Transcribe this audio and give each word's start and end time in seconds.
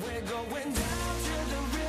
We're 0.00 0.20
going 0.22 0.72
down 0.72 0.72
to 0.72 1.34
the 1.50 1.60
river, 1.76 1.81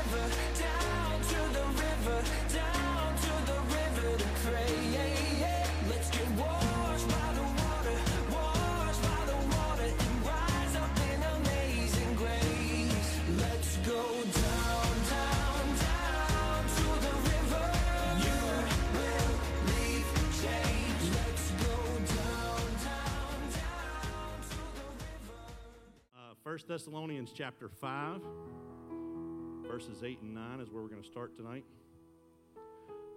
1 26.54 26.59
Thessalonians 26.67 27.31
chapter 27.33 27.67
5, 27.67 28.21
verses 29.67 30.03
8 30.03 30.21
and 30.21 30.35
9 30.35 30.59
is 30.59 30.70
where 30.70 30.84
we're 30.84 30.88
going 30.88 31.02
to 31.02 31.07
start 31.07 31.35
tonight. 31.35 31.63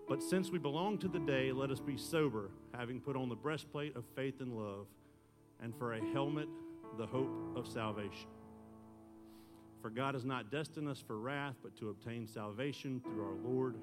But 0.08 0.22
since 0.22 0.50
we 0.50 0.58
belong 0.58 0.96
to 1.00 1.08
the 1.08 1.18
day, 1.18 1.52
let 1.52 1.70
us 1.70 1.78
be 1.78 1.98
sober, 1.98 2.48
having 2.72 2.98
put 2.98 3.14
on 3.14 3.28
the 3.28 3.34
breastplate 3.34 3.94
of 3.94 4.04
faith 4.14 4.40
and 4.40 4.56
love, 4.56 4.86
and 5.62 5.76
for 5.76 5.92
a 5.92 6.00
helmet, 6.14 6.48
the 6.96 7.04
hope 7.04 7.28
of 7.54 7.68
salvation. 7.68 8.30
For 9.82 9.90
God 9.90 10.14
has 10.14 10.24
not 10.24 10.50
destined 10.50 10.88
us 10.88 11.04
for 11.06 11.18
wrath, 11.18 11.56
but 11.62 11.76
to 11.76 11.90
obtain 11.90 12.26
salvation 12.26 13.02
through 13.04 13.22
our 13.22 13.36
Lord 13.44 13.74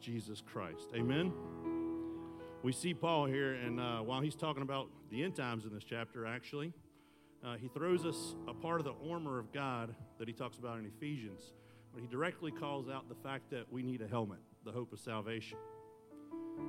Jesus 0.00 0.42
Christ. 0.44 0.88
Amen. 0.96 1.32
We 2.64 2.72
see 2.72 2.94
Paul 2.94 3.26
here, 3.26 3.54
and 3.54 3.78
uh, 3.78 4.00
while 4.00 4.20
he's 4.20 4.34
talking 4.34 4.64
about 4.64 4.88
the 5.12 5.22
end 5.22 5.36
times 5.36 5.66
in 5.66 5.72
this 5.72 5.84
chapter, 5.84 6.26
actually, 6.26 6.72
uh, 7.44 7.56
he 7.56 7.68
throws 7.68 8.04
us 8.04 8.34
a 8.48 8.54
part 8.54 8.80
of 8.80 8.84
the 8.84 8.94
armor 9.10 9.38
of 9.38 9.52
God 9.52 9.94
that 10.18 10.26
he 10.26 10.34
talks 10.34 10.58
about 10.58 10.78
in 10.78 10.86
Ephesians. 10.86 11.52
But 11.92 12.02
he 12.02 12.08
directly 12.08 12.50
calls 12.50 12.88
out 12.88 13.08
the 13.08 13.14
fact 13.14 13.50
that 13.50 13.72
we 13.72 13.82
need 13.82 14.02
a 14.02 14.08
helmet, 14.08 14.40
the 14.64 14.72
hope 14.72 14.92
of 14.92 14.98
salvation, 14.98 15.58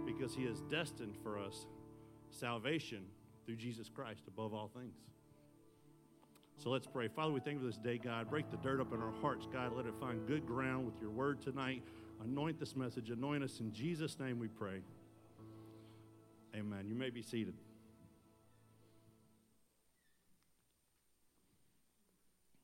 because 0.05 0.33
he 0.33 0.45
has 0.45 0.61
destined 0.69 1.16
for 1.21 1.38
us 1.38 1.66
salvation 2.31 3.03
through 3.45 3.57
Jesus 3.57 3.89
Christ 3.89 4.23
above 4.27 4.53
all 4.53 4.69
things. 4.73 4.95
So 6.57 6.69
let's 6.69 6.88
pray. 6.88 7.07
Father, 7.07 7.31
we 7.31 7.39
thank 7.39 7.55
you 7.55 7.61
for 7.61 7.67
this 7.67 7.77
day, 7.77 7.97
God. 7.97 8.29
Break 8.29 8.51
the 8.51 8.57
dirt 8.57 8.81
up 8.81 8.94
in 8.94 9.01
our 9.01 9.13
hearts, 9.22 9.47
God. 9.51 9.73
Let 9.75 9.85
it 9.85 9.94
find 9.99 10.27
good 10.27 10.45
ground 10.45 10.85
with 10.85 10.99
your 11.01 11.09
word 11.09 11.41
tonight. 11.41 11.83
Anoint 12.23 12.59
this 12.59 12.75
message. 12.75 13.09
Anoint 13.09 13.44
us 13.44 13.59
in 13.61 13.72
Jesus' 13.72 14.19
name 14.19 14.39
we 14.39 14.49
pray. 14.49 14.81
Amen. 16.55 16.85
You 16.88 16.95
may 16.95 17.09
be 17.09 17.22
seated. 17.22 17.53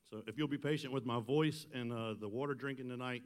So 0.09 0.22
if 0.28 0.38
you'll 0.38 0.48
be 0.48 0.58
patient 0.58 0.94
with 0.94 1.06
my 1.06 1.20
voice 1.20 1.66
and 1.73 1.92
uh, 1.92 2.14
the 2.20 2.30
water 2.30 2.53
drinking 2.53 2.89
tonight, 2.89 3.23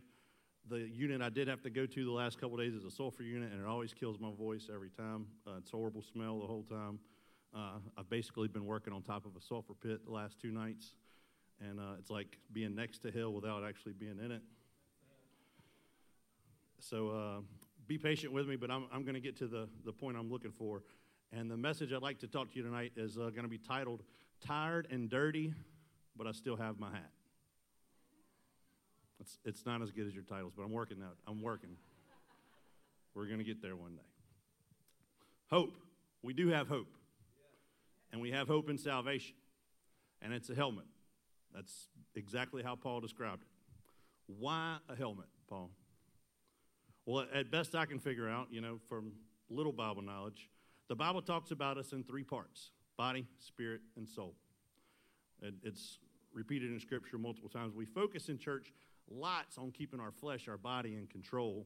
the 0.70 0.80
unit 0.80 1.22
I 1.22 1.30
did 1.30 1.48
have 1.48 1.62
to 1.64 1.70
go 1.70 1.86
to 1.86 2.06
the 2.06 2.12
last 2.12 2.40
couple 2.40 2.58
days 2.58 2.74
is 2.74 2.86
a 2.86 2.92
sulfur 2.92 3.24
unit, 3.24 3.52
and 3.52 3.62
it 3.62 3.68
always 3.68 3.94
kills 3.94 4.20
my 4.20 4.32
voice 4.32 4.70
every 4.74 4.90
time. 4.90 5.26
Uh, 5.46 5.58
it's 5.58 5.72
horrible 5.72 6.02
smell 6.02 6.40
the 6.40 6.48
whole 6.48 6.64
time. 6.64 7.00
Uh, 7.56 7.80
I've 7.98 8.10
basically 8.10 8.48
been 8.48 8.66
working 8.66 8.94
on 8.94 9.02
top 9.02 9.26
of 9.26 9.36
a 9.36 9.42
sulfur 9.42 9.74
pit 9.74 10.06
the 10.06 10.12
last 10.12 10.40
two 10.40 10.52
nights, 10.52 10.94
and 11.60 11.80
uh, 11.80 11.96
it's 11.98 12.10
like 12.10 12.38
being 12.54 12.76
next 12.76 13.00
to 13.00 13.12
hell 13.12 13.34
without 13.34 13.64
actually 13.64 13.94
being 13.94 14.20
in 14.24 14.32
it. 14.32 14.42
So 16.80 17.10
uh, 17.10 17.42
be 17.88 17.98
patient 17.98 18.32
with 18.32 18.48
me, 18.48 18.56
but 18.56 18.72
I'm, 18.72 18.86
I'm 18.94 19.02
going 19.04 19.16
to 19.16 19.20
get 19.20 19.36
to 19.40 19.48
the, 19.48 19.68
the 19.84 19.92
point 19.92 20.16
I'm 20.16 20.30
looking 20.32 20.52
for. 20.52 20.84
And 21.34 21.50
the 21.50 21.58
message 21.58 21.92
I'd 21.92 22.02
like 22.02 22.20
to 22.20 22.28
talk 22.28 22.52
to 22.52 22.56
you 22.56 22.64
tonight 22.64 22.94
is 22.96 23.18
uh, 23.18 23.32
going 23.32 23.44
to 23.44 23.50
be 23.50 23.58
titled 23.58 24.04
Tired 24.46 24.88
and 24.92 25.10
Dirty, 25.10 25.54
but 26.20 26.28
I 26.28 26.34
Still 26.34 26.58
Have 26.58 26.78
My 26.78 26.92
Hat. 26.92 27.12
It's, 29.22 29.40
it's 29.46 29.66
not 29.66 29.82
as 29.82 29.90
good 29.92 30.06
as 30.06 30.14
your 30.14 30.24
titles, 30.24 30.52
but 30.56 30.64
I'm 30.64 30.72
working 30.72 30.98
out. 31.02 31.16
I'm 31.26 31.42
working. 31.42 31.78
We're 33.16 33.26
going 33.26 33.40
to 33.40 33.46
get 33.46 33.62
there 33.62 33.76
one 33.76 33.96
day. 33.96 34.02
Hope. 35.50 35.78
We 36.22 36.34
do 36.34 36.50
have 36.50 36.68
hope. 36.68 36.94
And 38.12 38.22
we 38.22 38.32
have 38.32 38.48
hope 38.48 38.70
in 38.70 38.78
salvation. 38.78 39.36
And 40.22 40.34
it's 40.34 40.50
a 40.50 40.56
helmet. 40.56 40.86
That's 41.56 41.88
exactly 42.16 42.64
how 42.64 42.76
Paul 42.76 43.00
described 43.00 43.44
it. 43.44 44.34
Why 44.38 44.78
a 44.90 44.96
helmet, 44.96 45.28
Paul? 45.50 45.70
Well, 47.06 47.26
at 47.34 47.50
best 47.50 47.76
I 47.76 47.86
can 47.86 48.00
figure 48.00 48.28
out, 48.28 48.48
you 48.52 48.60
know, 48.60 48.80
from 48.90 49.14
little 49.50 49.72
Bible 49.72 50.02
knowledge, 50.02 50.50
the 50.90 50.96
Bible 50.96 51.22
talks 51.22 51.52
about 51.52 51.78
us 51.78 51.94
in 51.94 52.04
three 52.04 52.24
parts 52.24 52.72
body, 52.98 53.26
spirit, 53.40 53.80
and 53.96 54.08
soul. 54.08 54.36
It's 55.64 56.00
repeated 56.34 56.72
in 56.72 56.80
Scripture 56.80 57.18
multiple 57.18 57.50
times. 57.50 57.74
We 57.74 57.86
focus 57.86 58.30
in 58.30 58.38
church 58.38 58.72
lots 59.10 59.58
on 59.58 59.72
keeping 59.72 60.00
our 60.00 60.12
flesh, 60.12 60.48
our 60.48 60.58
body 60.58 60.96
in 60.96 61.08
control, 61.08 61.66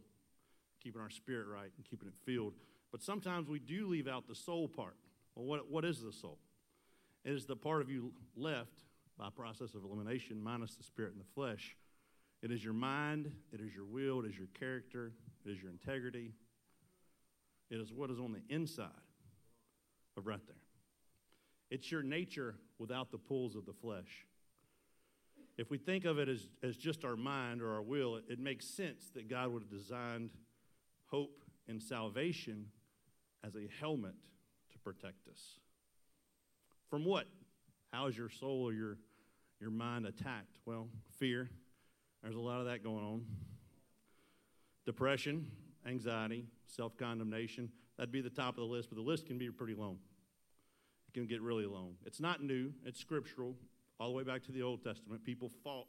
keeping 0.81 1.01
our 1.01 1.09
spirit 1.09 1.47
right, 1.47 1.71
and 1.75 1.85
keeping 1.85 2.07
it 2.07 2.13
filled. 2.25 2.53
But 2.91 3.01
sometimes 3.01 3.47
we 3.47 3.59
do 3.59 3.87
leave 3.87 4.07
out 4.07 4.27
the 4.27 4.35
soul 4.35 4.67
part. 4.67 4.95
Well, 5.35 5.45
what, 5.45 5.69
what 5.69 5.85
is 5.85 6.01
the 6.01 6.11
soul? 6.11 6.37
It 7.25 7.33
is 7.33 7.45
the 7.45 7.55
part 7.55 7.81
of 7.81 7.89
you 7.89 8.11
left 8.35 8.83
by 9.17 9.29
process 9.29 9.75
of 9.75 9.83
elimination, 9.83 10.41
minus 10.41 10.75
the 10.75 10.83
spirit 10.83 11.13
and 11.13 11.21
the 11.21 11.33
flesh. 11.33 11.75
It 12.41 12.51
is 12.51 12.63
your 12.63 12.73
mind, 12.73 13.31
it 13.51 13.61
is 13.61 13.73
your 13.73 13.85
will, 13.85 14.21
it 14.25 14.29
is 14.29 14.37
your 14.37 14.49
character, 14.59 15.13
it 15.45 15.51
is 15.51 15.61
your 15.61 15.71
integrity. 15.71 16.33
It 17.69 17.79
is 17.79 17.91
what 17.91 18.11
is 18.11 18.19
on 18.19 18.33
the 18.33 18.53
inside 18.53 18.87
of 20.17 20.27
right 20.27 20.45
there. 20.45 20.55
It's 21.71 21.91
your 21.91 22.03
nature 22.03 22.55
without 22.77 23.11
the 23.11 23.17
pulls 23.17 23.55
of 23.55 23.65
the 23.65 23.73
flesh. 23.73 24.25
If 25.57 25.69
we 25.69 25.77
think 25.77 26.05
of 26.05 26.17
it 26.17 26.29
as, 26.29 26.47
as 26.63 26.75
just 26.75 27.05
our 27.05 27.15
mind 27.15 27.61
or 27.61 27.73
our 27.73 27.81
will, 27.81 28.15
it, 28.15 28.25
it 28.27 28.39
makes 28.39 28.65
sense 28.65 29.09
that 29.13 29.29
God 29.29 29.49
would 29.49 29.63
have 29.63 29.71
designed 29.71 30.31
hope 31.07 31.43
and 31.67 31.81
salvation 31.81 32.67
as 33.45 33.55
a 33.55 33.67
helmet 33.79 34.15
to 34.71 34.79
protect 34.79 35.27
us. 35.27 35.59
From 36.89 37.05
what? 37.05 37.27
How 37.91 38.07
is 38.07 38.17
your 38.17 38.29
soul 38.29 38.63
or 38.63 38.73
your, 38.73 38.97
your 39.59 39.69
mind 39.69 40.07
attacked? 40.07 40.57
Well, 40.65 40.87
fear. 41.19 41.49
There's 42.23 42.35
a 42.35 42.39
lot 42.41 42.59
of 42.59 42.65
that 42.65 42.83
going 42.83 43.03
on. 43.03 43.25
Depression, 44.85 45.51
anxiety, 45.85 46.45
self 46.65 46.97
condemnation. 46.97 47.69
That'd 47.97 48.11
be 48.11 48.21
the 48.21 48.29
top 48.29 48.49
of 48.49 48.61
the 48.61 48.63
list, 48.63 48.89
but 48.89 48.95
the 48.95 49.03
list 49.03 49.27
can 49.27 49.37
be 49.37 49.49
pretty 49.51 49.75
long. 49.75 49.97
It 51.07 51.13
can 51.13 51.27
get 51.27 51.41
really 51.41 51.65
long. 51.65 51.95
It's 52.05 52.19
not 52.19 52.41
new, 52.41 52.73
it's 52.85 52.99
scriptural. 52.99 53.55
All 54.03 54.09
the 54.09 54.17
way 54.17 54.23
back 54.23 54.43
to 54.43 54.51
the 54.51 54.61
Old 54.61 54.83
Testament, 54.83 55.23
people 55.23 55.49
fought 55.63 55.87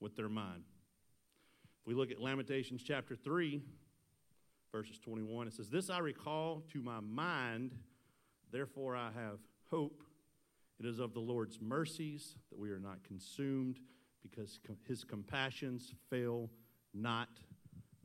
with 0.00 0.16
their 0.16 0.30
mind. 0.30 0.64
If 1.82 1.86
we 1.86 1.92
look 1.92 2.10
at 2.10 2.18
Lamentations 2.18 2.82
chapter 2.82 3.14
3, 3.14 3.60
verses 4.72 4.98
21, 4.98 5.48
it 5.48 5.52
says, 5.52 5.68
This 5.68 5.90
I 5.90 5.98
recall 5.98 6.62
to 6.72 6.80
my 6.80 7.00
mind, 7.00 7.74
therefore 8.52 8.96
I 8.96 9.10
have 9.14 9.38
hope. 9.70 10.02
It 10.80 10.86
is 10.86 10.98
of 10.98 11.12
the 11.12 11.20
Lord's 11.20 11.60
mercies 11.60 12.36
that 12.48 12.58
we 12.58 12.70
are 12.70 12.78
not 12.78 13.04
consumed, 13.04 13.80
because 14.22 14.58
his 14.88 15.04
compassions 15.04 15.92
fail 16.08 16.48
not. 16.94 17.28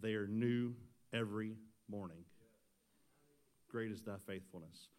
They 0.01 0.15
are 0.15 0.27
new 0.27 0.73
every 1.13 1.55
morning. 1.87 2.25
Great 3.71 3.93
is 3.93 4.01
thy 4.01 4.17
faithfulness. 4.27 4.89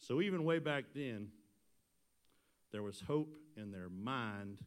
So, 0.00 0.20
even 0.20 0.42
way 0.42 0.58
back 0.58 0.86
then, 0.96 1.28
there 2.74 2.82
was 2.82 3.00
hope 3.06 3.36
in 3.56 3.70
their 3.70 3.88
mind 3.88 4.58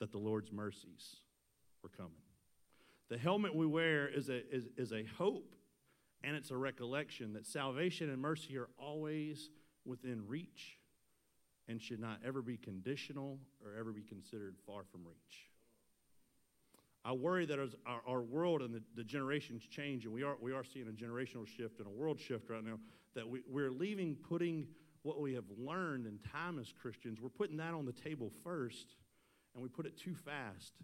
that 0.00 0.10
the 0.10 0.16
Lord's 0.16 0.50
mercies 0.50 1.16
were 1.82 1.90
coming. 1.90 2.22
The 3.10 3.18
helmet 3.18 3.54
we 3.54 3.66
wear 3.66 4.08
is 4.08 4.30
a, 4.30 4.38
is, 4.50 4.68
is 4.78 4.90
a 4.94 5.04
hope 5.18 5.54
and 6.24 6.34
it's 6.34 6.50
a 6.50 6.56
recollection 6.56 7.34
that 7.34 7.44
salvation 7.44 8.08
and 8.08 8.22
mercy 8.22 8.56
are 8.56 8.70
always 8.78 9.50
within 9.84 10.26
reach 10.26 10.78
and 11.68 11.78
should 11.78 12.00
not 12.00 12.20
ever 12.24 12.40
be 12.40 12.56
conditional 12.56 13.38
or 13.62 13.78
ever 13.78 13.92
be 13.92 14.02
considered 14.02 14.56
far 14.66 14.82
from 14.90 15.02
reach. 15.04 15.50
I 17.04 17.12
worry 17.12 17.44
that 17.44 17.58
as 17.58 17.74
our, 17.84 18.00
our 18.08 18.22
world 18.22 18.62
and 18.62 18.72
the, 18.72 18.82
the 18.96 19.04
generations 19.04 19.62
change, 19.66 20.06
and 20.06 20.14
we 20.14 20.22
are, 20.22 20.36
we 20.40 20.54
are 20.54 20.64
seeing 20.64 20.88
a 20.88 20.92
generational 20.92 21.46
shift 21.46 21.80
and 21.80 21.86
a 21.86 21.90
world 21.90 22.18
shift 22.18 22.48
right 22.48 22.64
now, 22.64 22.78
that 23.14 23.28
we, 23.28 23.42
we're 23.46 23.70
leaving 23.70 24.16
putting 24.16 24.68
what 25.02 25.20
we 25.20 25.34
have 25.34 25.44
learned 25.56 26.06
in 26.06 26.18
time 26.18 26.58
as 26.58 26.72
Christians, 26.72 27.20
we're 27.20 27.28
putting 27.28 27.56
that 27.58 27.74
on 27.74 27.86
the 27.86 27.92
table 27.92 28.30
first, 28.42 28.96
and 29.54 29.62
we 29.62 29.68
put 29.68 29.86
it 29.86 29.96
too 29.96 30.14
fast 30.14 30.74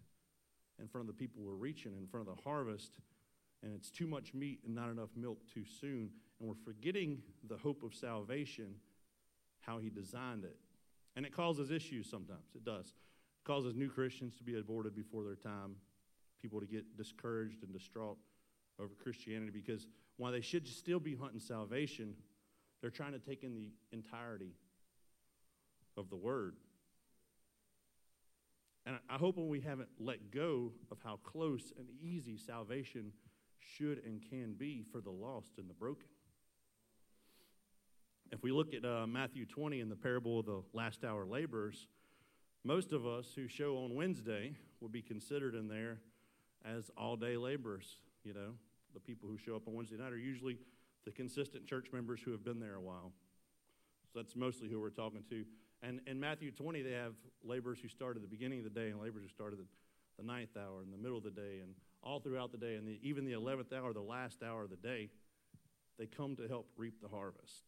in 0.81 0.89
front 0.89 1.09
of 1.09 1.15
the 1.15 1.19
people 1.19 1.43
we're 1.43 1.53
reaching, 1.53 1.93
in 1.97 2.07
front 2.07 2.29
of 2.29 2.37
the 2.37 2.43
harvest, 2.43 2.93
and 3.63 3.73
it's 3.75 3.91
too 3.91 4.07
much 4.07 4.35
meat 4.35 4.61
and 4.67 4.75
not 4.75 4.91
enough 4.91 5.11
milk 5.17 5.39
too 5.53 5.65
soon, 5.81 6.11
and 6.39 6.49
we're 6.49 6.55
forgetting 6.65 7.23
the 7.49 7.57
hope 7.57 7.83
of 7.83 7.95
salvation, 7.95 8.75
how 9.61 9.79
He 9.79 9.91
designed 9.91 10.45
it. 10.45 10.57
And 11.17 11.25
it 11.25 11.35
causes 11.35 11.71
issues 11.71 12.09
sometimes, 12.11 12.55
it 12.55 12.65
does. 12.65 12.87
It 12.87 13.47
causes 13.47 13.75
new 13.75 13.89
Christians 13.89 14.37
to 14.39 14.45
be 14.45 14.59
aborted 14.59 14.95
before 14.95 15.23
their 15.23 15.37
time, 15.37 15.77
people 16.43 16.61
to 16.61 16.67
get 16.67 16.97
discouraged 16.97 17.63
and 17.63 17.73
distraught 17.73 18.19
over 18.81 18.95
Christianity 19.03 19.51
because 19.53 19.87
while 20.17 20.33
they 20.33 20.41
should 20.41 20.67
still 20.67 21.01
be 21.01 21.15
hunting 21.15 21.41
salvation, 21.41 22.15
they're 22.85 22.91
trying 22.91 23.13
to 23.13 23.19
take 23.19 23.43
in 23.43 23.55
the 23.55 23.71
entirety 23.93 24.53
of 25.97 26.11
the 26.11 26.17
word. 26.17 26.57
And 28.85 28.99
I 29.09 29.17
hope 29.17 29.39
when 29.39 29.49
we 29.49 29.61
haven't 29.61 29.89
let 29.99 30.31
go 30.31 30.71
of 30.93 30.99
how 31.03 31.19
close 31.25 31.73
and 31.79 31.87
easy 32.03 32.37
salvation 32.37 33.13
should 33.59 34.05
and 34.05 34.21
can 34.29 34.53
be 34.53 34.85
for 34.93 35.01
the 35.01 35.09
lost 35.11 35.53
and 35.57 35.67
the 35.67 35.73
broken. 35.73 36.09
If 38.31 38.43
we 38.43 38.53
look 38.53 38.75
at 38.75 38.85
uh, 38.85 39.07
Matthew 39.07 39.47
20 39.47 39.81
in 39.81 39.89
the 39.89 39.97
parable 39.97 40.41
of 40.41 40.45
the 40.45 40.61
last 40.75 41.05
hour 41.05 41.25
laborers, 41.25 41.87
most 42.65 42.93
of 42.93 43.07
us 43.07 43.29
who 43.35 43.49
show 43.49 43.79
on 43.79 43.95
Wednesday 43.95 44.57
would 44.83 44.93
be 44.93 45.01
considered 45.01 45.55
in 45.55 45.69
there 45.69 46.01
as 46.67 46.91
all 46.99 47.17
day 47.17 47.39
laborers. 47.39 47.97
You 48.25 48.35
know, 48.35 48.51
the 48.93 49.01
people 49.01 49.27
who 49.31 49.39
show 49.39 49.57
up 49.57 49.67
on 49.67 49.73
Wednesday 49.73 49.97
night 49.97 50.13
are 50.13 50.19
usually 50.19 50.59
the 51.05 51.11
consistent 51.11 51.67
church 51.67 51.87
members 51.93 52.21
who 52.25 52.31
have 52.33 52.45
been 52.45 52.61
there 52.61 52.75
a 52.75 52.81
while. 52.81 53.13
So 54.13 54.21
that's 54.21 54.37
mostly 54.37 54.69
who 54.69 54.81
we're 54.81 54.91
talking 54.91 55.23
to. 55.31 55.45
And 55.83 56.01
in 56.07 56.19
Matthew 56.19 56.51
20, 56.51 56.83
they 56.83 56.93
have 56.93 57.15
laborers 57.43 57.79
who 57.81 57.89
start 57.89 58.17
at 58.17 58.23
the 58.23 58.29
beginning 58.29 58.61
of 58.61 58.65
the 58.65 58.81
day 58.81 58.91
and 58.91 59.01
laborers 59.01 59.25
who 59.25 59.29
start 59.29 59.53
at 59.53 59.59
the, 59.59 59.67
the 60.19 60.25
ninth 60.25 60.57
hour, 60.57 60.83
in 60.83 60.91
the 60.91 60.97
middle 60.97 61.19
of 61.19 61.25
the 61.25 61.31
day, 61.31 61.61
and 61.63 61.75
all 62.03 62.21
throughout 62.21 62.53
the 62.53 62.59
day. 62.59 62.77
And 62.77 62.87
the, 62.87 62.99
even 63.03 63.25
the 63.25 63.33
11th 63.33 63.73
hour, 63.73 63.93
the 63.93 64.01
last 64.01 64.43
hour 64.43 64.65
of 64.65 64.71
the 64.71 64.77
day, 64.77 65.11
they 65.99 66.07
come 66.07 66.37
to 66.37 66.49
help 66.49 66.69
reap 66.77 67.01
the 67.03 67.09
harvest. 67.09 67.63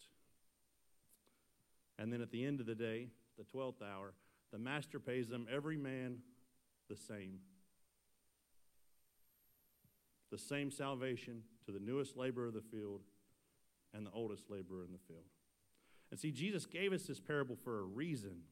And 1.98 2.12
then 2.12 2.20
at 2.20 2.30
the 2.30 2.44
end 2.44 2.60
of 2.60 2.66
the 2.66 2.74
day, 2.74 3.08
the 3.38 3.44
12th 3.44 3.82
hour, 3.82 4.14
the 4.52 4.58
master 4.58 4.98
pays 4.98 5.28
them 5.28 5.46
every 5.52 5.76
man 5.76 6.18
the 6.88 6.96
same. 6.96 7.40
The 10.30 10.38
same 10.38 10.70
salvation 10.70 11.42
to 11.66 11.72
the 11.72 11.80
newest 11.80 12.16
laborer 12.16 12.46
of 12.46 12.54
the 12.54 12.62
field 12.62 13.02
and 13.94 14.06
the 14.06 14.10
oldest 14.10 14.50
laborer 14.50 14.84
in 14.84 14.92
the 14.92 14.98
field. 15.06 15.24
And 16.10 16.20
see, 16.20 16.30
Jesus 16.30 16.66
gave 16.66 16.92
us 16.92 17.04
this 17.04 17.20
parable 17.20 17.56
for 17.64 17.80
a 17.80 17.84
reason. 17.84 18.42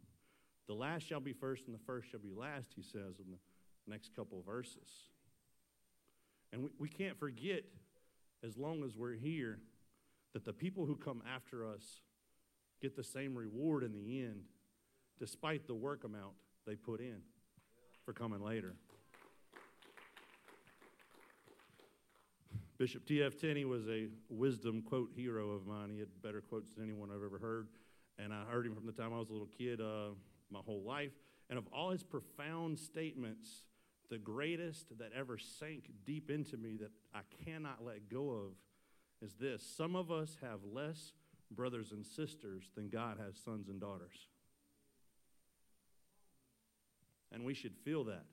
The 0.67 0.75
last 0.75 1.07
shall 1.07 1.21
be 1.21 1.33
first, 1.33 1.67
and 1.67 1.75
the 1.75 1.85
first 1.85 2.11
shall 2.11 2.21
be 2.21 2.33
last, 2.35 2.73
he 2.75 2.83
says 2.83 3.19
in 3.19 3.31
the 3.31 3.39
next 3.87 4.15
couple 4.17 4.43
verses. 4.43 4.89
And 6.53 6.63
we, 6.63 6.71
we 6.79 6.89
can't 6.89 7.19
forget, 7.19 7.65
as 8.43 8.57
long 8.57 8.83
as 8.83 8.97
we're 8.97 9.15
here, 9.15 9.61
that 10.33 10.45
the 10.45 10.53
people 10.53 10.87
who 10.87 10.97
come 10.97 11.23
after 11.33 11.67
us 11.67 12.01
get 12.81 12.97
the 12.97 13.05
same 13.05 13.37
reward 13.37 13.85
in 13.85 13.93
the 13.93 14.21
end, 14.21 14.43
despite 15.19 15.67
the 15.67 15.75
work 15.75 16.05
amount 16.05 16.33
they 16.67 16.75
put 16.75 17.01
in 17.01 17.19
for 18.05 18.13
coming 18.13 18.41
later. 18.41 18.75
Bishop 22.77 23.07
T.F. 23.07 23.37
Tenney 23.41 23.65
was 23.65 23.87
a 23.89 24.09
wisdom 24.29 24.83
quote 24.83 25.11
hero 25.15 25.51
of 25.51 25.67
mine. 25.67 25.91
He 25.91 26.01
had 26.01 26.09
better 26.23 26.41
quotes 26.41 26.73
than 26.73 26.83
anyone 26.83 27.09
I've 27.11 27.23
ever 27.25 27.39
heard. 27.39 27.69
And 28.19 28.33
I 28.33 28.45
heard 28.51 28.67
him 28.67 28.75
from 28.75 28.87
the 28.87 28.93
time 28.93 29.13
I 29.13 29.19
was 29.19 29.29
a 29.29 29.33
little 29.33 29.49
kid, 29.59 29.81
uh, 29.81 30.11
my 30.51 30.61
whole 30.65 30.83
life. 30.83 31.13
And 31.49 31.59
of 31.59 31.67
all 31.73 31.91
his 31.91 32.03
profound 32.03 32.79
statements, 32.79 33.63
the 34.11 34.19
greatest 34.19 34.99
that 34.99 35.13
ever 35.17 35.39
sank 35.39 35.91
deep 36.05 36.31
into 36.31 36.57
me 36.57 36.77
that 36.81 36.91
I 37.15 37.21
cannot 37.45 37.85
let 37.85 38.09
go 38.09 38.31
of 38.31 38.53
is 39.23 39.35
this 39.35 39.63
Some 39.77 39.95
of 39.95 40.11
us 40.11 40.37
have 40.43 40.61
less 40.65 41.13
brothers 41.51 41.93
and 41.93 42.05
sisters 42.05 42.71
than 42.75 42.89
God 42.89 43.19
has 43.25 43.37
sons 43.37 43.69
and 43.69 43.81
daughters. 43.81 44.29
And 47.31 47.45
we 47.45 47.55
should 47.55 47.77
feel 47.85 48.05
that 48.05 48.27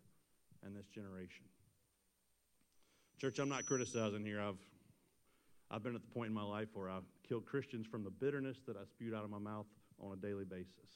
in 0.65 0.73
this 0.73 0.87
generation. 0.87 1.45
Church, 3.21 3.37
I'm 3.37 3.49
not 3.49 3.67
criticizing 3.67 4.25
here. 4.25 4.41
I've, 4.41 4.57
I've 5.69 5.83
been 5.83 5.93
at 5.93 6.01
the 6.01 6.07
point 6.07 6.29
in 6.29 6.33
my 6.33 6.41
life 6.41 6.69
where 6.73 6.89
I've 6.89 7.03
killed 7.29 7.45
Christians 7.45 7.85
from 7.85 8.03
the 8.03 8.09
bitterness 8.09 8.57
that 8.65 8.75
I 8.75 8.79
spewed 8.89 9.13
out 9.13 9.23
of 9.23 9.29
my 9.29 9.37
mouth 9.37 9.67
on 9.99 10.11
a 10.11 10.15
daily 10.15 10.43
basis. 10.43 10.89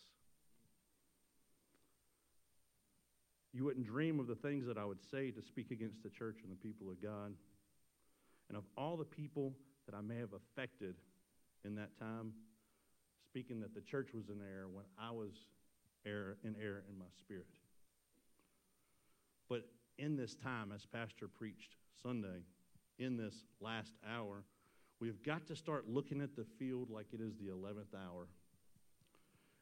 You 3.54 3.64
wouldn't 3.64 3.86
dream 3.86 4.20
of 4.20 4.26
the 4.26 4.34
things 4.34 4.66
that 4.66 4.76
I 4.76 4.86
would 4.86 5.04
say 5.12 5.30
to 5.30 5.42
speak 5.44 5.70
against 5.70 6.02
the 6.02 6.10
church 6.10 6.38
and 6.42 6.52
the 6.52 6.56
people 6.56 6.90
of 6.90 7.00
God. 7.00 7.32
And 8.50 8.58
of 8.58 8.64
all 8.76 8.98
the 8.98 9.06
people 9.06 9.54
that 9.86 9.96
I 9.96 10.02
may 10.02 10.18
have 10.18 10.34
affected 10.34 10.96
in 11.64 11.76
that 11.76 11.96
time, 12.00 12.34
speaking 13.24 13.60
that 13.60 13.76
the 13.76 13.82
church 13.82 14.16
was 14.16 14.30
in 14.30 14.42
error 14.42 14.68
when 14.68 14.86
I 15.00 15.12
was 15.12 15.30
error, 16.08 16.38
in 16.44 16.56
error 16.60 16.86
in 16.90 16.98
my 16.98 17.06
spirit. 17.20 17.46
But 19.48 19.68
in 20.00 20.18
this 20.18 20.34
time, 20.34 20.72
as 20.74 20.88
Pastor 20.88 21.28
preached 21.28 21.76
Sunday, 22.04 22.44
in 23.00 23.18
this 23.18 23.34
last 23.60 23.94
hour, 24.08 24.44
we've 25.00 25.22
got 25.24 25.48
to 25.48 25.56
start 25.56 25.90
looking 25.90 26.22
at 26.22 26.36
the 26.36 26.46
field 26.58 26.90
like 26.90 27.08
it 27.14 27.22
is 27.22 27.36
the 27.38 27.48
11th 27.48 27.94
hour. 27.94 28.28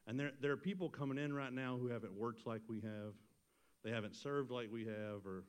And 0.08 0.20
there, 0.20 0.32
there 0.42 0.52
are 0.52 0.58
people 0.58 0.90
coming 0.90 1.18
in 1.18 1.34
right 1.34 1.54
now 1.54 1.78
who 1.80 1.88
haven't 1.88 2.14
worked 2.14 2.46
like 2.46 2.62
we 2.68 2.82
have, 2.82 3.14
they 3.84 3.92
haven't 3.92 4.16
served 4.16 4.52
like 4.52 4.70
we 4.72 4.86
have, 4.86 5.26
or 5.26 5.44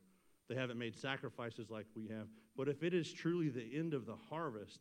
they 0.49 0.55
haven't 0.55 0.79
made 0.79 0.97
sacrifices 0.97 1.71
like 1.71 1.87
we 1.95 2.09
have. 2.09 2.27
But 2.57 2.69
if 2.69 2.83
it 2.83 2.95
is 2.95 3.13
truly 3.13 3.49
the 3.49 3.77
end 3.77 3.95
of 3.95 4.07
the 4.07 4.17
harvest, 4.31 4.81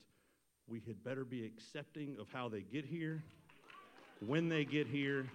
we 0.68 0.82
had 0.86 1.04
better 1.04 1.26
be 1.26 1.46
accepting 1.46 2.18
of 2.20 2.28
how 2.32 2.50
they 2.50 2.62
get 2.62 2.86
here, 2.86 3.24
when 4.26 4.50
they 4.50 4.66
get 4.66 4.88
here, 4.88 5.26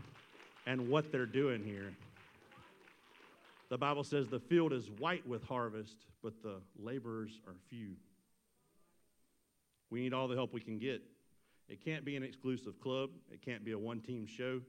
and 0.66 0.88
what 0.88 1.10
they're 1.10 1.26
doing 1.26 1.64
here. 1.64 1.92
The 3.70 3.78
Bible 3.78 4.04
says 4.04 4.28
the 4.28 4.40
field 4.40 4.72
is 4.72 4.90
white 4.98 5.26
with 5.26 5.44
harvest, 5.44 5.96
but 6.22 6.42
the 6.42 6.60
laborers 6.78 7.40
are 7.46 7.54
few. 7.68 7.96
We 9.90 10.00
need 10.00 10.14
all 10.14 10.28
the 10.28 10.34
help 10.34 10.54
we 10.54 10.60
can 10.60 10.78
get. 10.78 11.02
It 11.68 11.84
can't 11.84 12.04
be 12.04 12.16
an 12.16 12.22
exclusive 12.22 12.80
club, 12.80 13.10
it 13.30 13.42
can't 13.42 13.64
be 13.64 13.72
a 13.72 13.78
one 13.78 14.00
team 14.00 14.26
show. 14.26 14.60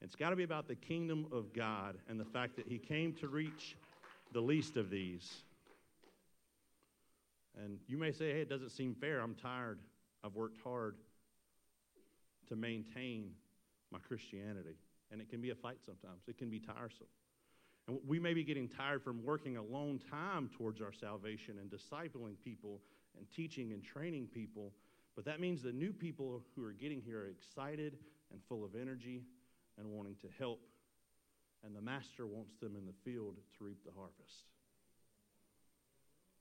It's 0.00 0.14
got 0.14 0.30
to 0.30 0.36
be 0.36 0.44
about 0.44 0.68
the 0.68 0.76
kingdom 0.76 1.26
of 1.32 1.52
God 1.52 1.96
and 2.08 2.20
the 2.20 2.24
fact 2.24 2.56
that 2.56 2.66
He 2.68 2.78
came 2.78 3.12
to 3.14 3.28
reach 3.28 3.76
the 4.32 4.40
least 4.40 4.76
of 4.76 4.90
these. 4.90 5.42
And 7.56 7.78
you 7.88 7.98
may 7.98 8.12
say, 8.12 8.32
hey, 8.32 8.42
it 8.42 8.48
doesn't 8.48 8.70
seem 8.70 8.94
fair. 8.94 9.20
I'm 9.20 9.34
tired. 9.34 9.80
I've 10.24 10.34
worked 10.34 10.58
hard 10.62 10.96
to 12.48 12.56
maintain 12.56 13.32
my 13.90 13.98
Christianity. 13.98 14.76
And 15.10 15.20
it 15.20 15.28
can 15.28 15.40
be 15.40 15.50
a 15.50 15.54
fight 15.54 15.78
sometimes, 15.84 16.22
it 16.28 16.38
can 16.38 16.50
be 16.50 16.60
tiresome. 16.60 17.06
And 17.88 17.98
we 18.06 18.18
may 18.18 18.34
be 18.34 18.44
getting 18.44 18.68
tired 18.68 19.02
from 19.02 19.24
working 19.24 19.56
a 19.56 19.62
long 19.62 19.98
time 20.10 20.50
towards 20.56 20.82
our 20.82 20.92
salvation 20.92 21.56
and 21.58 21.70
discipling 21.70 22.34
people 22.44 22.80
and 23.16 23.26
teaching 23.34 23.72
and 23.72 23.82
training 23.82 24.28
people. 24.32 24.72
But 25.16 25.24
that 25.24 25.40
means 25.40 25.62
the 25.62 25.72
new 25.72 25.92
people 25.92 26.42
who 26.54 26.64
are 26.64 26.72
getting 26.72 27.00
here 27.00 27.22
are 27.22 27.28
excited 27.28 27.96
and 28.30 28.40
full 28.46 28.62
of 28.62 28.74
energy 28.78 29.22
and 29.78 29.90
wanting 29.90 30.16
to 30.16 30.28
help. 30.38 30.60
And 31.64 31.74
the 31.74 31.80
master 31.80 32.26
wants 32.26 32.56
them 32.60 32.76
in 32.76 32.86
the 32.86 32.92
field 33.10 33.36
to 33.56 33.64
reap 33.64 33.82
the 33.84 33.90
harvest. 33.96 34.44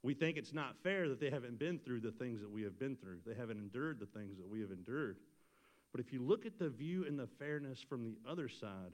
We 0.04 0.14
think 0.14 0.38
it's 0.38 0.54
not 0.54 0.76
fair 0.84 1.10
that 1.10 1.20
they 1.20 1.30
haven't 1.30 1.58
been 1.58 1.80
through 1.80 2.02
the 2.02 2.12
things 2.12 2.42
that 2.42 2.52
we 2.52 2.62
have 2.64 2.78
been 2.78 2.98
through. 2.98 3.20
They 3.26 3.34
haven't 3.34 3.58
endured 3.58 4.00
the 4.00 4.06
things 4.06 4.38
that 4.38 4.48
we 4.48 4.62
have 4.62 4.72
endured. 4.72 5.18
But 5.92 6.02
if 6.02 6.14
you 6.14 6.22
look 6.22 6.46
at 6.46 6.60
the 6.60 6.70
view 6.70 7.06
and 7.08 7.18
the 7.18 7.28
fairness 7.40 7.82
from 7.82 8.04
the 8.04 8.18
other 8.30 8.50
side, 8.50 8.92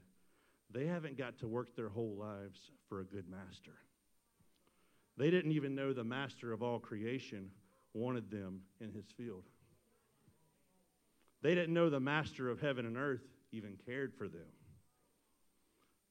they 0.70 0.86
haven't 0.86 1.16
got 1.16 1.38
to 1.38 1.48
work 1.48 1.76
their 1.76 1.88
whole 1.88 2.16
lives 2.16 2.58
for 2.88 3.00
a 3.00 3.04
good 3.04 3.28
master. 3.28 3.72
They 5.16 5.30
didn't 5.30 5.52
even 5.52 5.74
know 5.74 5.92
the 5.92 6.04
master 6.04 6.52
of 6.52 6.62
all 6.62 6.78
creation 6.78 7.50
wanted 7.92 8.30
them 8.30 8.62
in 8.80 8.90
his 8.92 9.06
field. 9.16 9.44
They 11.42 11.54
didn't 11.54 11.74
know 11.74 11.90
the 11.90 12.00
master 12.00 12.48
of 12.48 12.60
heaven 12.60 12.86
and 12.86 12.96
earth 12.96 13.22
even 13.52 13.76
cared 13.86 14.14
for 14.14 14.28
them. 14.28 14.48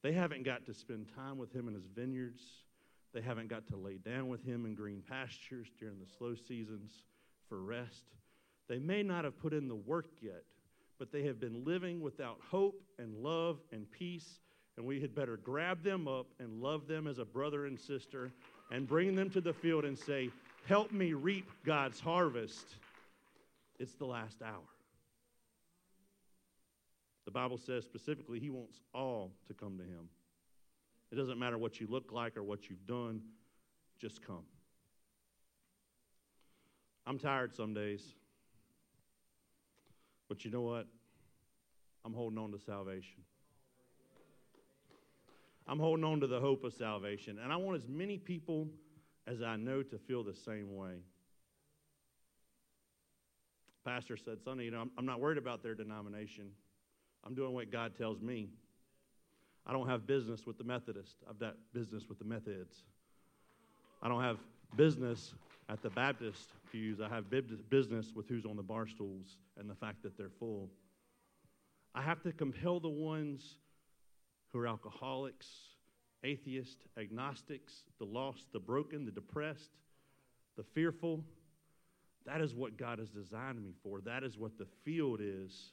They 0.02 0.14
haven't 0.14 0.44
got 0.44 0.66
to 0.66 0.74
spend 0.74 1.08
time 1.16 1.38
with 1.38 1.54
him 1.54 1.68
in 1.68 1.74
his 1.74 1.88
vineyards. 1.96 2.42
They 3.14 3.22
haven't 3.22 3.48
got 3.48 3.68
to 3.68 3.78
lay 3.78 3.98
down 3.98 4.28
with 4.28 4.46
him 4.46 4.66
in 4.66 4.76
green 4.76 5.02
pastures 5.08 5.68
during 5.80 6.00
the 6.00 6.12
slow 6.18 6.36
seasons 6.36 6.92
for 7.50 7.62
rest. 7.62 8.04
They 8.68 8.80
may 8.80 9.04
not 9.04 9.24
have 9.24 9.40
put 9.40 9.54
in 9.54 9.68
the 9.68 9.76
work 9.76 10.08
yet, 10.22 10.44
but 11.00 11.12
they 11.12 11.24
have 11.24 11.40
been 11.40 11.64
living 11.66 12.02
without 12.02 12.40
hope 12.50 12.82
and 12.98 13.16
love 13.16 13.60
and 13.72 13.90
peace. 13.92 14.40
And 14.78 14.86
we 14.86 15.00
had 15.00 15.14
better 15.14 15.38
grab 15.38 15.84
them 15.84 16.08
up 16.08 16.28
and 16.40 16.62
love 16.62 16.88
them 16.88 17.08
as 17.08 17.20
a 17.20 17.26
brother 17.26 17.66
and 17.66 17.80
sister 17.80 18.32
and 18.72 18.88
bring 18.88 19.16
them 19.16 19.30
to 19.32 19.42
the 19.42 19.54
field 19.54 19.86
and 19.86 19.98
say, 19.98 20.30
Help 20.66 20.92
me 20.92 21.14
reap 21.14 21.50
God's 21.66 22.00
harvest. 22.00 22.66
It's 23.80 23.94
the 23.94 24.06
last 24.06 24.42
hour. 24.42 24.64
The 27.26 27.32
Bible 27.32 27.58
says 27.58 27.84
specifically, 27.84 28.40
He 28.40 28.50
wants 28.50 28.80
all 28.94 29.32
to 29.48 29.54
come 29.54 29.78
to 29.78 29.84
Him. 29.84 30.10
It 31.12 31.16
doesn't 31.16 31.38
matter 31.38 31.58
what 31.58 31.80
you 31.80 31.88
look 31.88 32.12
like 32.12 32.38
or 32.38 32.44
what 32.44 32.70
you've 32.70 32.86
done, 32.88 33.22
just 34.00 34.26
come. 34.26 34.46
I'm 37.06 37.20
tired 37.20 37.54
some 37.54 37.74
days. 37.74 38.02
But 40.34 40.44
you 40.44 40.50
know 40.50 40.62
what? 40.62 40.88
I'm 42.04 42.12
holding 42.12 42.40
on 42.40 42.52
to 42.54 42.58
salvation. 42.58 43.22
I'm 45.68 45.78
holding 45.78 46.04
on 46.04 46.22
to 46.22 46.28
the 46.28 46.40
hope 46.40 46.64
of 46.64 46.74
salvation. 46.74 47.38
And 47.38 47.54
I 47.54 47.56
want 47.58 47.78
as 47.78 47.88
many 47.88 48.18
people 48.18 48.68
as 49.28 49.44
I 49.44 49.58
know 49.58 49.84
to 49.84 49.98
feel 50.00 50.24
the 50.24 50.34
same 50.34 50.76
way. 50.76 50.96
Pastor 53.86 54.18
said, 54.18 54.42
Sonny, 54.44 54.66
you 54.66 54.72
know, 54.72 54.80
I'm, 54.80 54.90
I'm 54.98 55.06
not 55.06 55.20
worried 55.20 55.38
about 55.38 55.62
their 55.62 55.76
denomination. 55.76 56.50
I'm 57.24 57.36
doing 57.36 57.54
what 57.54 57.72
God 57.72 57.96
tells 57.96 58.20
me. 58.20 58.50
I 59.68 59.72
don't 59.72 59.88
have 59.88 60.08
business 60.08 60.48
with 60.48 60.58
the 60.58 60.64
Methodist. 60.64 61.18
I've 61.30 61.40
got 61.40 61.58
business 61.76 62.10
with 62.10 62.18
the 62.18 62.26
Methodists. 62.26 62.82
I 64.02 64.08
don't 64.08 64.24
have 64.24 64.40
business 64.76 65.36
at 65.70 65.84
the 65.84 65.92
Baptist 65.92 66.50
pews. 66.74 67.00
I 67.00 67.08
have 67.08 67.26
business 67.70 68.12
with 68.14 68.28
who's 68.28 68.46
on 68.46 68.58
the 68.58 68.64
bar 68.64 68.88
stools 68.88 69.38
and 69.58 69.70
the 69.70 69.76
fact 69.76 70.02
that 70.04 70.18
they're 70.18 70.32
full. 70.40 70.70
I 71.96 72.02
have 72.02 72.22
to 72.24 72.34
compel 72.34 72.80
the 72.80 72.90
ones 72.90 73.58
who 74.52 74.60
are 74.60 74.68
alcoholics, 74.68 75.48
atheists, 76.24 76.84
agnostics, 76.98 77.84
the 78.00 78.06
lost, 78.06 78.48
the 78.52 78.60
broken, 78.60 79.06
the 79.06 79.12
depressed, 79.12 79.70
the 80.58 80.64
fearful. 80.64 81.24
That 82.26 82.42
is 82.42 82.56
what 82.56 82.78
God 82.78 83.00
has 83.00 83.10
designed 83.10 83.62
me 83.64 83.74
for. 83.84 84.02
That 84.02 84.24
is 84.24 84.38
what 84.38 84.58
the 84.58 84.68
field 84.84 85.20
is. 85.22 85.72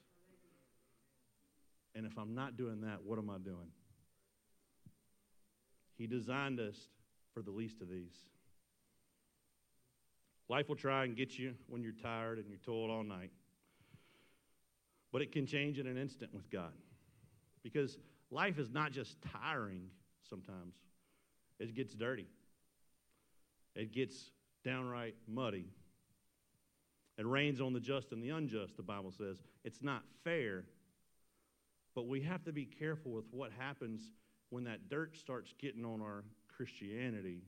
And 1.94 2.04
if 2.04 2.18
I'm 2.18 2.34
not 2.34 2.56
doing 2.56 2.82
that, 2.82 2.98
what 3.04 3.18
am 3.18 3.30
I 3.30 3.38
doing? 3.38 3.72
He 5.96 6.06
designed 6.06 6.60
us 6.60 6.76
for 7.32 7.42
the 7.42 7.50
least 7.50 7.80
of 7.80 7.88
these. 7.88 8.14
Life 10.50 10.68
will 10.68 10.74
try 10.74 11.04
and 11.04 11.16
get 11.16 11.38
you 11.38 11.54
when 11.68 11.80
you're 11.80 11.92
tired 11.92 12.38
and 12.38 12.50
you 12.50 12.56
toiled 12.56 12.90
all 12.90 13.04
night. 13.04 13.30
But 15.12 15.22
it 15.22 15.30
can 15.30 15.46
change 15.46 15.78
in 15.78 15.86
an 15.86 15.96
instant 15.96 16.34
with 16.34 16.50
God. 16.50 16.72
Because 17.62 17.98
life 18.32 18.58
is 18.58 18.68
not 18.68 18.90
just 18.90 19.16
tiring 19.44 19.82
sometimes, 20.28 20.74
it 21.60 21.72
gets 21.76 21.94
dirty, 21.94 22.26
it 23.76 23.92
gets 23.92 24.32
downright 24.64 25.14
muddy. 25.28 25.66
It 27.16 27.26
rains 27.26 27.60
on 27.60 27.72
the 27.72 27.80
just 27.80 28.10
and 28.10 28.20
the 28.20 28.30
unjust, 28.30 28.76
the 28.76 28.82
Bible 28.82 29.12
says. 29.12 29.36
It's 29.62 29.82
not 29.82 30.02
fair, 30.24 30.64
but 31.94 32.08
we 32.08 32.22
have 32.22 32.42
to 32.44 32.52
be 32.52 32.64
careful 32.64 33.12
with 33.12 33.26
what 33.30 33.52
happens 33.56 34.10
when 34.48 34.64
that 34.64 34.88
dirt 34.88 35.16
starts 35.16 35.54
getting 35.60 35.84
on 35.84 36.00
our 36.00 36.24
Christianity 36.48 37.42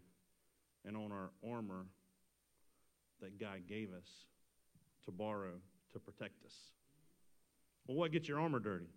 and 0.85 0.97
on 0.97 1.11
our 1.11 1.30
armor 1.44 1.87
that 3.22 3.40
God 3.40 3.62
gave 3.66 3.90
us 3.92 4.08
to 5.06 5.10
borrow 5.10 5.54
to 5.92 5.98
protect 5.98 6.44
us. 6.44 6.54
Well, 7.86 7.96
what 7.96 8.12
gets 8.12 8.28
your 8.28 8.40
armor 8.40 8.60
dirty? 8.60 8.90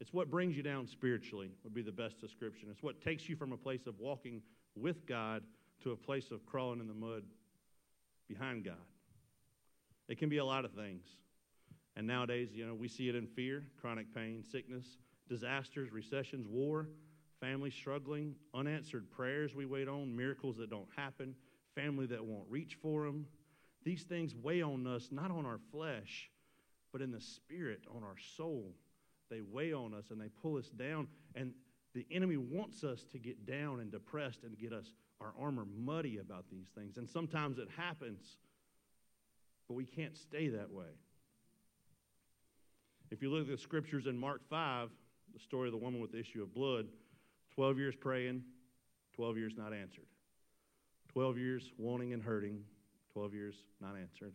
It's 0.00 0.12
what 0.12 0.30
brings 0.30 0.56
you 0.56 0.62
down 0.62 0.86
spiritually, 0.86 1.50
would 1.64 1.74
be 1.74 1.82
the 1.82 1.90
best 1.90 2.20
description. 2.20 2.68
It's 2.70 2.82
what 2.82 3.00
takes 3.00 3.28
you 3.28 3.36
from 3.36 3.52
a 3.52 3.56
place 3.56 3.86
of 3.86 3.98
walking 3.98 4.42
with 4.74 5.06
God 5.06 5.42
to 5.82 5.92
a 5.92 5.96
place 5.96 6.30
of 6.30 6.44
crawling 6.44 6.80
in 6.80 6.88
the 6.88 6.94
mud 6.94 7.22
behind 8.28 8.64
God. 8.64 8.74
It 10.08 10.18
can 10.18 10.28
be 10.28 10.38
a 10.38 10.44
lot 10.44 10.64
of 10.64 10.72
things. 10.72 11.06
And 11.96 12.06
nowadays, 12.06 12.50
you 12.52 12.66
know, 12.66 12.74
we 12.74 12.88
see 12.88 13.08
it 13.08 13.14
in 13.14 13.26
fear, 13.26 13.64
chronic 13.80 14.14
pain, 14.14 14.44
sickness, 14.44 14.84
disasters, 15.28 15.90
recessions, 15.90 16.46
war, 16.46 16.88
family 17.40 17.70
struggling, 17.70 18.34
unanswered 18.54 19.10
prayers 19.10 19.54
we 19.54 19.66
wait 19.66 19.88
on, 19.88 20.14
miracles 20.14 20.56
that 20.58 20.70
don't 20.70 20.88
happen, 20.94 21.34
family 21.76 22.06
that 22.06 22.24
won't 22.24 22.48
reach 22.48 22.76
for 22.82 23.04
them. 23.04 23.26
These 23.84 24.02
things 24.02 24.34
weigh 24.34 24.62
on 24.62 24.86
us, 24.86 25.10
not 25.12 25.30
on 25.30 25.46
our 25.46 25.60
flesh, 25.70 26.30
but 26.90 27.00
in 27.00 27.12
the 27.12 27.20
spirit, 27.20 27.82
on 27.94 28.02
our 28.02 28.16
soul. 28.36 28.72
They 29.30 29.40
weigh 29.40 29.72
on 29.72 29.94
us 29.94 30.10
and 30.10 30.20
they 30.20 30.28
pull 30.42 30.56
us 30.56 30.68
down. 30.70 31.06
And 31.36 31.52
the 31.94 32.06
enemy 32.10 32.36
wants 32.36 32.82
us 32.82 33.04
to 33.12 33.18
get 33.18 33.46
down 33.46 33.80
and 33.80 33.92
depressed 33.92 34.42
and 34.42 34.58
get 34.58 34.72
us 34.72 34.92
our 35.20 35.32
armor 35.40 35.66
muddy 35.78 36.18
about 36.18 36.46
these 36.50 36.66
things. 36.74 36.96
And 36.96 37.08
sometimes 37.08 37.58
it 37.58 37.68
happens, 37.76 38.38
but 39.68 39.74
we 39.74 39.84
can't 39.84 40.16
stay 40.16 40.48
that 40.48 40.70
way. 40.70 40.98
If 43.10 43.22
you 43.22 43.30
look 43.30 43.42
at 43.42 43.56
the 43.56 43.62
scriptures 43.62 44.06
in 44.06 44.18
Mark 44.18 44.42
5, 44.50 44.90
the 45.32 45.40
story 45.40 45.68
of 45.68 45.72
the 45.72 45.78
woman 45.78 46.00
with 46.00 46.12
the 46.12 46.18
issue 46.18 46.42
of 46.42 46.52
blood, 46.52 46.86
12 47.54 47.78
years 47.78 47.94
praying, 47.94 48.42
12 49.14 49.38
years 49.38 49.54
not 49.56 49.72
answered. 49.72 50.06
12 51.16 51.38
years 51.38 51.72
wanting 51.78 52.12
and 52.12 52.22
hurting, 52.22 52.58
12 53.14 53.32
years 53.32 53.54
not 53.80 53.96
answered. 53.96 54.34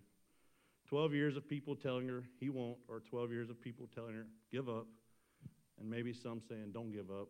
12 0.90 1.14
years 1.14 1.38
of 1.38 1.48
people 1.48 1.76
telling 1.76 2.08
her 2.08 2.24
he 2.40 2.50
won't, 2.50 2.78
or 2.88 3.02
12 3.02 3.32
years 3.32 3.52
of 3.52 3.62
people 3.62 3.88
telling 3.94 4.16
her, 4.16 4.26
give 4.52 4.68
up. 4.68 4.88
And 5.80 5.88
maybe 5.88 6.12
some 6.12 6.42
saying, 6.42 6.72
don't 6.74 6.92
give 6.92 7.12
up, 7.12 7.28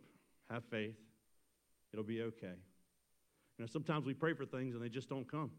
have 0.50 0.64
faith, 0.72 0.96
it'll 1.92 2.06
be 2.06 2.22
okay. 2.22 2.56
You 3.58 3.66
know, 3.66 3.66
sometimes 3.66 4.06
we 4.06 4.14
pray 4.14 4.34
for 4.34 4.46
things 4.46 4.74
and 4.74 4.82
they 4.82 4.88
just 4.88 5.10
don't 5.10 5.30
come. 5.30 5.52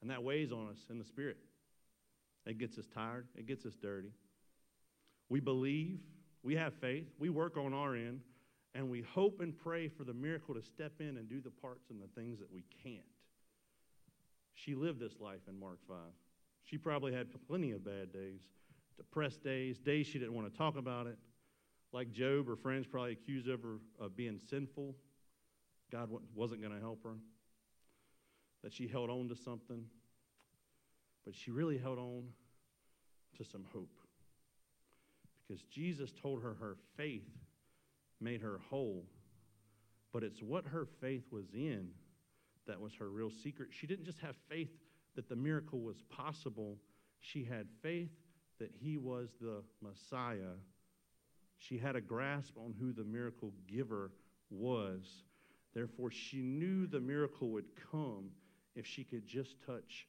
And 0.00 0.08
that 0.12 0.22
weighs 0.22 0.52
on 0.52 0.68
us 0.68 0.86
in 0.88 1.00
the 1.00 1.04
spirit. 1.04 1.38
It 2.46 2.58
gets 2.58 2.78
us 2.78 2.86
tired, 2.94 3.26
it 3.34 3.48
gets 3.48 3.66
us 3.66 3.74
dirty. 3.74 4.12
We 5.28 5.40
believe, 5.40 5.98
we 6.44 6.54
have 6.54 6.74
faith, 6.74 7.08
we 7.18 7.28
work 7.28 7.56
on 7.56 7.74
our 7.74 7.96
end, 7.96 8.20
and 8.76 8.90
we 8.90 9.00
hope 9.00 9.40
and 9.40 9.56
pray 9.56 9.88
for 9.88 10.04
the 10.04 10.12
miracle 10.12 10.54
to 10.54 10.62
step 10.62 10.92
in 11.00 11.16
and 11.16 11.28
do 11.30 11.40
the 11.40 11.50
parts 11.50 11.88
and 11.88 11.98
the 12.00 12.20
things 12.20 12.38
that 12.38 12.52
we 12.52 12.62
can't. 12.82 13.00
She 14.54 14.74
lived 14.74 15.00
this 15.00 15.18
life 15.18 15.40
in 15.48 15.58
Mark 15.58 15.78
5. 15.88 15.96
She 16.62 16.76
probably 16.76 17.14
had 17.14 17.28
plenty 17.48 17.72
of 17.72 17.82
bad 17.82 18.12
days, 18.12 18.40
depressed 18.98 19.42
days, 19.42 19.78
days 19.78 20.06
she 20.06 20.18
didn't 20.18 20.34
want 20.34 20.52
to 20.52 20.58
talk 20.58 20.76
about 20.76 21.06
it. 21.06 21.16
Like 21.92 22.12
Job, 22.12 22.46
her 22.48 22.56
friends 22.56 22.86
probably 22.86 23.12
accused 23.12 23.48
her 23.48 23.56
of 23.98 24.14
being 24.14 24.38
sinful. 24.50 24.94
God 25.90 26.10
wasn't 26.34 26.60
going 26.60 26.74
to 26.74 26.80
help 26.80 27.02
her. 27.04 27.14
That 28.62 28.74
she 28.74 28.88
held 28.88 29.08
on 29.08 29.28
to 29.28 29.36
something. 29.36 29.84
But 31.24 31.34
she 31.34 31.50
really 31.50 31.78
held 31.78 31.98
on 31.98 32.24
to 33.38 33.44
some 33.44 33.64
hope. 33.72 33.96
Because 35.46 35.62
Jesus 35.62 36.12
told 36.12 36.42
her 36.42 36.56
her 36.60 36.76
faith 36.96 37.24
made 38.20 38.42
her 38.42 38.60
whole. 38.70 39.04
But 40.12 40.22
it's 40.22 40.42
what 40.42 40.64
her 40.66 40.86
faith 41.00 41.24
was 41.30 41.52
in 41.52 41.88
that 42.66 42.80
was 42.80 42.94
her 42.94 43.08
real 43.08 43.30
secret. 43.30 43.68
She 43.72 43.86
didn't 43.86 44.04
just 44.04 44.20
have 44.20 44.36
faith 44.48 44.70
that 45.14 45.28
the 45.28 45.36
miracle 45.36 45.80
was 45.80 46.02
possible, 46.10 46.78
she 47.20 47.44
had 47.44 47.66
faith 47.82 48.10
that 48.58 48.70
he 48.72 48.96
was 48.96 49.30
the 49.40 49.62
Messiah. 49.82 50.54
She 51.58 51.78
had 51.78 51.96
a 51.96 52.00
grasp 52.00 52.56
on 52.58 52.74
who 52.78 52.92
the 52.92 53.04
miracle 53.04 53.52
giver 53.66 54.12
was. 54.50 55.24
Therefore, 55.74 56.10
she 56.10 56.38
knew 56.42 56.86
the 56.86 57.00
miracle 57.00 57.50
would 57.50 57.66
come 57.90 58.30
if 58.74 58.86
she 58.86 59.04
could 59.04 59.26
just 59.26 59.56
touch 59.66 60.06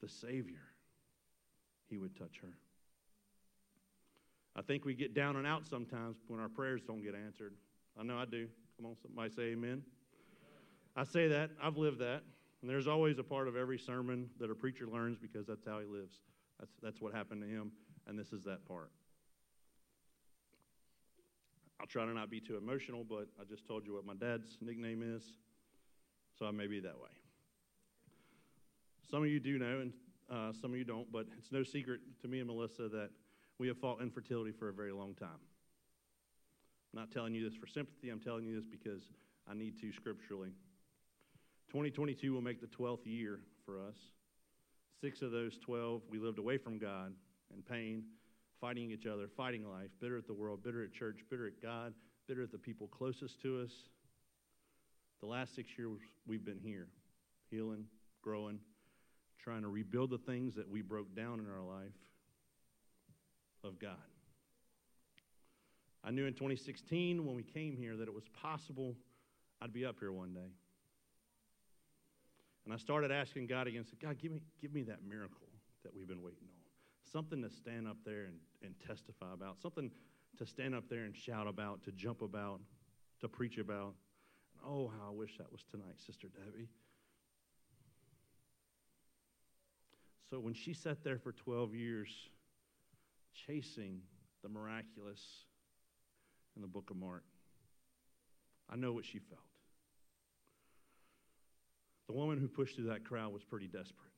the 0.00 0.08
Savior. 0.08 0.62
He 1.88 1.96
would 1.96 2.16
touch 2.16 2.40
her. 2.42 2.56
I 4.56 4.62
think 4.62 4.84
we 4.84 4.94
get 4.94 5.14
down 5.14 5.36
and 5.36 5.46
out 5.46 5.66
sometimes 5.66 6.16
when 6.26 6.40
our 6.40 6.48
prayers 6.48 6.82
don't 6.86 7.02
get 7.02 7.14
answered. 7.14 7.54
I 7.98 8.02
know 8.02 8.18
I 8.18 8.24
do. 8.24 8.48
Come 8.76 8.86
on, 8.86 8.96
somebody 9.00 9.30
say 9.30 9.42
amen. 9.52 9.82
I 10.96 11.04
say 11.04 11.28
that. 11.28 11.50
I've 11.62 11.76
lived 11.76 12.00
that. 12.00 12.22
And 12.60 12.68
there's 12.68 12.86
always 12.86 13.18
a 13.18 13.22
part 13.22 13.48
of 13.48 13.56
every 13.56 13.78
sermon 13.78 14.28
that 14.38 14.50
a 14.50 14.54
preacher 14.54 14.86
learns 14.86 15.18
because 15.18 15.46
that's 15.46 15.64
how 15.64 15.78
he 15.78 15.86
lives. 15.86 16.18
That's, 16.58 16.72
that's 16.82 17.00
what 17.00 17.14
happened 17.14 17.40
to 17.40 17.48
him, 17.48 17.72
and 18.06 18.18
this 18.18 18.32
is 18.32 18.44
that 18.44 18.66
part. 18.66 18.90
I'll 21.80 21.86
try 21.86 22.04
to 22.04 22.12
not 22.12 22.28
be 22.28 22.40
too 22.40 22.58
emotional, 22.58 23.02
but 23.08 23.28
I 23.40 23.44
just 23.48 23.66
told 23.66 23.86
you 23.86 23.94
what 23.94 24.04
my 24.04 24.12
dad's 24.12 24.58
nickname 24.60 25.02
is, 25.02 25.32
so 26.38 26.44
I 26.44 26.50
may 26.50 26.66
be 26.66 26.80
that 26.80 26.98
way. 26.98 27.08
Some 29.10 29.22
of 29.22 29.30
you 29.30 29.40
do 29.40 29.58
know, 29.58 29.80
and 29.80 29.92
uh, 30.30 30.52
some 30.52 30.72
of 30.72 30.76
you 30.76 30.84
don't, 30.84 31.10
but 31.10 31.26
it's 31.38 31.50
no 31.50 31.62
secret 31.62 32.00
to 32.20 32.28
me 32.28 32.40
and 32.40 32.48
Melissa 32.48 32.88
that 32.88 33.08
we 33.60 33.68
have 33.68 33.76
fought 33.76 34.00
infertility 34.00 34.52
for 34.52 34.70
a 34.70 34.72
very 34.72 34.90
long 34.90 35.14
time. 35.14 35.28
I'm 36.92 36.98
not 36.98 37.12
telling 37.12 37.34
you 37.34 37.44
this 37.44 37.54
for 37.54 37.66
sympathy, 37.66 38.08
I'm 38.08 38.18
telling 38.18 38.46
you 38.46 38.56
this 38.56 38.64
because 38.64 39.02
I 39.48 39.52
need 39.52 39.78
to 39.82 39.92
scripturally. 39.92 40.48
2022 41.68 42.32
will 42.32 42.40
make 42.40 42.62
the 42.62 42.66
12th 42.66 43.04
year 43.04 43.40
for 43.66 43.78
us. 43.78 43.96
Six 45.02 45.20
of 45.20 45.30
those 45.30 45.58
12, 45.58 46.00
we 46.10 46.18
lived 46.18 46.38
away 46.38 46.56
from 46.56 46.78
God 46.78 47.12
in 47.54 47.62
pain, 47.62 48.04
fighting 48.62 48.90
each 48.90 49.06
other, 49.06 49.28
fighting 49.36 49.70
life, 49.70 49.90
bitter 50.00 50.16
at 50.16 50.26
the 50.26 50.32
world, 50.32 50.64
bitter 50.64 50.82
at 50.82 50.92
church, 50.92 51.18
bitter 51.28 51.46
at 51.46 51.60
God, 51.60 51.92
bitter 52.26 52.42
at 52.42 52.52
the 52.52 52.58
people 52.58 52.86
closest 52.86 53.42
to 53.42 53.60
us. 53.60 53.70
The 55.20 55.26
last 55.26 55.54
six 55.54 55.68
years, 55.76 55.98
we've 56.26 56.44
been 56.46 56.60
here, 56.64 56.88
healing, 57.50 57.84
growing, 58.22 58.58
trying 59.38 59.62
to 59.62 59.68
rebuild 59.68 60.08
the 60.08 60.18
things 60.18 60.54
that 60.54 60.68
we 60.68 60.80
broke 60.80 61.14
down 61.14 61.40
in 61.40 61.46
our 61.46 61.62
life 61.62 61.92
of 63.64 63.78
God. 63.78 63.96
I 66.02 66.10
knew 66.10 66.26
in 66.26 66.32
2016 66.32 67.24
when 67.26 67.36
we 67.36 67.42
came 67.42 67.76
here 67.76 67.96
that 67.96 68.08
it 68.08 68.14
was 68.14 68.24
possible 68.42 68.96
I'd 69.62 69.72
be 69.72 69.84
up 69.84 69.96
here 70.00 70.12
one 70.12 70.32
day. 70.32 70.52
And 72.64 72.74
I 72.74 72.76
started 72.76 73.10
asking 73.10 73.46
God 73.46 73.66
again, 73.66 73.84
said, 73.84 74.00
God, 74.00 74.18
give 74.18 74.32
me, 74.32 74.40
give 74.60 74.72
me 74.72 74.82
that 74.84 75.00
miracle 75.06 75.48
that 75.82 75.94
we've 75.94 76.08
been 76.08 76.22
waiting 76.22 76.44
on. 76.44 77.10
Something 77.12 77.42
to 77.42 77.50
stand 77.50 77.88
up 77.88 77.96
there 78.04 78.24
and, 78.24 78.36
and 78.62 78.74
testify 78.86 79.32
about, 79.32 79.60
something 79.60 79.90
to 80.38 80.46
stand 80.46 80.74
up 80.74 80.84
there 80.88 81.04
and 81.04 81.16
shout 81.16 81.46
about, 81.46 81.82
to 81.84 81.92
jump 81.92 82.22
about, 82.22 82.60
to 83.20 83.28
preach 83.28 83.58
about. 83.58 83.94
And 84.54 84.62
oh, 84.66 84.90
how 84.98 85.08
I 85.08 85.14
wish 85.14 85.36
that 85.38 85.50
was 85.50 85.64
tonight, 85.70 85.98
Sister 86.06 86.28
Debbie. 86.28 86.68
So 90.30 90.38
when 90.38 90.54
she 90.54 90.72
sat 90.72 91.02
there 91.02 91.18
for 91.18 91.32
12 91.32 91.74
years 91.74 92.08
chasing 93.46 94.00
the 94.42 94.48
miraculous, 94.48 95.20
in 96.56 96.62
the 96.62 96.68
book 96.68 96.90
of 96.90 96.96
Mark. 96.96 97.24
I 98.68 98.76
know 98.76 98.92
what 98.92 99.04
she 99.04 99.18
felt. 99.18 99.40
The 102.06 102.14
woman 102.14 102.38
who 102.38 102.48
pushed 102.48 102.76
through 102.76 102.88
that 102.88 103.04
crowd 103.04 103.32
was 103.32 103.44
pretty 103.44 103.66
desperate. 103.66 104.12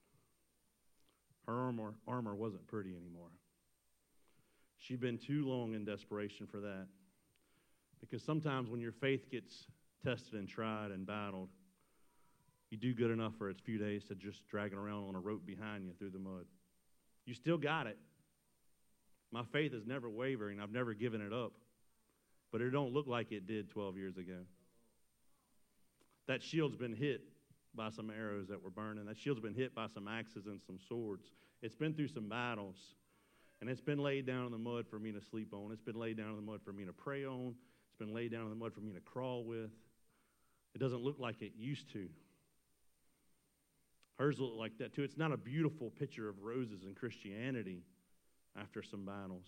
Her 1.47 1.55
armor, 1.55 1.95
armor 2.07 2.35
wasn't 2.35 2.67
pretty 2.67 2.97
anymore. 2.97 3.31
She'd 4.79 5.01
been 5.01 5.19
too 5.19 5.47
long 5.47 5.75
in 5.75 5.85
desperation 5.85 6.47
for 6.47 6.61
that. 6.61 6.87
Because 8.01 8.23
sometimes 8.23 8.69
when 8.69 8.81
your 8.81 8.93
faith 8.93 9.31
gets 9.31 9.67
tested 10.05 10.35
and 10.35 10.49
tried 10.49 10.91
and 10.91 11.07
battled, 11.07 11.51
you 12.71 12.79
do 12.79 12.95
good 12.95 13.11
enough 13.11 13.35
for 13.39 13.51
a 13.51 13.55
few 13.55 13.79
days 13.79 14.05
to 14.05 14.15
just 14.15 14.49
dragging 14.49 14.79
around 14.79 15.09
on 15.09 15.15
a 15.15 15.21
rope 15.21 15.47
behind 15.47 15.85
you 15.85 15.93
through 15.99 16.11
the 16.11 16.19
mud. 16.19 16.47
You 17.27 17.35
still 17.35 17.59
got 17.59 17.87
it. 17.87 17.99
My 19.33 19.43
faith 19.45 19.73
is 19.73 19.87
never 19.87 20.11
wavering. 20.11 20.61
I've 20.61 20.71
never 20.71 20.93
given 20.93 21.23
it 21.23 21.33
up. 21.33 21.53
But 22.53 22.61
it 22.61 22.71
don't 22.71 22.93
look 22.93 23.07
like 23.07 23.33
it 23.33 23.47
did 23.47 23.71
12 23.71 23.97
years 23.97 24.19
ago. 24.19 24.41
That 26.29 26.43
shield's 26.43 26.77
been 26.77 26.95
hit 26.95 27.23
by 27.75 27.89
some 27.89 28.11
arrows 28.11 28.49
that 28.49 28.63
were 28.63 28.71
burning. 28.71 29.07
That 29.07 29.17
shield's 29.17 29.41
been 29.41 29.55
hit 29.55 29.75
by 29.75 29.87
some 29.87 30.07
axes 30.07 30.47
and 30.47 30.61
some 30.67 30.79
swords. 30.87 31.31
It's 31.63 31.75
been 31.75 31.95
through 31.95 32.09
some 32.09 32.29
battles. 32.29 32.77
And 33.63 33.71
it's 33.71 33.81
been 33.81 33.99
laid 33.99 34.27
down 34.27 34.45
in 34.45 34.53
the 34.53 34.59
mud 34.59 34.87
for 34.87 34.99
me 34.99 35.13
to 35.13 35.21
sleep 35.21 35.55
on. 35.55 35.73
It's 35.73 35.81
been 35.81 35.99
laid 35.99 36.19
down 36.19 36.31
in 36.31 36.37
the 36.37 36.43
mud 36.43 36.61
for 36.63 36.73
me 36.73 36.85
to 36.85 36.93
pray 36.93 37.25
on. 37.25 37.55
It's 37.89 37.99
been 37.99 38.13
laid 38.13 38.33
down 38.33 38.43
in 38.43 38.51
the 38.51 38.57
mud 38.57 38.75
for 38.75 38.81
me 38.81 38.93
to 38.93 39.01
crawl 39.01 39.45
with. 39.45 39.71
It 40.75 40.79
doesn't 40.79 41.03
look 41.03 41.19
like 41.19 41.41
it 41.41 41.53
used 41.57 41.91
to. 41.93 42.09
Hers 44.19 44.39
look 44.39 44.55
like 44.57 44.79
that 44.79 44.95
too. 44.95 45.03
It's 45.03 45.17
not 45.17 45.33
a 45.33 45.37
beautiful 45.37 45.91
picture 45.91 46.29
of 46.29 46.43
roses 46.43 46.83
in 46.85 46.95
Christianity 46.95 47.83
after 48.61 48.83
some 48.83 49.05
battles. 49.05 49.47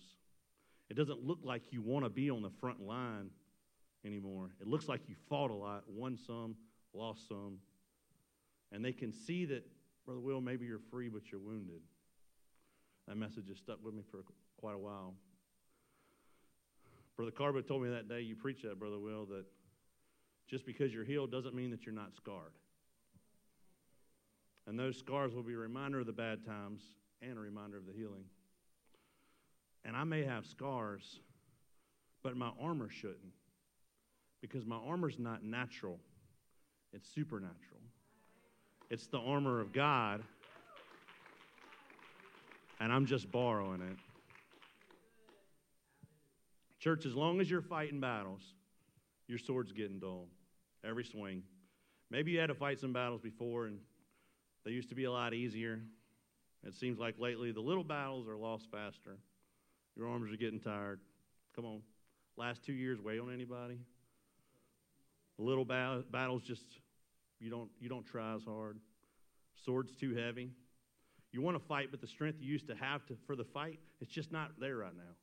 It 0.89 0.95
doesn't 0.95 1.25
look 1.25 1.39
like 1.43 1.71
you 1.71 1.81
want 1.81 2.05
to 2.05 2.09
be 2.09 2.29
on 2.29 2.41
the 2.41 2.51
front 2.61 2.81
line 2.81 3.29
anymore. 4.05 4.51
It 4.61 4.67
looks 4.67 4.87
like 4.87 5.01
you 5.07 5.15
fought 5.29 5.51
a 5.51 5.55
lot, 5.55 5.83
won 5.87 6.17
some, 6.17 6.55
lost 6.93 7.27
some. 7.27 7.57
And 8.71 8.83
they 8.83 8.93
can 8.93 9.11
see 9.11 9.45
that, 9.45 9.65
Brother 10.05 10.19
Will, 10.19 10.41
maybe 10.41 10.65
you're 10.65 10.79
free, 10.91 11.09
but 11.09 11.31
you're 11.31 11.41
wounded. 11.41 11.81
That 13.07 13.17
message 13.17 13.47
has 13.49 13.57
stuck 13.57 13.83
with 13.83 13.93
me 13.93 14.03
for 14.09 14.23
quite 14.57 14.75
a 14.75 14.79
while. 14.79 15.13
Brother 17.15 17.31
Carbo 17.31 17.61
told 17.61 17.83
me 17.83 17.89
that 17.89 18.09
day 18.09 18.21
you 18.21 18.35
preached 18.35 18.63
that, 18.63 18.77
Brother 18.77 18.99
Will, 18.99 19.25
that 19.27 19.45
just 20.47 20.65
because 20.65 20.93
you're 20.93 21.05
healed 21.05 21.31
doesn't 21.31 21.55
mean 21.55 21.71
that 21.71 21.85
you're 21.85 21.95
not 21.95 22.15
scarred. 22.15 22.53
And 24.67 24.77
those 24.77 24.97
scars 24.97 25.33
will 25.33 25.43
be 25.43 25.53
a 25.53 25.57
reminder 25.57 25.99
of 25.99 26.07
the 26.07 26.13
bad 26.13 26.45
times 26.45 26.81
and 27.21 27.37
a 27.37 27.41
reminder 27.41 27.77
of 27.77 27.85
the 27.85 27.93
healing. 27.93 28.25
And 29.85 29.95
I 29.95 30.03
may 30.03 30.23
have 30.23 30.45
scars, 30.45 31.19
but 32.23 32.35
my 32.35 32.49
armor 32.59 32.89
shouldn't. 32.89 33.33
Because 34.41 34.65
my 34.65 34.77
armor's 34.77 35.19
not 35.19 35.43
natural, 35.43 35.99
it's 36.91 37.07
supernatural. 37.13 37.81
It's 38.89 39.07
the 39.07 39.19
armor 39.19 39.61
of 39.61 39.73
God, 39.73 40.23
and 42.79 42.91
I'm 42.91 43.05
just 43.05 43.31
borrowing 43.31 43.81
it. 43.81 43.97
Church, 46.79 47.05
as 47.05 47.15
long 47.15 47.41
as 47.41 47.49
you're 47.49 47.61
fighting 47.61 47.99
battles, 47.99 48.41
your 49.27 49.39
sword's 49.39 49.71
getting 49.71 49.99
dull 49.99 50.27
every 50.87 51.03
swing. 51.03 51.41
Maybe 52.11 52.31
you 52.31 52.39
had 52.39 52.47
to 52.47 52.53
fight 52.53 52.79
some 52.79 52.93
battles 52.93 53.21
before, 53.21 53.65
and 53.65 53.79
they 54.63 54.71
used 54.71 54.89
to 54.89 54.95
be 54.95 55.05
a 55.05 55.11
lot 55.11 55.33
easier. 55.33 55.79
It 56.63 56.75
seems 56.75 56.99
like 56.99 57.19
lately 57.19 57.51
the 57.51 57.61
little 57.61 57.83
battles 57.83 58.27
are 58.27 58.37
lost 58.37 58.67
faster. 58.71 59.17
Your 59.95 60.07
arms 60.09 60.31
are 60.31 60.37
getting 60.37 60.59
tired. 60.59 60.99
Come 61.55 61.65
on. 61.65 61.81
Last 62.37 62.63
two 62.63 62.73
years 62.73 62.99
weigh 62.99 63.19
on 63.19 63.33
anybody? 63.33 63.79
The 65.37 65.43
little 65.43 65.65
ba- 65.65 66.03
battles 66.11 66.43
just 66.43 66.65
you 67.39 67.49
don't 67.49 67.69
you 67.79 67.89
don't 67.89 68.05
try 68.05 68.35
as 68.35 68.43
hard. 68.43 68.79
Sword's 69.63 69.95
too 69.95 70.13
heavy. 70.15 70.51
You 71.31 71.41
want 71.41 71.57
to 71.57 71.63
fight, 71.65 71.87
but 71.91 72.01
the 72.01 72.07
strength 72.07 72.37
you 72.39 72.51
used 72.51 72.67
to 72.67 72.75
have 72.75 73.05
to, 73.07 73.17
for 73.27 73.35
the 73.35 73.43
fight, 73.43 73.79
it's 73.99 74.11
just 74.11 74.31
not 74.31 74.51
there 74.59 74.77
right 74.77 74.95
now. 74.95 75.15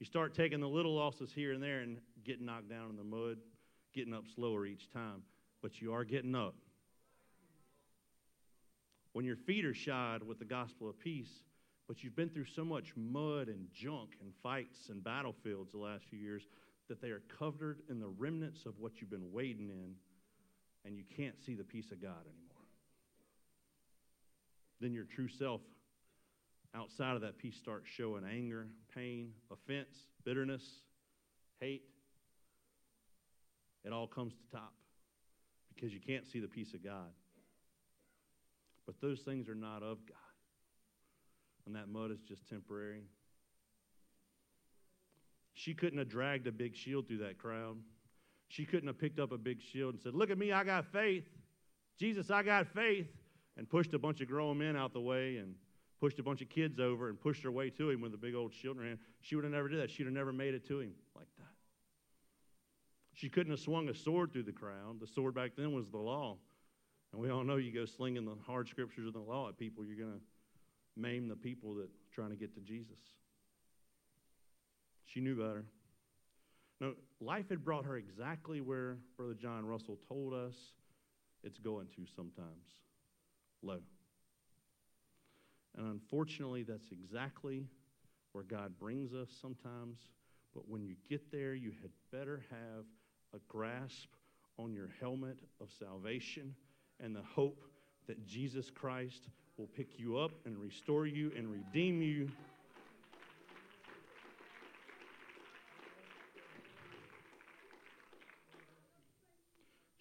You 0.00 0.06
start 0.06 0.34
taking 0.34 0.60
the 0.60 0.68
little 0.68 0.94
losses 0.94 1.30
here 1.34 1.52
and 1.52 1.62
there 1.62 1.80
and 1.80 1.98
getting 2.24 2.46
knocked 2.46 2.68
down 2.70 2.90
in 2.90 2.96
the 2.96 3.04
mud, 3.04 3.36
getting 3.94 4.14
up 4.14 4.24
slower 4.34 4.64
each 4.66 4.90
time, 4.90 5.22
but 5.62 5.80
you 5.80 5.92
are 5.92 6.04
getting 6.04 6.34
up. 6.34 6.54
When 9.12 9.24
your 9.24 9.36
feet 9.36 9.64
are 9.64 9.74
shod 9.74 10.22
with 10.22 10.38
the 10.38 10.44
gospel 10.44 10.88
of 10.88 10.98
peace, 10.98 11.30
but 11.86 12.02
you've 12.02 12.16
been 12.16 12.30
through 12.30 12.46
so 12.46 12.64
much 12.64 12.92
mud 12.96 13.48
and 13.48 13.66
junk 13.72 14.10
and 14.20 14.32
fights 14.42 14.88
and 14.88 15.04
battlefields 15.04 15.72
the 15.72 15.78
last 15.78 16.04
few 16.08 16.18
years 16.18 16.42
that 16.88 17.00
they 17.00 17.08
are 17.08 17.22
covered 17.38 17.80
in 17.88 18.00
the 18.00 18.08
remnants 18.08 18.66
of 18.66 18.78
what 18.78 19.00
you've 19.00 19.10
been 19.10 19.32
wading 19.32 19.70
in, 19.70 19.94
and 20.84 20.96
you 20.96 21.04
can't 21.16 21.34
see 21.44 21.54
the 21.54 21.64
peace 21.64 21.90
of 21.90 22.00
God 22.00 22.20
anymore. 22.22 22.54
Then 24.80 24.92
your 24.92 25.04
true 25.04 25.28
self 25.28 25.60
outside 26.74 27.14
of 27.14 27.22
that 27.22 27.38
peace 27.38 27.56
starts 27.56 27.86
showing 27.88 28.24
anger, 28.24 28.66
pain, 28.94 29.30
offense, 29.50 29.94
bitterness, 30.24 30.62
hate. 31.60 31.84
It 33.84 33.92
all 33.92 34.06
comes 34.06 34.32
to 34.34 34.56
top 34.56 34.72
because 35.74 35.92
you 35.92 36.00
can't 36.00 36.26
see 36.26 36.40
the 36.40 36.48
peace 36.48 36.74
of 36.74 36.82
God. 36.82 37.12
But 38.86 39.00
those 39.00 39.20
things 39.20 39.48
are 39.48 39.54
not 39.54 39.82
of 39.82 39.98
God. 40.06 40.23
And 41.66 41.74
that 41.76 41.88
mud 41.88 42.10
is 42.10 42.20
just 42.20 42.48
temporary. 42.48 43.04
She 45.54 45.72
couldn't 45.72 45.98
have 45.98 46.08
dragged 46.08 46.46
a 46.46 46.52
big 46.52 46.74
shield 46.76 47.06
through 47.06 47.18
that 47.18 47.38
crowd. 47.38 47.76
She 48.48 48.64
couldn't 48.64 48.88
have 48.88 48.98
picked 48.98 49.18
up 49.18 49.32
a 49.32 49.38
big 49.38 49.62
shield 49.62 49.94
and 49.94 50.02
said, 50.02 50.14
Look 50.14 50.30
at 50.30 50.38
me, 50.38 50.52
I 50.52 50.64
got 50.64 50.86
faith. 50.92 51.24
Jesus, 51.98 52.30
I 52.30 52.42
got 52.42 52.66
faith. 52.68 53.06
And 53.56 53.70
pushed 53.70 53.94
a 53.94 53.98
bunch 53.98 54.20
of 54.20 54.26
grown 54.26 54.58
men 54.58 54.76
out 54.76 54.92
the 54.92 55.00
way 55.00 55.36
and 55.36 55.54
pushed 56.00 56.18
a 56.18 56.24
bunch 56.24 56.42
of 56.42 56.48
kids 56.48 56.80
over 56.80 57.08
and 57.08 57.20
pushed 57.20 57.44
her 57.44 57.52
way 57.52 57.70
to 57.70 57.88
him 57.88 58.00
with 58.00 58.12
a 58.12 58.16
big 58.18 58.34
old 58.34 58.52
shield 58.52 58.76
in 58.76 58.82
her 58.82 58.88
hand. 58.88 58.98
She 59.20 59.36
would 59.36 59.44
have 59.44 59.52
never 59.52 59.68
did 59.68 59.80
that. 59.80 59.90
She'd 59.90 60.06
have 60.06 60.12
never 60.12 60.32
made 60.32 60.54
it 60.54 60.66
to 60.68 60.80
him 60.80 60.92
like 61.14 61.28
that. 61.38 61.46
She 63.12 63.28
couldn't 63.28 63.52
have 63.52 63.60
swung 63.60 63.88
a 63.88 63.94
sword 63.94 64.32
through 64.32 64.42
the 64.42 64.52
crowd. 64.52 64.98
The 65.00 65.06
sword 65.06 65.36
back 65.36 65.52
then 65.56 65.72
was 65.72 65.88
the 65.88 65.98
law. 65.98 66.36
And 67.12 67.22
we 67.22 67.30
all 67.30 67.44
know 67.44 67.56
you 67.56 67.72
go 67.72 67.84
slinging 67.84 68.24
the 68.24 68.34
hard 68.44 68.68
scriptures 68.68 69.06
of 69.06 69.12
the 69.12 69.20
law 69.20 69.48
at 69.48 69.56
people, 69.56 69.84
you're 69.84 69.96
going 69.96 70.18
to 70.18 70.20
maim 70.96 71.28
the 71.28 71.36
people 71.36 71.74
that 71.74 71.84
are 71.84 72.14
trying 72.14 72.30
to 72.30 72.36
get 72.36 72.54
to 72.54 72.60
Jesus. 72.60 72.98
She 75.06 75.20
knew 75.20 75.36
better. 75.36 75.64
No, 76.80 76.94
life 77.20 77.48
had 77.50 77.64
brought 77.64 77.84
her 77.84 77.96
exactly 77.96 78.60
where 78.60 78.98
Brother 79.16 79.34
John 79.34 79.64
Russell 79.64 79.98
told 80.08 80.34
us 80.34 80.54
it's 81.42 81.58
going 81.58 81.86
to 81.96 82.06
sometimes 82.14 82.66
low. 83.62 83.80
And 85.76 85.86
unfortunately, 85.86 86.62
that's 86.62 86.90
exactly 86.92 87.66
where 88.32 88.44
God 88.44 88.78
brings 88.78 89.12
us 89.12 89.28
sometimes. 89.40 89.98
But 90.54 90.68
when 90.68 90.84
you 90.84 90.94
get 91.08 91.32
there, 91.32 91.54
you 91.54 91.72
had 91.82 91.90
better 92.12 92.44
have 92.50 92.84
a 93.34 93.38
grasp 93.48 94.08
on 94.58 94.72
your 94.72 94.90
helmet 95.00 95.38
of 95.60 95.68
salvation 95.78 96.54
and 97.00 97.14
the 97.14 97.22
hope 97.22 97.64
that 98.06 98.24
Jesus 98.26 98.70
Christ 98.70 99.28
will 99.56 99.66
pick 99.68 99.98
you 99.98 100.18
up 100.18 100.32
and 100.44 100.58
restore 100.58 101.06
you 101.06 101.30
and 101.36 101.50
redeem 101.50 102.02
you. 102.02 102.28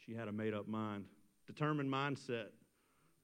She 0.06 0.14
had 0.14 0.28
a 0.28 0.32
made 0.32 0.54
up 0.54 0.68
mind, 0.68 1.06
determined 1.48 1.92
mindset, 1.92 2.48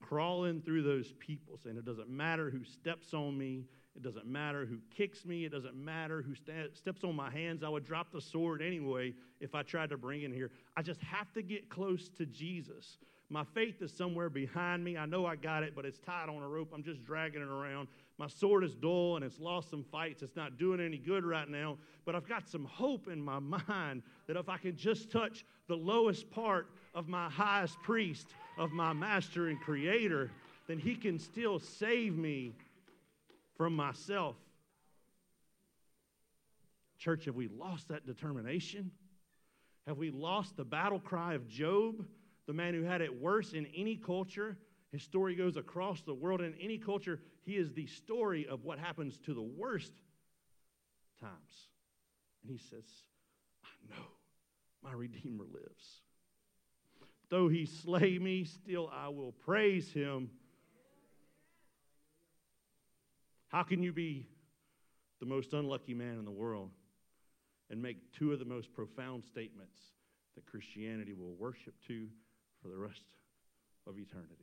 crawling 0.02 0.62
through 0.62 0.84
those 0.84 1.14
people, 1.20 1.60
saying, 1.62 1.78
It 1.78 1.86
doesn't 1.86 2.10
matter 2.10 2.50
who 2.50 2.64
steps 2.64 3.14
on 3.14 3.38
me, 3.38 3.66
it 3.96 4.04
doesn't 4.04 4.28
matter 4.28 4.66
who 4.66 4.78
kicks 4.96 5.26
me, 5.26 5.46
it 5.46 5.52
doesn't 5.52 5.76
matter 5.76 6.22
who 6.22 6.36
steps 6.36 7.04
on 7.04 7.16
my 7.16 7.30
hands. 7.30 7.64
I 7.64 7.70
would 7.70 7.84
drop 7.84 8.12
the 8.14 8.22
sword 8.22 8.62
anyway 8.62 9.14
if 9.42 9.56
I 9.56 9.64
tried 9.64 9.90
to 9.90 9.98
bring 9.98 10.22
it 10.22 10.32
here. 10.32 10.52
I 10.78 10.84
just 10.84 11.02
have 11.02 11.34
to 11.34 11.42
get 11.42 11.70
close 11.70 12.08
to 12.18 12.26
Jesus. 12.26 12.98
My 13.32 13.44
faith 13.54 13.82
is 13.84 13.92
somewhere 13.92 14.30
behind 14.30 14.84
me. 14.84 14.98
I 14.98 15.06
know 15.06 15.26
I 15.28 15.36
got 15.36 15.62
it, 15.62 15.74
but 15.76 15.86
it's 15.86 16.00
tied 16.00 16.30
on 16.30 16.42
a 16.42 16.48
rope. 16.48 16.72
I'm 16.74 16.82
just 16.82 17.06
dragging 17.06 17.42
it 17.42 17.48
around. 17.48 17.88
My 18.18 18.28
sword 18.28 18.64
is 18.64 18.74
dull 18.74 19.18
and 19.18 19.24
it's 19.24 19.40
lost 19.40 19.70
some 19.70 19.86
fights. 19.92 20.24
It's 20.24 20.36
not 20.36 20.58
doing 20.58 20.80
any 20.80 20.98
good 20.98 21.24
right 21.24 21.48
now, 21.48 21.78
but 22.06 22.16
I've 22.16 22.28
got 22.28 22.48
some 22.50 22.66
hope 22.66 23.08
in 23.08 23.22
my 23.22 23.40
mind 23.68 24.02
that 24.28 24.36
if 24.36 24.50
I 24.50 24.58
can 24.58 24.76
just 24.76 25.12
touch 25.12 25.46
the 25.68 25.76
lowest 25.76 26.32
part 26.32 26.68
of 26.96 27.08
my 27.08 27.30
highest 27.30 27.80
priest, 27.84 28.28
of 28.58 28.72
my 28.72 28.94
master 28.94 29.48
and 29.48 29.60
creator, 29.62 30.32
then 30.68 30.80
he 30.80 30.96
can 30.96 31.20
still 31.20 31.60
save 31.60 32.18
me 32.18 32.54
from 33.56 33.76
myself. 33.76 34.36
Church, 36.98 37.26
have 37.26 37.36
we 37.36 37.48
lost 37.48 37.88
that 37.90 38.06
determination? 38.06 38.92
Have 39.88 39.98
we 39.98 40.10
lost 40.10 40.58
the 40.58 40.66
battle 40.66 41.00
cry 41.00 41.36
of 41.36 41.48
Job? 41.48 42.06
The 42.50 42.54
man 42.54 42.74
who 42.74 42.82
had 42.82 43.00
it 43.00 43.22
worse 43.22 43.54
in 43.54 43.68
any 43.78 43.96
culture. 43.96 44.58
His 44.92 45.04
story 45.04 45.36
goes 45.36 45.56
across 45.56 46.02
the 46.02 46.16
world. 46.16 46.42
In 46.42 46.56
any 46.60 46.80
culture, 46.80 47.20
he 47.46 47.58
is 47.58 47.72
the 47.74 47.86
story 47.86 48.48
of 48.48 48.64
what 48.64 48.80
happens 48.80 49.20
to 49.28 49.36
the 49.36 49.42
worst 49.44 49.92
times. 51.22 51.68
And 52.42 52.52
he 52.52 52.58
says, 52.58 52.86
I 53.64 53.94
know 53.94 54.04
my 54.82 54.94
Redeemer 54.94 55.44
lives. 55.44 56.02
Though 57.30 57.50
he 57.50 57.68
slay 57.68 58.18
me, 58.18 58.46
still 58.46 58.90
I 58.92 59.10
will 59.10 59.34
praise 59.34 59.94
him. 59.94 60.32
How 63.50 63.62
can 63.62 63.84
you 63.84 63.94
be 63.94 64.26
the 65.20 65.28
most 65.28 65.54
unlucky 65.54 65.94
man 65.94 66.18
in 66.18 66.26
the 66.26 66.32
world 66.32 66.72
and 67.70 67.80
make 67.80 68.12
two 68.12 68.34
of 68.34 68.40
the 68.40 68.46
most 68.46 68.74
profound 68.74 69.24
statements 69.24 69.78
that 70.34 70.48
Christianity 70.48 71.14
will 71.14 71.36
worship 71.38 71.76
to 71.90 72.08
for 72.62 72.70
the 72.70 72.78
rest 72.78 73.02
of 73.88 73.98
eternity? 73.98 74.36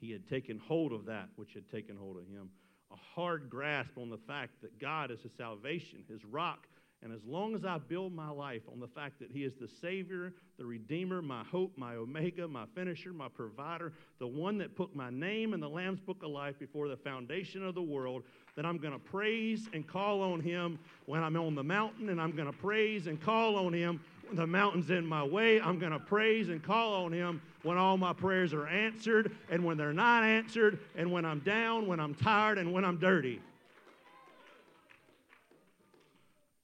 He 0.00 0.12
had 0.12 0.28
taken 0.28 0.58
hold 0.58 0.92
of 0.92 1.06
that 1.06 1.28
which 1.36 1.54
had 1.54 1.68
taken 1.70 1.96
hold 1.96 2.16
of 2.16 2.26
him. 2.28 2.50
A 2.92 2.96
hard 3.14 3.50
grasp 3.50 3.98
on 3.98 4.10
the 4.10 4.18
fact 4.18 4.62
that 4.62 4.78
God 4.80 5.10
is 5.10 5.20
his 5.20 5.32
salvation, 5.36 6.04
his 6.08 6.24
rock, 6.24 6.66
and 7.02 7.12
as 7.12 7.20
long 7.24 7.54
as 7.54 7.64
I 7.64 7.78
build 7.78 8.12
my 8.12 8.28
life 8.28 8.62
on 8.72 8.80
the 8.80 8.88
fact 8.88 9.20
that 9.20 9.30
He 9.30 9.44
is 9.44 9.52
the 9.60 9.68
Savior, 9.80 10.32
the 10.58 10.66
Redeemer, 10.66 11.22
my 11.22 11.44
hope, 11.44 11.72
my 11.76 11.94
Omega, 11.94 12.48
my 12.48 12.64
finisher, 12.74 13.12
my 13.12 13.28
provider, 13.28 13.92
the 14.18 14.26
one 14.26 14.58
that 14.58 14.74
put 14.74 14.96
my 14.96 15.08
name 15.08 15.54
in 15.54 15.60
the 15.60 15.68
Lamb's 15.68 16.00
Book 16.00 16.24
of 16.24 16.30
Life 16.30 16.58
before 16.58 16.88
the 16.88 16.96
foundation 16.96 17.64
of 17.64 17.76
the 17.76 17.82
world, 17.82 18.24
that 18.56 18.66
I'm 18.66 18.78
going 18.78 18.92
to 18.92 18.98
praise 18.98 19.68
and 19.72 19.86
call 19.86 20.22
on 20.22 20.40
Him 20.40 20.80
when 21.06 21.22
I'm 21.22 21.36
on 21.36 21.54
the 21.54 21.62
mountain, 21.62 22.08
and 22.08 22.20
I'm 22.20 22.32
going 22.32 22.50
to 22.50 22.58
praise 22.58 23.06
and 23.06 23.22
call 23.22 23.54
on 23.54 23.72
Him 23.72 24.00
the 24.32 24.46
mountain's 24.46 24.90
in 24.90 25.06
my 25.06 25.22
way. 25.22 25.60
I'm 25.60 25.78
going 25.78 25.92
to 25.92 25.98
praise 25.98 26.48
and 26.48 26.62
call 26.62 27.04
on 27.04 27.12
Him 27.12 27.40
when 27.62 27.76
all 27.76 27.96
my 27.96 28.12
prayers 28.12 28.52
are 28.52 28.66
answered, 28.66 29.34
and 29.50 29.64
when 29.64 29.76
they're 29.76 29.92
not 29.92 30.24
answered, 30.24 30.78
and 30.96 31.10
when 31.10 31.24
I'm 31.24 31.40
down, 31.40 31.86
when 31.86 32.00
I'm 32.00 32.14
tired, 32.14 32.58
and 32.58 32.72
when 32.72 32.84
I'm 32.84 32.98
dirty. 32.98 33.40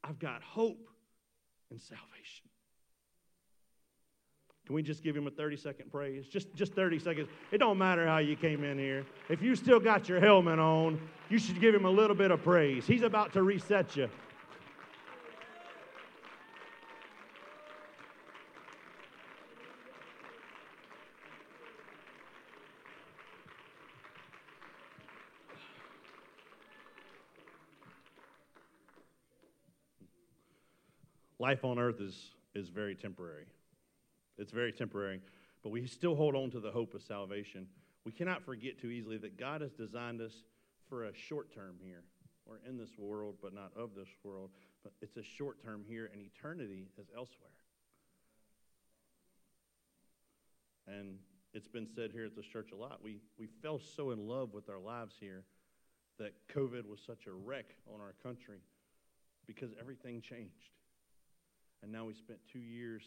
I've 0.03 0.19
got 0.19 0.43
hope 0.43 0.89
and 1.71 1.81
salvation. 1.81 2.45
Can 4.67 4.75
we 4.75 4.83
just 4.83 5.03
give 5.03 5.15
him 5.15 5.27
a 5.27 5.31
30 5.31 5.57
second 5.57 5.91
praise? 5.91 6.27
Just, 6.27 6.55
just 6.55 6.73
30 6.73 6.99
seconds. 6.99 7.29
It 7.53 7.59
don't 7.59 7.77
matter 7.77 8.07
how 8.07 8.19
you 8.19 8.35
came 8.35 8.65
in 8.65 8.79
here. 8.79 9.05
If 9.29 9.43
you 9.43 9.57
still 9.57 9.81
got 9.81 10.09
your 10.09 10.21
helmet 10.21 10.59
on, 10.59 10.99
you 11.29 11.39
should 11.39 11.61
give 11.61 11.75
him 11.75 11.85
a 11.85 11.91
little 11.91 12.17
bit 12.17 12.31
of 12.31 12.43
praise. 12.43 12.87
He's 12.87 13.03
about 13.03 13.33
to 13.35 13.43
reset 13.43 13.95
you. 13.97 14.09
Life 31.45 31.63
on 31.63 31.79
earth 31.79 32.01
is, 32.01 32.31
is 32.55 32.71
very 32.71 32.95
temporary. 32.95 33.45
It's 34.39 34.51
very 34.51 34.73
temporary, 34.73 35.21
but 35.63 35.69
we 35.69 35.87
still 35.87 36.17
hold 36.17 36.35
on 36.35 36.51
to 36.53 36.59
the 36.59 36.71
hope 36.71 36.95
of 36.95 37.03
salvation. 37.03 37.67
We 38.07 38.13
cannot 38.13 38.43
forget 38.43 38.81
too 38.81 38.89
easily 38.89 39.19
that 39.19 39.39
God 39.39 39.61
has 39.61 39.73
designed 39.73 40.23
us 40.23 40.33
for 40.89 41.05
a 41.05 41.15
short 41.15 41.55
term 41.55 41.77
here. 41.85 42.03
We're 42.47 42.67
in 42.67 42.79
this 42.79 42.97
world, 42.97 43.35
but 43.43 43.53
not 43.53 43.73
of 43.77 43.91
this 43.95 44.09
world. 44.23 44.53
But 44.83 44.95
it's 45.03 45.19
a 45.19 45.23
short 45.23 45.63
term 45.63 45.85
here, 45.87 46.09
and 46.11 46.23
eternity 46.23 46.87
is 46.99 47.09
elsewhere. 47.15 47.51
And 50.87 51.19
it's 51.53 51.69
been 51.69 51.89
said 51.95 52.11
here 52.11 52.25
at 52.25 52.35
this 52.35 52.47
church 52.47 52.71
a 52.73 52.77
lot. 52.77 53.01
We, 53.05 53.19
we 53.39 53.49
fell 53.61 53.79
so 53.95 54.13
in 54.13 54.27
love 54.27 54.55
with 54.55 54.71
our 54.71 54.81
lives 54.81 55.17
here 55.21 55.45
that 56.19 56.33
COVID 56.55 56.89
was 56.89 57.01
such 57.07 57.27
a 57.27 57.33
wreck 57.33 57.67
on 57.93 58.01
our 58.01 58.15
country 58.23 58.61
because 59.47 59.73
everything 59.79 60.23
changed. 60.23 60.71
And 61.85 61.93
now 61.93 62.07
we 62.07 62.15
spent 62.15 62.39
two 62.51 62.61
years 62.61 63.03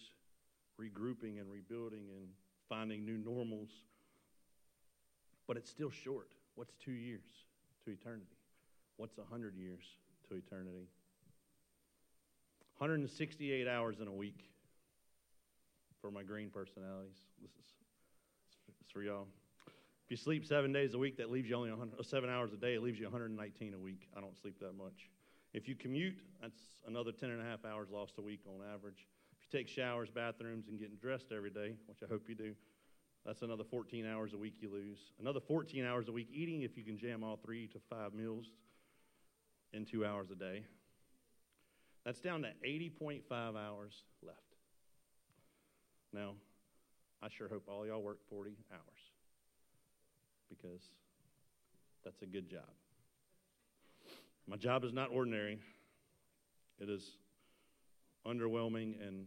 regrouping 0.80 1.40
and 1.40 1.52
rebuilding 1.52 2.06
and 2.16 2.28
finding 2.70 3.04
new 3.04 3.18
normals. 3.18 3.70
But 5.48 5.58
it's 5.58 5.72
still 5.72 5.90
short. 5.90 6.30
What's 6.54 6.76
two 6.76 6.92
years 6.92 7.26
to 7.86 7.92
eternity? 7.92 8.38
What's 8.98 9.18
100 9.18 9.56
years 9.56 9.84
to 10.30 10.36
eternity? 10.36 10.90
168 12.78 13.68
hours 13.68 14.00
in 14.00 14.08
a 14.08 14.14
week 14.14 14.52
for 16.00 16.12
my 16.12 16.22
green 16.22 16.52
personalities. 16.52 17.18
This 17.42 17.50
is 17.50 17.74
it's 18.80 18.92
for 18.92 19.02
y'all. 19.02 19.26
If 20.06 20.12
you 20.12 20.18
sleep 20.18 20.46
seven 20.46 20.72
days 20.72 20.94
a 20.94 21.00
week, 21.00 21.18
that 21.18 21.32
leaves 21.32 21.50
you 21.50 21.56
only 21.56 21.72
100, 21.72 22.06
seven 22.06 22.30
hours 22.30 22.54
a 22.54 22.58
day. 22.58 22.76
It 22.76 22.84
leaves 22.84 23.00
you 23.00 23.06
119 23.06 23.74
a 23.74 23.80
week. 23.80 24.08
I 24.16 24.22
don't 24.22 24.38
sleep 24.40 24.60
that 24.60 24.78
much. 24.78 25.10
If 25.54 25.68
you 25.68 25.76
commute, 25.76 26.18
that's 26.42 26.60
another 26.88 27.12
10 27.12 27.30
and 27.30 27.42
a 27.42 27.46
half 27.46 27.66
hours 27.66 27.90
lost 27.92 28.14
a 28.18 28.22
week 28.22 28.42
on 28.48 28.62
average. 28.74 29.08
If 29.32 29.40
you 29.42 29.60
take 29.60 29.68
showers, 29.68 30.10
bathrooms, 30.10 30.68
and 30.68 30.80
getting 30.80 30.98
dressed 30.98 31.32
every 31.36 31.50
day, 31.50 31.76
which 31.88 32.00
I 32.04 32.08
hope 32.12 32.28
you 32.28 32.36
do, 32.36 32.54
that's 33.26 33.42
another 33.42 33.64
14 33.64 34.06
hours 34.06 34.34
a 34.34 34.38
week 34.38 34.56
you 34.62 34.72
lose. 34.72 35.00
Another 35.20 35.40
14 35.40 35.86
hours 35.86 36.08
a 36.08 36.12
week 36.12 36.30
eating 36.32 36.62
if 36.62 36.78
you 36.78 36.84
can 36.84 36.98
jam 36.98 37.24
all 37.24 37.38
three 37.38 37.68
to 37.68 37.80
five 37.90 38.14
meals 38.14 38.52
in 39.74 39.86
two 39.86 40.06
hours 40.06 40.32
a 40.32 40.36
day. 40.36 40.64
That's 42.06 42.22
down 42.22 42.44
to 42.44 42.50
80.5 42.66 43.22
hours 43.32 44.04
left. 44.26 44.40
Now, 46.14 46.36
I 47.22 47.28
sure 47.30 47.50
hope 47.50 47.68
all 47.68 47.86
y'all 47.86 48.02
work 48.02 48.20
40 48.30 48.52
hours 48.72 48.82
because 50.50 50.82
that's 52.06 52.22
a 52.22 52.26
good 52.26 52.50
job. 52.50 52.70
My 54.50 54.56
job 54.56 54.86
is 54.86 54.94
not 54.94 55.10
ordinary, 55.12 55.60
it 56.80 56.90
is 56.90 57.18
underwhelming 58.26 58.96
and 59.06 59.26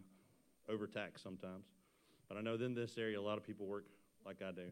overtaxed 0.66 1.22
sometimes. 1.22 1.66
But 2.26 2.38
I 2.38 2.40
know 2.40 2.54
in 2.54 2.74
this 2.74 2.96
area, 2.96 3.20
a 3.20 3.20
lot 3.20 3.36
of 3.36 3.44
people 3.44 3.66
work 3.66 3.84
like 4.24 4.40
I 4.40 4.52
do. 4.52 4.70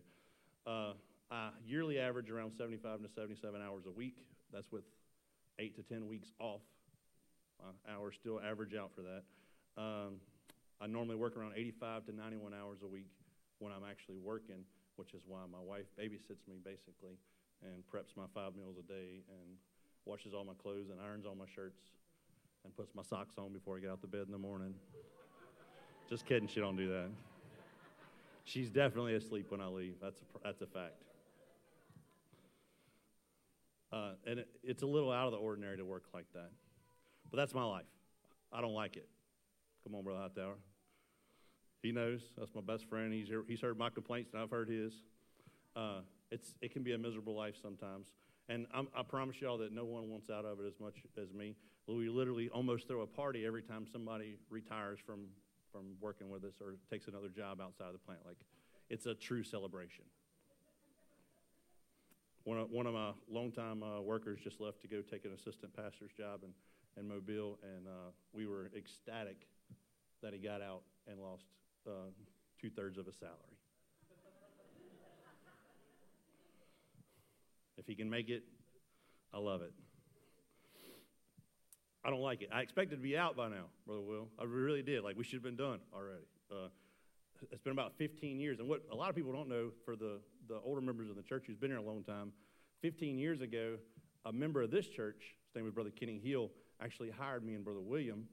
Uh, 0.67 0.93
I 1.31 1.51
yearly 1.67 1.99
average 1.99 2.31
around 2.31 2.53
75 2.57 3.03
to 3.03 3.09
77 3.09 3.61
hours 3.61 3.85
a 3.87 3.91
week. 3.91 4.25
That's 4.51 4.73
with 4.73 4.85
eight 5.59 5.77
to 5.77 5.83
10 5.83 6.09
weeks 6.09 6.29
off. 6.39 6.63
My 7.61 7.93
hours 7.93 8.15
still 8.19 8.41
average 8.41 8.75
out 8.75 8.91
for 8.95 9.03
that. 9.03 9.25
Um, 9.77 10.15
I 10.81 10.87
normally 10.87 11.17
work 11.17 11.37
around 11.37 11.55
85 11.57 12.07
to 12.07 12.13
91 12.17 12.55
hours 12.55 12.79
a 12.83 12.87
week 12.87 13.11
when 13.59 13.73
I'm 13.73 13.85
actually 13.85 14.19
working, 14.19 14.65
which 14.97 15.13
is 15.13 15.23
why 15.27 15.41
my 15.51 15.61
wife 15.61 15.87
babysits 15.99 16.47
me 16.49 16.57
basically 16.65 17.19
and 17.63 17.83
preps 17.93 18.17
my 18.17 18.25
five 18.33 18.55
meals 18.55 18.77
a 18.79 18.87
day 18.87 19.25
and 19.29 19.59
washes 20.05 20.35
all 20.35 20.45
my 20.45 20.55
clothes 20.61 20.91
and 20.91 21.01
irons 21.01 21.27
all 21.27 21.35
my 21.35 21.47
shirts 21.55 21.81
and 22.65 22.75
puts 22.77 22.95
my 22.95 23.03
socks 23.03 23.37
on 23.39 23.53
before 23.53 23.77
I 23.77 23.81
get 23.81 23.91
out 23.91 24.01
the 24.01 24.07
bed 24.07 24.23
in 24.27 24.33
the 24.33 24.39
morning. 24.39 24.75
Just 26.09 26.27
kidding, 26.27 26.49
she 26.49 26.61
don't 26.61 26.77
do 26.77 26.89
that. 26.89 27.09
She's 28.45 28.71
definitely 28.71 29.15
asleep 29.15 29.51
when 29.51 29.61
I 29.61 29.67
leave. 29.67 29.97
That's 30.01 30.21
a, 30.21 30.25
that's 30.43 30.63
a 30.63 30.67
fact. 30.67 31.03
Uh, 33.93 34.13
and 34.27 34.39
it, 34.41 34.49
it's 34.63 34.83
a 34.83 34.87
little 34.87 35.13
out 35.13 35.27
of 35.27 35.33
the 35.33 35.39
ordinary 35.39 35.77
to 35.77 35.85
work 35.85 36.05
like 36.15 36.27
that. 36.35 36.51
But 37.31 37.37
that's 37.37 37.55
my 37.55 37.65
life. 37.65 37.85
I 38.53 38.61
don't 38.61 38.75
like 38.75 38.97
it. 38.97 39.09
Come 39.85 39.95
on, 39.95 40.03
Brother 40.03 40.21
Hightower. 40.21 40.55
He 41.83 41.93
knows. 41.93 42.21
That's 42.37 42.55
my 42.55 42.61
best 42.61 42.87
friend. 42.87 43.13
He's, 43.13 43.29
he's 43.47 43.61
heard 43.61 43.79
my 43.79 43.91
complaints, 43.91 44.33
and 44.33 44.43
I've 44.43 44.51
heard 44.51 44.69
his. 44.69 44.93
Uh, 45.77 46.01
it's, 46.31 46.55
it 46.61 46.73
can 46.73 46.83
be 46.83 46.93
a 46.93 46.99
miserable 46.99 47.37
life 47.37 47.55
sometimes. 47.61 48.09
And 48.49 48.67
I'm, 48.73 48.89
i 48.97 49.03
promise 49.03 49.37
y'all 49.41 49.59
that 49.59 49.73
no 49.73 49.85
one 49.85 50.09
wants 50.09 50.31
out 50.31 50.45
of 50.45 50.61
it 50.61 50.67
as 50.67 50.81
much 50.81 50.95
as 51.21 51.33
me. 51.33 51.55
We 51.87 52.09
literally 52.09 52.49
almost 52.49 52.89
throw 52.89 53.03
a 53.03 53.07
party 53.07 53.47
every 53.47 53.63
time 53.63 53.87
somebody 53.91 54.37
retires 54.51 54.99
from, 55.05 55.27
from 55.73 55.97
working 56.01 56.31
with 56.31 56.45
us 56.45 56.55
or 56.61 56.77
takes 56.91 57.09
another 57.09 57.29
job 57.29 57.61
outside 57.61 57.87
of 57.87 57.93
the 57.93 57.99
plant. 57.99 58.21
Like, 58.27 58.39
it's 58.91 59.07
a 59.07 59.15
true 59.15 59.43
celebration. 59.43 60.05
One 62.45 62.59
of, 62.59 62.71
one 62.71 62.87
of 62.87 62.95
my 62.95 63.11
longtime 63.31 63.83
uh, 63.83 64.01
workers 64.01 64.39
just 64.43 64.61
left 64.61 64.81
to 64.83 64.89
go 64.89 65.03
take 65.03 65.27
an 65.27 65.33
assistant 65.33 65.77
pastor's 65.77 66.13
job 66.13 66.41
in, 66.43 66.51
in 66.99 67.07
Mobile, 67.07 67.59
and 67.63 67.87
uh, 67.87 68.11
we 68.33 68.47
were 68.47 68.71
ecstatic 68.75 69.47
that 70.23 70.33
he 70.33 70.39
got 70.39 70.63
out 70.63 70.83
and 71.07 71.21
lost 71.21 71.45
uh, 71.87 72.09
two 72.61 72.71
thirds 72.71 72.97
of 72.97 73.05
his 73.05 73.17
salary. 73.17 73.58
If 77.79 77.87
he 77.87 77.95
can 77.95 78.11
make 78.11 78.29
it, 78.29 78.43
I 79.33 79.39
love 79.39 79.63
it. 79.63 79.73
I 82.05 82.11
don't 82.11 82.21
like 82.21 82.43
it. 82.43 82.51
I 82.53 82.61
expected 82.61 82.97
to 82.97 83.03
be 83.03 83.17
out 83.17 83.37
by 83.37 83.49
now, 83.49 83.67
Brother 83.87 84.03
Will. 84.03 84.29
I 84.39 84.45
really 84.45 84.83
did. 84.83 85.03
Like, 85.03 85.17
we 85.17 85.25
should 85.25 85.35
have 85.35 85.43
been 85.43 85.57
done 85.57 85.79
already. 85.95 86.27
Uh, 86.51 86.69
it's 87.51 87.63
been 87.63 87.73
about 87.73 87.93
15 87.99 88.41
years. 88.41 88.59
And 88.59 88.69
what 88.69 88.83
a 88.91 88.95
lot 88.95 89.11
of 89.11 89.17
people 89.17 89.33
don't 89.33 89.49
know 89.49 89.71
for 89.85 89.97
the, 89.97 90.21
the 90.49 90.59
older 90.65 90.81
members 90.81 91.09
of 91.09 91.17
the 91.17 91.23
church 91.23 91.45
who's 91.47 91.57
been 91.57 91.71
here 91.71 91.79
a 91.79 91.83
long 91.83 92.03
time, 92.03 92.33
15 92.83 93.19
years 93.19 93.41
ago, 93.41 93.77
a 94.25 94.33
member 94.33 94.63
of 94.63 94.71
this 94.71 94.87
church, 94.87 95.37
his 95.49 95.55
name 95.57 95.65
was 95.65 95.75
Brother 95.75 95.91
Kenny 95.91 96.21
Hill, 96.23 96.51
actually 96.81 97.11
hired 97.11 97.45
me 97.45 97.55
and 97.55 97.65
Brother 97.65 97.81
William 97.81 98.27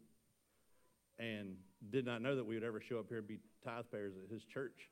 and 1.18 1.56
did 1.90 2.06
not 2.06 2.22
know 2.22 2.36
that 2.36 2.46
we 2.46 2.56
would 2.56 2.64
ever 2.64 2.82
show 2.82 3.00
up 3.00 3.06
here 3.10 3.20
and 3.20 3.28
be 3.28 3.40
tithe 3.64 3.86
payers 3.92 4.14
at 4.24 4.32
his 4.32 4.44
church 4.44 4.90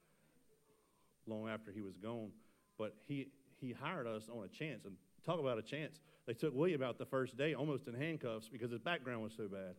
long 1.27 1.49
after 1.49 1.71
he 1.71 1.81
was 1.81 1.97
gone. 1.97 2.29
But 2.77 2.95
he, 3.07 3.27
he 3.63 3.73
hired 3.73 4.07
us 4.07 4.23
on 4.29 4.43
a 4.43 4.47
chance, 4.47 4.85
and 4.85 4.95
talk 5.25 5.39
about 5.39 5.57
a 5.57 5.61
chance. 5.61 5.99
They 6.25 6.33
took 6.33 6.53
William 6.53 6.83
out 6.83 6.97
the 6.97 7.05
first 7.05 7.37
day 7.37 7.53
almost 7.53 7.87
in 7.87 7.93
handcuffs 7.93 8.49
because 8.49 8.71
his 8.71 8.79
background 8.79 9.23
was 9.23 9.33
so 9.35 9.47
bad. 9.47 9.75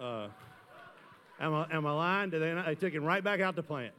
Uh, 0.00 0.28
am, 1.40 1.54
I, 1.54 1.66
am 1.72 1.86
I 1.86 1.92
lying? 1.92 2.30
Did 2.30 2.42
they, 2.42 2.52
not, 2.52 2.66
they 2.66 2.74
took 2.74 2.92
him 2.92 3.04
right 3.04 3.22
back 3.22 3.40
out 3.40 3.56
the 3.56 3.62
plant. 3.62 3.94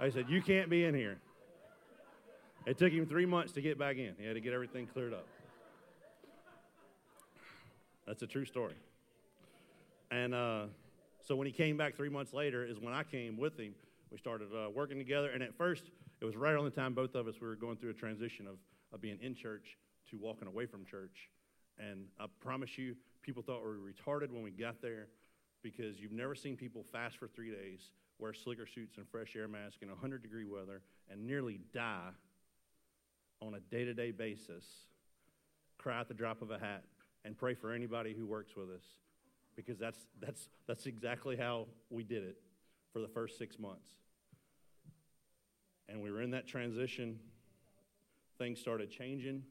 They 0.00 0.10
said, 0.10 0.26
You 0.28 0.42
can't 0.42 0.68
be 0.70 0.84
in 0.84 0.94
here. 0.94 1.18
It 2.66 2.78
took 2.78 2.92
him 2.92 3.06
three 3.06 3.26
months 3.26 3.52
to 3.52 3.62
get 3.62 3.78
back 3.78 3.96
in. 3.96 4.14
He 4.18 4.26
had 4.26 4.34
to 4.34 4.40
get 4.40 4.52
everything 4.52 4.86
cleared 4.86 5.14
up. 5.14 5.26
That's 8.06 8.22
a 8.22 8.26
true 8.26 8.44
story. 8.44 8.74
And 10.10 10.34
uh, 10.34 10.64
so 11.22 11.36
when 11.36 11.46
he 11.46 11.52
came 11.52 11.76
back 11.76 11.96
three 11.96 12.08
months 12.08 12.34
later, 12.34 12.64
is 12.64 12.78
when 12.78 12.92
I 12.92 13.02
came 13.02 13.38
with 13.38 13.58
him. 13.58 13.74
We 14.10 14.18
started 14.18 14.48
uh, 14.52 14.68
working 14.70 14.98
together. 14.98 15.30
And 15.30 15.42
at 15.42 15.54
first, 15.56 15.84
it 16.20 16.24
was 16.24 16.36
right 16.36 16.54
on 16.54 16.64
the 16.64 16.70
time 16.70 16.94
both 16.94 17.14
of 17.14 17.26
us 17.26 17.34
we 17.40 17.48
were 17.48 17.56
going 17.56 17.76
through 17.76 17.90
a 17.90 17.94
transition 17.94 18.46
of, 18.46 18.56
of 18.92 19.00
being 19.00 19.18
in 19.20 19.34
church 19.34 19.76
to 20.10 20.18
walking 20.18 20.48
away 20.48 20.66
from 20.66 20.84
church. 20.84 21.30
And 21.78 22.06
I 22.18 22.26
promise 22.40 22.76
you, 22.76 22.94
people 23.22 23.42
thought 23.42 23.62
we 23.62 23.68
were 23.68 23.76
retarded 23.76 24.30
when 24.30 24.42
we 24.42 24.50
got 24.50 24.82
there 24.82 25.08
because 25.62 25.98
you've 25.98 26.12
never 26.12 26.34
seen 26.34 26.56
people 26.56 26.84
fast 26.92 27.18
for 27.18 27.28
three 27.28 27.50
days, 27.50 27.80
wear 28.18 28.34
slicker 28.34 28.66
suits 28.66 28.96
and 28.98 29.08
fresh 29.08 29.34
air 29.36 29.48
masks 29.48 29.78
in 29.82 29.88
100 29.88 30.22
degree 30.22 30.44
weather, 30.44 30.82
and 31.10 31.26
nearly 31.26 31.60
die 31.72 32.10
on 33.40 33.54
a 33.54 33.60
day 33.74 33.84
to 33.84 33.94
day 33.94 34.10
basis, 34.10 34.64
cry 35.78 36.00
at 36.00 36.08
the 36.08 36.14
drop 36.14 36.42
of 36.42 36.50
a 36.50 36.58
hat, 36.58 36.84
and 37.24 37.36
pray 37.36 37.54
for 37.54 37.72
anybody 37.72 38.14
who 38.14 38.26
works 38.26 38.56
with 38.56 38.70
us 38.70 38.84
because 39.56 39.78
that's, 39.78 39.98
that's, 40.20 40.48
that's 40.66 40.86
exactly 40.86 41.36
how 41.36 41.66
we 41.90 42.02
did 42.02 42.22
it 42.22 42.36
for 42.92 43.00
the 43.00 43.08
first 43.08 43.38
six 43.38 43.58
months. 43.58 43.88
And 45.90 46.00
we 46.00 46.10
were 46.10 46.22
in 46.22 46.30
that 46.30 46.46
transition. 46.46 47.18
Things 48.38 48.60
started 48.60 48.90
changing 48.90 49.42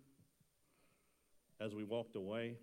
as 1.59 1.75
we 1.75 1.83
walked 1.83 2.15
away. 2.15 2.57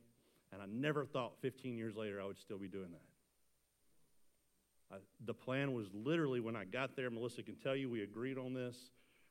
And 0.53 0.63
I 0.63 0.65
never 0.69 1.05
thought 1.05 1.35
15 1.43 1.77
years 1.77 1.97
later 1.97 2.21
I 2.21 2.25
would 2.25 2.39
still 2.39 2.59
be 2.59 2.69
doing 2.69 2.91
that. 2.93 4.97
I, 4.97 4.99
the 5.25 5.35
plan 5.35 5.75
was 5.75 5.89
literally 5.93 6.41
when 6.41 6.57
I 6.57 6.65
got 6.65 6.97
there, 6.97 7.11
Melissa 7.11 7.43
can 7.43 7.57
tell 7.57 7.77
you, 7.77 7.91
we 7.91 8.03
agreed 8.03 8.39
on 8.39 8.55
this. 8.55 8.77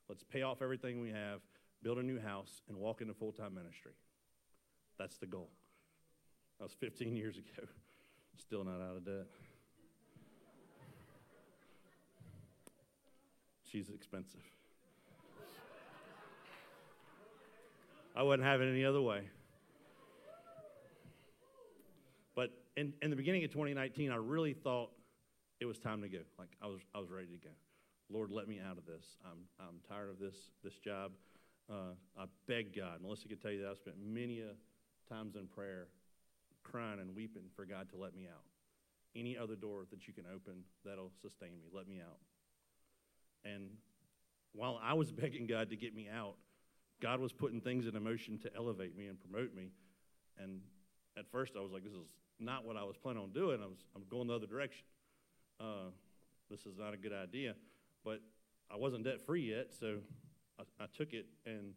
Let's 0.08 0.24
pay 0.24 0.44
off 0.44 0.62
everything 0.62 1.02
we 1.02 1.10
have, 1.10 1.40
build 1.82 1.98
a 1.98 2.04
new 2.04 2.20
house, 2.20 2.62
and 2.68 2.78
walk 2.78 3.02
into 3.02 3.14
full 3.14 3.32
time 3.32 3.56
ministry. 3.56 3.94
That's 5.00 5.18
the 5.18 5.26
goal. 5.26 5.50
That 6.60 6.66
was 6.66 6.74
15 6.74 7.16
years 7.16 7.38
ago. 7.38 7.68
Still 8.38 8.64
not 8.64 8.82
out 8.82 8.98
of 8.98 9.06
debt. 9.06 9.26
She's 13.76 13.90
expensive. 13.90 14.40
I 18.16 18.24
wouldn't 18.24 18.48
have 18.48 18.62
it 18.62 18.72
any 18.72 18.86
other 18.86 19.02
way. 19.02 19.24
But 22.36 22.52
in, 22.78 22.94
in 23.02 23.10
the 23.10 23.18
beginning 23.18 23.44
of 23.44 23.52
2019, 23.52 24.12
I 24.12 24.16
really 24.16 24.54
thought 24.54 24.92
it 25.60 25.66
was 25.66 25.78
time 25.78 26.02
to 26.04 26.08
go. 26.08 26.20
Like 26.40 26.48
I 26.62 26.68
was, 26.68 26.80
I 26.96 27.00
was 27.00 27.10
ready 27.10 27.28
to 27.28 27.38
go. 27.38 27.50
Lord, 28.10 28.32
let 28.32 28.48
me 28.48 28.62
out 28.66 28.78
of 28.78 28.86
this. 28.86 29.18
I'm, 29.26 29.40
I'm 29.60 29.82
tired 29.90 30.10
of 30.10 30.20
this, 30.20 30.36
this 30.64 30.78
job. 30.78 31.12
Uh, 31.70 31.96
I 32.18 32.28
begged 32.48 32.78
God. 32.78 33.02
Melissa 33.02 33.28
could 33.28 33.42
tell 33.42 33.52
you 33.52 33.62
that 33.64 33.72
I 33.72 33.74
spent 33.74 33.98
many 34.02 34.42
times 35.10 35.36
in 35.36 35.48
prayer 35.48 35.88
crying 36.64 37.02
and 37.02 37.14
weeping 37.14 37.50
for 37.58 37.66
God 37.66 37.90
to 37.90 37.98
let 37.98 38.16
me 38.16 38.26
out. 38.26 38.46
Any 39.18 39.38
other 39.38 39.58
door 39.58 39.84
that 39.92 40.08
you 40.08 40.14
can 40.14 40.24
open 40.34 40.64
that'll 40.86 41.12
sustain 41.22 41.60
me, 41.60 41.68
let 41.74 41.90
me 41.90 42.00
out. 42.00 42.20
And 43.46 43.70
while 44.54 44.80
I 44.84 44.94
was 44.94 45.12
begging 45.22 45.48
God 45.48 45.70
to 45.70 45.76
get 45.76 45.96
me 45.96 46.10
out, 46.14 46.36
God 47.02 47.20
was 47.20 47.32
putting 47.32 47.62
things 47.62 47.86
in 47.86 48.04
motion 48.04 48.40
to 48.40 48.52
elevate 48.56 48.98
me 48.98 49.08
and 49.08 49.20
promote 49.20 49.54
me. 49.54 49.70
And 50.38 50.62
at 51.18 51.30
first, 51.32 51.54
I 51.58 51.62
was 51.62 51.72
like, 51.72 51.84
this 51.84 51.94
is 51.94 52.00
not 52.40 52.66
what 52.66 52.78
I 52.78 52.84
was 52.84 52.98
planning 52.98 53.22
on 53.22 53.32
doing. 53.32 53.60
I 53.62 53.68
was 53.68 53.78
I'm 53.96 54.04
going 54.10 54.28
the 54.28 54.34
other 54.34 54.48
direction. 54.48 54.86
Uh, 55.60 55.92
this 56.50 56.66
is 56.66 56.78
not 56.78 56.94
a 56.94 56.98
good 56.98 57.14
idea. 57.14 57.56
But 58.04 58.22
I 58.72 58.78
wasn't 58.78 59.04
debt 59.06 59.26
free 59.26 59.50
yet, 59.50 59.68
so 59.80 59.98
I, 60.60 60.84
I 60.84 60.88
took 60.96 61.14
it. 61.14 61.28
And 61.46 61.74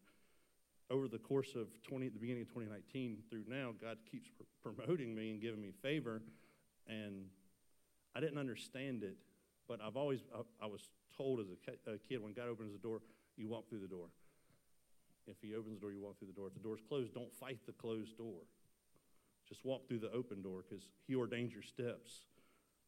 over 0.91 1.09
the 1.09 1.19
course 1.19 1.55
of 1.55 1.69
20, 1.83 2.09
the 2.09 2.19
beginning 2.19 2.43
of 2.43 2.49
2019 2.49 3.19
through 3.29 3.45
now, 3.49 3.73
God 3.81 3.99
keeps 4.11 4.29
pr- 4.31 4.73
promoting 4.73 5.15
me 5.15 5.31
and 5.31 5.41
giving 5.41 5.61
me 5.61 5.73
favor. 5.83 6.23
And 6.87 7.27
I 8.15 8.21
didn't 8.21 8.39
understand 8.39 9.03
it, 9.03 9.17
but 9.69 9.81
I've 9.81 9.97
always, 9.97 10.21
I, 10.35 10.65
I 10.65 10.67
was 10.67 10.91
told 11.19 11.41
as 11.41 11.47
a, 11.51 11.93
a 11.93 11.99
kid 11.99 12.23
when 12.23 12.33
God 12.33 12.49
opens 12.49 12.73
the 12.73 12.79
door, 12.79 13.01
you 13.37 13.49
walk 13.49 13.69
through 13.69 13.81
the 13.81 13.89
door. 13.89 14.07
If 15.27 15.37
He 15.43 15.55
opens 15.55 15.75
the 15.75 15.81
door, 15.81 15.93
you 15.93 16.01
walk 16.01 16.19
through 16.19 16.29
the 16.29 16.35
door. 16.35 16.47
If 16.47 16.55
the 16.55 16.61
door's 16.61 16.81
closed, 16.89 17.13
don't 17.13 17.35
fight 17.35 17.59
the 17.67 17.73
closed 17.73 18.17
door. 18.17 18.43
Just 19.49 19.65
walk 19.65 19.89
through 19.89 19.99
the 19.99 20.11
open 20.13 20.41
door 20.43 20.65
because 20.67 20.85
He 21.07 21.15
ordains 21.15 21.53
your 21.53 21.63
steps. 21.63 22.23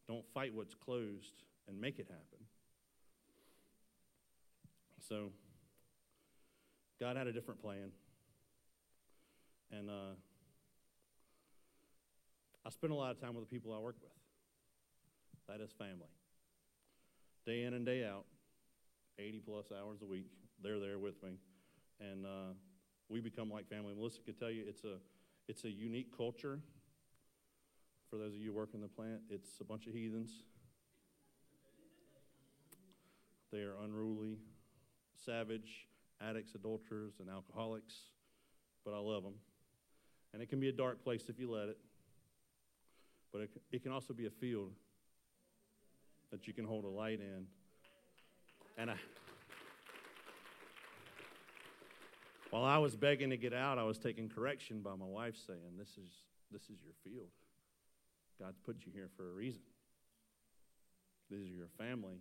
Don't 0.08 0.24
fight 0.32 0.54
what's 0.54 0.74
closed 0.74 1.42
and 1.68 1.78
make 1.78 1.98
it 1.98 2.06
happen. 2.08 2.44
So, 5.00 5.30
God 6.98 7.16
had 7.16 7.26
a 7.26 7.32
different 7.32 7.60
plan. 7.60 7.90
And 9.72 9.88
uh, 9.88 10.14
I 12.66 12.70
spend 12.70 12.92
a 12.92 12.96
lot 12.96 13.10
of 13.12 13.20
time 13.20 13.34
with 13.34 13.48
the 13.48 13.54
people 13.54 13.72
I 13.72 13.78
work 13.78 13.96
with. 14.02 14.10
That 15.48 15.62
is 15.64 15.72
family. 15.72 16.08
Day 17.46 17.62
in 17.64 17.74
and 17.74 17.86
day 17.86 18.04
out, 18.04 18.24
80 19.18 19.40
plus 19.40 19.66
hours 19.72 20.02
a 20.02 20.06
week, 20.06 20.26
they're 20.62 20.78
there 20.78 20.98
with 20.98 21.22
me. 21.22 21.38
And 22.00 22.26
uh, 22.26 22.54
we 23.08 23.20
become 23.20 23.50
like 23.50 23.68
family. 23.68 23.94
Melissa 23.94 24.20
could 24.24 24.38
tell 24.38 24.50
you 24.50 24.64
it's 24.66 24.84
a, 24.84 24.96
it's 25.48 25.64
a 25.64 25.70
unique 25.70 26.16
culture. 26.16 26.60
For 28.10 28.16
those 28.16 28.34
of 28.34 28.40
you 28.40 28.52
working 28.52 28.80
the 28.80 28.88
plant, 28.88 29.20
it's 29.30 29.60
a 29.60 29.64
bunch 29.64 29.86
of 29.86 29.94
heathens. 29.94 30.30
They 33.52 33.60
are 33.60 33.74
unruly, 33.82 34.38
savage, 35.24 35.88
addicts, 36.20 36.54
adulterers, 36.54 37.14
and 37.20 37.28
alcoholics, 37.28 37.94
but 38.84 38.94
I 38.94 38.98
love 38.98 39.22
them. 39.22 39.34
And 40.32 40.42
it 40.42 40.48
can 40.48 40.60
be 40.60 40.68
a 40.68 40.72
dark 40.72 41.02
place 41.02 41.24
if 41.28 41.38
you 41.38 41.50
let 41.50 41.68
it, 41.68 41.78
but 43.32 43.42
it, 43.42 43.50
it 43.72 43.82
can 43.82 43.92
also 43.92 44.12
be 44.12 44.26
a 44.26 44.30
field 44.30 44.72
that 46.30 46.46
you 46.46 46.52
can 46.52 46.64
hold 46.64 46.84
a 46.84 46.88
light 46.88 47.20
in. 47.20 47.46
And 48.78 48.90
I, 48.90 48.96
while 52.50 52.64
I 52.64 52.78
was 52.78 52.96
begging 52.96 53.30
to 53.30 53.36
get 53.36 53.52
out, 53.52 53.78
I 53.78 53.84
was 53.84 53.98
taking 53.98 54.28
correction 54.28 54.80
by 54.80 54.94
my 54.94 55.06
wife 55.06 55.36
saying, 55.46 55.76
"This 55.76 55.98
is 55.98 56.10
this 56.50 56.62
is 56.62 56.78
your 56.82 56.94
field. 57.04 57.30
God's 58.38 58.58
put 58.58 58.86
you 58.86 58.92
here 58.92 59.08
for 59.16 59.28
a 59.28 59.32
reason. 59.32 59.62
This 61.30 61.40
is 61.40 61.50
your 61.50 61.68
family." 61.78 62.20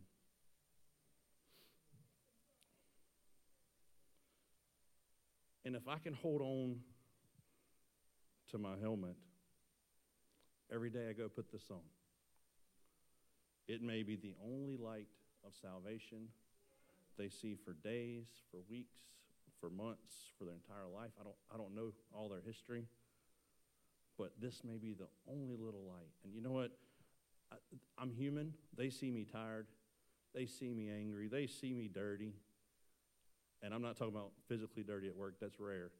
And 5.65 5.75
if 5.75 5.87
I 5.87 5.99
can 5.99 6.13
hold 6.13 6.41
on 6.41 6.81
to 8.51 8.57
my 8.57 8.75
helmet 8.81 9.15
every 10.73 10.89
day 10.89 11.09
I 11.09 11.13
go 11.13 11.29
put 11.29 11.51
this 11.51 11.69
on, 11.69 11.81
it 13.69 13.83
may 13.83 14.01
be 14.01 14.15
the 14.15 14.33
only 14.43 14.75
light 14.77 15.07
of 15.45 15.53
salvation 15.61 16.27
they 17.17 17.29
see 17.29 17.55
for 17.55 17.73
days, 17.73 18.25
for 18.49 18.57
weeks, 18.69 18.97
for 19.61 19.69
months, 19.69 20.31
for 20.37 20.45
their 20.45 20.55
entire 20.55 20.87
life. 20.93 21.11
I 21.19 21.23
don't, 21.23 21.35
I 21.53 21.57
don't 21.57 21.75
know 21.75 21.91
all 22.11 22.29
their 22.29 22.41
history, 22.45 22.85
but 24.17 24.31
this 24.41 24.63
may 24.65 24.77
be 24.77 24.93
the 24.93 25.07
only 25.31 25.55
little 25.55 25.83
light. 25.87 26.09
And 26.23 26.33
you 26.33 26.41
know 26.41 26.51
what? 26.51 26.71
I, 27.51 27.57
I'm 27.99 28.11
human. 28.11 28.53
They 28.75 28.89
see 28.89 29.11
me 29.11 29.23
tired. 29.23 29.67
They 30.33 30.47
see 30.47 30.73
me 30.73 30.89
angry. 30.89 31.27
They 31.27 31.45
see 31.45 31.73
me 31.73 31.87
dirty. 31.93 32.33
And 33.61 33.71
I'm 33.71 33.83
not 33.83 33.97
talking 33.97 34.15
about 34.15 34.31
physically 34.47 34.83
dirty 34.83 35.09
at 35.09 35.15
work, 35.15 35.35
that's 35.39 35.59
rare. 35.59 35.91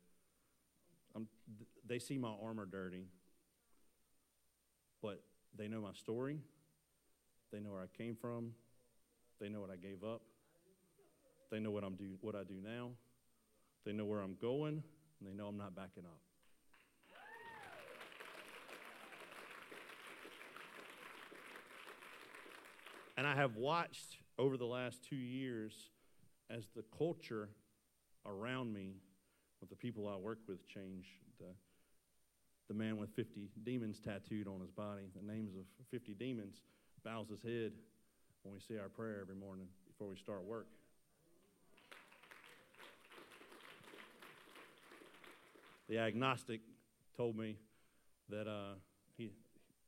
I'm, 1.15 1.27
they 1.85 1.99
see 1.99 2.17
my 2.17 2.31
armor 2.43 2.65
dirty, 2.65 3.05
but 5.01 5.21
they 5.55 5.67
know 5.67 5.81
my 5.81 5.93
story. 5.93 6.39
They 7.51 7.59
know 7.59 7.71
where 7.71 7.81
I 7.81 7.97
came 7.97 8.15
from. 8.15 8.51
They 9.39 9.49
know 9.49 9.61
what 9.61 9.71
I 9.71 9.75
gave 9.75 10.03
up. 10.03 10.21
They 11.51 11.59
know 11.59 11.71
what, 11.71 11.83
I'm 11.83 11.95
do, 11.95 12.17
what 12.21 12.35
I 12.35 12.43
do 12.43 12.55
now. 12.63 12.89
They 13.85 13.93
know 13.93 14.05
where 14.05 14.21
I'm 14.21 14.35
going, 14.39 14.83
and 15.19 15.27
they 15.27 15.33
know 15.33 15.47
I'm 15.47 15.57
not 15.57 15.75
backing 15.75 16.03
up. 16.05 16.19
And 23.17 23.27
I 23.27 23.35
have 23.35 23.55
watched 23.55 24.17
over 24.37 24.55
the 24.55 24.65
last 24.65 25.03
two 25.03 25.15
years 25.15 25.89
as 26.49 26.67
the 26.75 26.83
culture 26.97 27.49
around 28.25 28.73
me 28.73 28.93
with 29.59 29.69
the 29.69 29.75
people 29.75 30.07
I 30.07 30.15
work 30.15 30.39
with 30.47 30.65
change. 30.67 31.07
The, 31.39 31.47
the 32.69 32.73
man 32.73 32.97
with 32.97 33.09
50 33.15 33.49
demons 33.63 33.99
tattooed 33.99 34.47
on 34.47 34.61
his 34.61 34.71
body, 34.71 35.09
the 35.15 35.25
names 35.25 35.55
of 35.55 35.65
50 35.91 36.13
demons, 36.13 36.61
bows 37.03 37.29
his 37.29 37.41
head 37.41 37.71
when 38.43 38.53
we 38.53 38.59
say 38.59 38.79
our 38.79 38.89
prayer 38.89 39.19
every 39.21 39.35
morning 39.35 39.67
before 39.87 40.07
we 40.07 40.15
start 40.15 40.43
work. 40.43 40.67
the 45.89 45.97
agnostic 45.97 46.61
told 47.17 47.35
me 47.35 47.57
that 48.29 48.47
uh, 48.47 48.77
he 49.17 49.31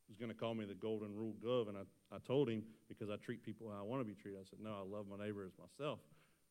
was 0.10 0.18
going 0.18 0.32
to 0.32 0.38
call 0.38 0.56
me 0.56 0.66
the 0.66 0.74
golden 0.74 1.16
rule 1.16 1.36
Gove, 1.42 1.68
and 1.68 1.78
I, 1.78 2.16
I 2.16 2.18
told 2.26 2.50
him 2.50 2.64
because 2.90 3.10
I 3.10 3.16
treat 3.18 3.44
people 3.46 3.70
how 3.72 3.80
I 3.80 3.84
want 3.84 4.02
to 4.02 4.06
be 4.06 4.20
treated. 4.20 4.40
I 4.42 4.50
said, 4.50 4.60
no, 4.62 4.72
I 4.72 4.84
love 4.84 5.06
my 5.08 5.24
neighbor 5.24 5.46
as 5.46 5.54
myself. 5.62 6.00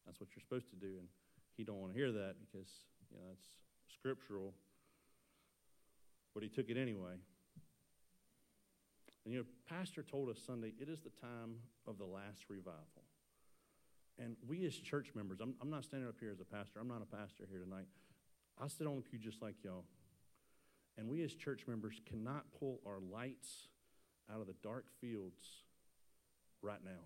That's 0.06 0.20
what 0.20 0.28
you're 0.34 0.40
supposed 0.40 0.70
to 0.70 0.76
do, 0.76 0.94
and 0.98 1.08
he 1.56 1.64
don't 1.64 1.80
want 1.80 1.92
to 1.92 1.98
hear 1.98 2.12
that 2.12 2.36
because 2.40 2.70
you 3.10 3.18
know 3.18 3.26
it's 3.32 3.58
scriptural. 3.92 4.54
But 6.32 6.44
he 6.44 6.48
took 6.48 6.70
it 6.70 6.78
anyway. 6.78 7.18
And 9.24 9.34
you 9.34 9.40
know, 9.40 9.46
Pastor 9.68 10.02
told 10.02 10.28
us 10.30 10.38
Sunday, 10.44 10.72
it 10.80 10.88
is 10.88 11.00
the 11.00 11.10
time 11.20 11.56
of 11.86 11.98
the 11.98 12.04
last 12.04 12.44
revival. 12.48 13.04
And 14.18 14.36
we 14.46 14.64
as 14.66 14.74
church 14.74 15.12
members, 15.14 15.40
I'm, 15.40 15.54
I'm 15.60 15.70
not 15.70 15.84
standing 15.84 16.08
up 16.08 16.16
here 16.20 16.30
as 16.30 16.40
a 16.40 16.44
pastor, 16.44 16.80
I'm 16.80 16.88
not 16.88 17.02
a 17.02 17.16
pastor 17.16 17.46
here 17.50 17.60
tonight. 17.60 17.86
I 18.60 18.68
sit 18.68 18.86
on 18.86 18.96
the 18.96 19.02
pew 19.02 19.18
just 19.18 19.40
like 19.40 19.54
y'all. 19.62 19.84
And 20.98 21.08
we 21.08 21.22
as 21.22 21.32
church 21.34 21.62
members 21.66 22.00
cannot 22.04 22.44
pull 22.58 22.80
our 22.86 22.98
lights 23.00 23.68
out 24.32 24.40
of 24.40 24.46
the 24.46 24.54
dark 24.62 24.86
fields 25.00 25.64
right 26.62 26.84
now. 26.84 27.00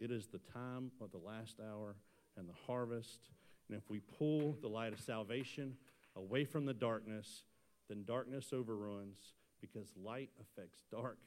It 0.00 0.10
is 0.10 0.26
the 0.26 0.40
time 0.52 0.90
of 1.00 1.12
the 1.12 1.18
last 1.18 1.60
hour 1.60 1.96
and 2.36 2.48
the 2.48 2.54
harvest. 2.66 3.28
And 3.68 3.78
if 3.78 3.88
we 3.88 4.00
pull 4.00 4.56
the 4.60 4.68
light 4.68 4.92
of 4.92 5.00
salvation 5.00 5.76
away 6.16 6.44
from 6.44 6.66
the 6.66 6.74
darkness, 6.74 7.44
then 7.88 8.04
darkness 8.04 8.52
overruns 8.52 9.34
because 9.72 9.88
light 10.02 10.30
affects 10.40 10.82
dark. 10.90 11.18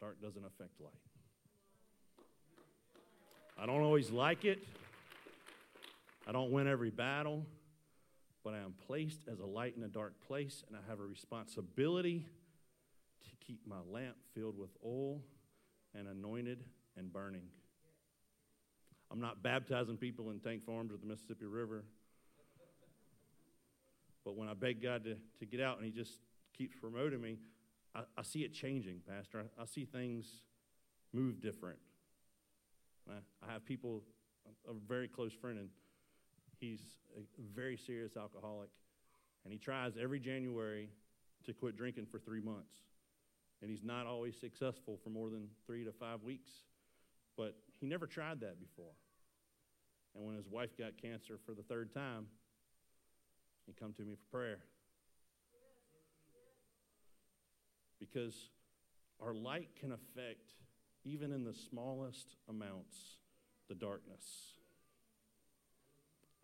Dark 0.00 0.20
doesn't 0.20 0.44
affect 0.44 0.80
light. 0.80 0.92
I 3.60 3.66
don't 3.66 3.80
always 3.80 4.10
like 4.10 4.44
it. 4.44 4.60
I 6.26 6.32
don't 6.32 6.50
win 6.50 6.68
every 6.68 6.90
battle, 6.90 7.46
but 8.44 8.54
I 8.54 8.58
am 8.58 8.74
placed 8.86 9.20
as 9.32 9.40
a 9.40 9.46
light 9.46 9.74
in 9.76 9.82
a 9.82 9.88
dark 9.88 10.14
place, 10.26 10.62
and 10.68 10.76
I 10.76 10.80
have 10.88 11.00
a 11.00 11.04
responsibility 11.04 12.26
to 13.24 13.46
keep 13.46 13.60
my 13.66 13.80
lamp 13.90 14.16
filled 14.34 14.58
with 14.58 14.70
oil 14.84 15.22
and 15.94 16.06
anointed 16.06 16.62
and 16.96 17.12
burning. 17.12 17.48
I'm 19.10 19.20
not 19.20 19.42
baptizing 19.42 19.96
people 19.96 20.30
in 20.30 20.38
tank 20.38 20.66
farms 20.66 20.92
or 20.92 20.98
the 20.98 21.06
Mississippi 21.06 21.46
River. 21.46 21.82
But 24.24 24.36
when 24.36 24.48
I 24.48 24.54
beg 24.54 24.82
God 24.82 25.04
to, 25.04 25.16
to 25.38 25.46
get 25.46 25.62
out 25.62 25.78
and 25.78 25.86
He 25.86 25.90
just 25.90 26.12
keeps 26.58 26.74
promoting 26.74 27.20
me, 27.20 27.38
I, 27.94 28.00
I 28.16 28.22
see 28.22 28.40
it 28.40 28.52
changing, 28.52 29.00
Pastor. 29.08 29.44
I, 29.58 29.62
I 29.62 29.64
see 29.64 29.84
things 29.84 30.26
move 31.12 31.40
different. 31.40 31.78
I, 33.08 33.14
I 33.48 33.52
have 33.52 33.64
people, 33.64 34.02
a, 34.68 34.72
very 34.86 35.08
close 35.08 35.32
friend, 35.32 35.58
and 35.58 35.68
he's 36.58 36.80
a 37.16 37.22
very 37.54 37.76
serious 37.76 38.16
alcoholic. 38.16 38.70
And 39.44 39.52
he 39.52 39.58
tries 39.58 39.92
every 40.00 40.20
January 40.20 40.90
to 41.46 41.52
quit 41.52 41.76
drinking 41.76 42.06
for 42.10 42.18
three 42.18 42.40
months. 42.40 42.74
And 43.62 43.70
he's 43.70 43.82
not 43.82 44.06
always 44.06 44.36
successful 44.38 44.98
for 45.02 45.10
more 45.10 45.30
than 45.30 45.48
three 45.66 45.84
to 45.84 45.92
five 45.92 46.22
weeks. 46.22 46.50
But 47.36 47.56
he 47.80 47.86
never 47.86 48.06
tried 48.06 48.40
that 48.40 48.60
before. 48.60 48.92
And 50.14 50.26
when 50.26 50.36
his 50.36 50.46
wife 50.48 50.76
got 50.76 51.00
cancer 51.00 51.38
for 51.46 51.54
the 51.54 51.62
third 51.62 51.94
time, 51.94 52.26
he 53.66 53.72
come 53.72 53.92
to 53.94 54.02
me 54.02 54.14
for 54.14 54.36
prayer. 54.36 54.58
Because 58.10 58.50
our 59.20 59.34
light 59.34 59.68
can 59.78 59.92
affect, 59.92 60.54
even 61.04 61.32
in 61.32 61.44
the 61.44 61.54
smallest 61.54 62.36
amounts, 62.48 62.96
the 63.68 63.74
darkness. 63.74 64.24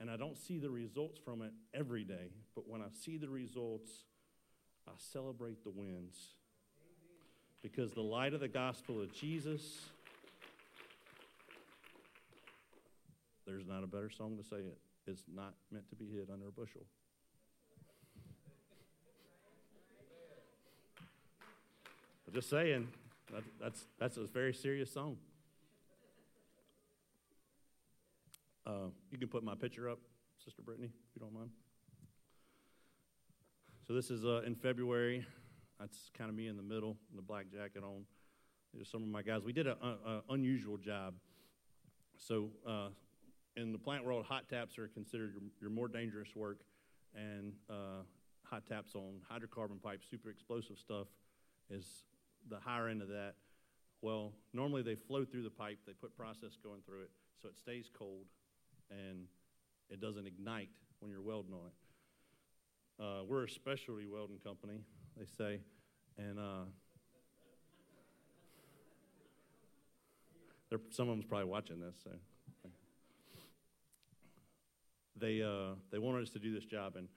And 0.00 0.10
I 0.10 0.16
don't 0.16 0.36
see 0.36 0.58
the 0.58 0.70
results 0.70 1.18
from 1.24 1.42
it 1.42 1.52
every 1.72 2.04
day, 2.04 2.32
but 2.54 2.68
when 2.68 2.80
I 2.80 2.88
see 2.92 3.16
the 3.16 3.28
results, 3.28 3.90
I 4.86 4.92
celebrate 4.98 5.64
the 5.64 5.70
wins. 5.70 6.16
Because 7.62 7.92
the 7.92 8.02
light 8.02 8.34
of 8.34 8.40
the 8.40 8.48
gospel 8.48 9.00
of 9.00 9.14
Jesus, 9.14 9.62
there's 13.46 13.66
not 13.66 13.82
a 13.82 13.86
better 13.86 14.10
song 14.10 14.36
to 14.36 14.42
say 14.42 14.56
it. 14.56 14.78
it, 15.06 15.10
is 15.10 15.22
not 15.32 15.54
meant 15.70 15.88
to 15.90 15.96
be 15.96 16.06
hid 16.06 16.28
under 16.30 16.48
a 16.48 16.52
bushel. 16.52 16.82
Just 22.34 22.50
saying, 22.50 22.88
that, 23.32 23.44
that's, 23.60 23.86
that's 24.00 24.16
a 24.16 24.24
very 24.24 24.52
serious 24.52 24.92
song. 24.92 25.16
Uh, 28.66 28.88
you 29.12 29.18
can 29.18 29.28
put 29.28 29.44
my 29.44 29.54
picture 29.54 29.88
up, 29.88 30.00
Sister 30.44 30.60
Brittany, 30.60 30.88
if 30.88 31.14
you 31.14 31.20
don't 31.20 31.32
mind. 31.32 31.50
So 33.86 33.92
this 33.92 34.10
is 34.10 34.24
uh, 34.24 34.42
in 34.44 34.56
February. 34.56 35.24
That's 35.78 36.10
kind 36.18 36.28
of 36.28 36.34
me 36.34 36.48
in 36.48 36.56
the 36.56 36.62
middle, 36.62 36.96
in 37.10 37.16
the 37.16 37.22
black 37.22 37.46
jacket 37.52 37.84
on. 37.84 38.04
There's 38.72 38.90
some 38.90 39.02
of 39.02 39.08
my 39.08 39.22
guys. 39.22 39.42
We 39.44 39.52
did 39.52 39.68
an 39.68 39.76
unusual 40.28 40.76
job. 40.76 41.14
So 42.18 42.48
uh, 42.66 42.88
in 43.56 43.70
the 43.70 43.78
plant 43.78 44.04
world, 44.04 44.24
hot 44.24 44.48
taps 44.48 44.76
are 44.78 44.88
considered 44.88 45.34
your, 45.34 45.42
your 45.60 45.70
more 45.70 45.86
dangerous 45.86 46.34
work, 46.34 46.62
and 47.14 47.52
uh, 47.70 48.02
hot 48.42 48.66
taps 48.66 48.96
on 48.96 49.20
hydrocarbon 49.30 49.80
pipes, 49.80 50.06
super 50.10 50.30
explosive 50.30 50.78
stuff, 50.78 51.06
is 51.70 52.02
the 52.48 52.58
higher 52.60 52.88
end 52.88 53.02
of 53.02 53.08
that. 53.08 53.34
Well, 54.02 54.32
normally 54.52 54.82
they 54.82 54.96
flow 54.96 55.24
through 55.24 55.42
the 55.42 55.50
pipe, 55.50 55.78
they 55.86 55.92
put 55.92 56.16
process 56.16 56.58
going 56.62 56.80
through 56.86 57.02
it, 57.02 57.10
so 57.40 57.48
it 57.48 57.58
stays 57.58 57.90
cold 57.96 58.26
and 58.90 59.26
it 59.90 60.00
doesn't 60.00 60.26
ignite 60.26 60.68
when 61.00 61.10
you're 61.10 61.22
welding 61.22 61.54
on 61.54 61.66
it. 61.66 63.02
Uh, 63.02 63.24
we're 63.24 63.44
a 63.44 63.50
specialty 63.50 64.06
welding 64.06 64.38
company, 64.38 64.80
they 65.16 65.24
say, 65.38 65.60
and 66.18 66.38
uh, 66.38 66.64
some 70.90 71.08
of 71.08 71.16
them's 71.16 71.24
probably 71.24 71.48
watching 71.48 71.80
this, 71.80 71.96
so 72.04 72.10
they 75.16 75.42
uh, 75.42 75.74
they 75.90 75.98
wanted 75.98 76.22
us 76.22 76.30
to 76.30 76.38
do 76.38 76.52
this 76.52 76.64
job, 76.64 76.96
and 76.96 77.08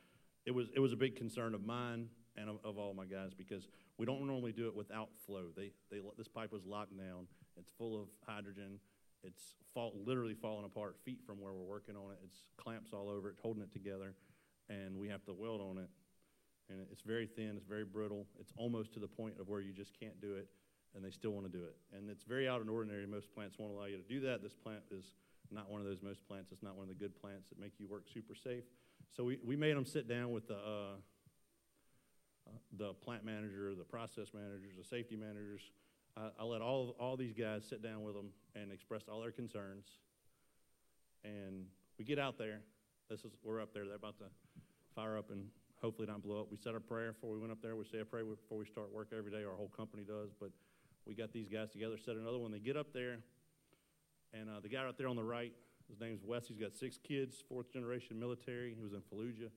it 0.46 0.52
was 0.52 0.68
it 0.76 0.80
was 0.80 0.94
a 0.94 0.96
big 0.96 1.16
concern 1.16 1.54
of 1.54 1.66
mine 1.66 2.08
and 2.38 2.50
of, 2.50 2.58
of 2.64 2.78
all 2.78 2.94
my 2.94 3.06
guys 3.06 3.32
because 3.34 3.68
we 3.98 4.06
don't 4.06 4.26
normally 4.26 4.52
do 4.52 4.68
it 4.68 4.76
without 4.76 5.10
flow. 5.26 5.46
They 5.56 5.72
they 5.92 6.00
this 6.18 6.28
pipe 6.28 6.52
was 6.52 6.66
locked 6.66 6.98
down. 6.98 7.28
It's 7.58 7.70
full 7.78 8.00
of 8.00 8.08
hydrogen. 8.26 8.80
It's 9.24 9.56
fall, 9.74 9.94
literally 10.06 10.36
falling 10.36 10.66
apart 10.66 10.96
feet 11.04 11.20
from 11.26 11.42
where 11.42 11.52
we're 11.52 11.66
working 11.66 11.96
on 11.96 12.12
it. 12.12 12.20
It's 12.24 12.38
clamps 12.58 12.94
all 12.94 13.10
over 13.10 13.30
it, 13.30 13.36
holding 13.42 13.64
it 13.64 13.72
together, 13.72 14.14
and 14.70 14.98
we 14.98 15.10
have 15.10 15.26
to 15.26 15.34
weld 15.34 15.60
on 15.62 15.78
it. 15.80 15.90
And 16.70 16.80
it's 16.92 17.02
very 17.02 17.26
thin. 17.26 17.54
It's 17.56 17.66
very 17.66 17.86
brittle. 17.86 18.28
It's 18.40 18.54
almost 18.58 18.94
to 18.94 19.00
the 19.00 19.08
point 19.08 19.36
of 19.40 19.48
where 19.48 19.62
you 19.62 19.74
just 19.74 20.00
can't 20.00 20.20
do 20.22 20.36
it, 20.36 20.48
and 20.96 21.04
they 21.04 21.10
still 21.10 21.32
want 21.32 21.52
to 21.52 21.52
do 21.52 21.64
it. 21.64 21.76
And 21.96 22.10
it's 22.10 22.24
very 22.24 22.48
out 22.48 22.62
of 22.62 22.70
ordinary. 22.70 23.08
Most 23.08 23.34
plants 23.34 23.58
won't 23.58 23.74
allow 23.74 23.86
you 23.86 23.98
to 23.98 24.04
do 24.04 24.20
that. 24.22 24.44
This 24.44 24.54
plant 24.54 24.82
is 24.92 25.14
not 25.50 25.70
one 25.70 25.82
of 25.82 25.88
those 25.88 26.02
most 26.04 26.28
plants. 26.28 26.52
It's 26.52 26.64
not 26.64 26.76
one 26.76 26.84
of 26.84 26.90
the 26.90 26.96
good 26.96 27.20
plants 27.20 27.48
that 27.50 27.60
make 27.60 27.74
you 27.80 27.88
work 27.88 28.04
super 28.14 28.36
safe. 28.36 28.66
So 29.16 29.24
we, 29.24 29.40
we 29.44 29.56
made 29.56 29.76
them 29.76 29.86
sit 29.86 30.08
down 30.08 30.32
with 30.32 30.48
the, 30.48 30.56
uh, 30.56 30.98
the 32.78 32.94
plant 32.94 33.26
manager, 33.26 33.74
the 33.78 33.84
process 33.84 34.28
managers, 34.34 34.74
the 34.78 34.84
safety 34.84 35.16
managers. 35.16 35.62
I, 36.16 36.30
I 36.40 36.44
let 36.44 36.62
all, 36.62 36.96
all 37.00 37.18
these 37.18 37.34
guys 37.34 37.66
sit 37.68 37.82
down 37.82 38.04
with 38.04 38.16
them 38.16 38.30
and 38.56 38.72
express 38.72 39.04
all 39.08 39.22
their 39.22 39.32
concerns. 39.32 39.86
And 41.24 41.66
we 41.98 42.06
get 42.06 42.20
out 42.20 42.38
there. 42.38 42.62
This 43.10 43.22
is, 43.22 43.32
we're 43.44 43.62
up 43.62 43.74
there. 43.74 43.86
They're 43.86 43.96
about 43.96 44.18
to 44.20 44.26
fire 44.96 45.18
up 45.18 45.30
and 45.32 45.46
hopefully 45.82 46.08
not 46.08 46.24
blow 46.24 46.42
up. 46.42 46.48
We 46.52 46.58
said 46.58 46.76
a 46.76 46.80
prayer 46.80 47.14
before 47.14 47.32
we 47.32 47.40
went 47.40 47.52
up 47.52 47.62
there. 47.62 47.76
We 47.76 47.86
say 47.86 48.00
a 48.00 48.06
prayer 48.06 48.26
before 48.26 48.58
we 48.58 48.66
start 48.66 48.92
work 48.94 49.10
every 49.18 49.32
day. 49.32 49.44
Our 49.44 49.56
whole 49.56 49.72
company 49.76 50.04
does. 50.04 50.32
But 50.40 50.50
we 51.06 51.16
got 51.16 51.32
these 51.32 51.48
guys 51.48 51.70
together, 51.72 51.98
said 52.04 52.16
another 52.16 52.38
one. 52.38 52.52
They 52.52 52.60
get 52.60 52.78
up 52.78 52.94
there 52.94 53.20
and 54.34 54.50
uh, 54.50 54.60
the 54.62 54.70
guy 54.70 54.84
right 54.84 54.98
there 54.98 55.08
on 55.08 55.16
the 55.16 55.24
right, 55.24 55.54
his 55.90 56.00
name's 56.00 56.24
Wes. 56.24 56.48
He's 56.48 56.58
got 56.58 56.76
six 56.76 56.98
kids, 56.98 57.44
fourth 57.48 57.72
generation 57.72 58.20
military. 58.20 58.76
He 58.76 58.84
was 58.84 58.94
in 58.94 59.02
Fallujah, 59.02 59.50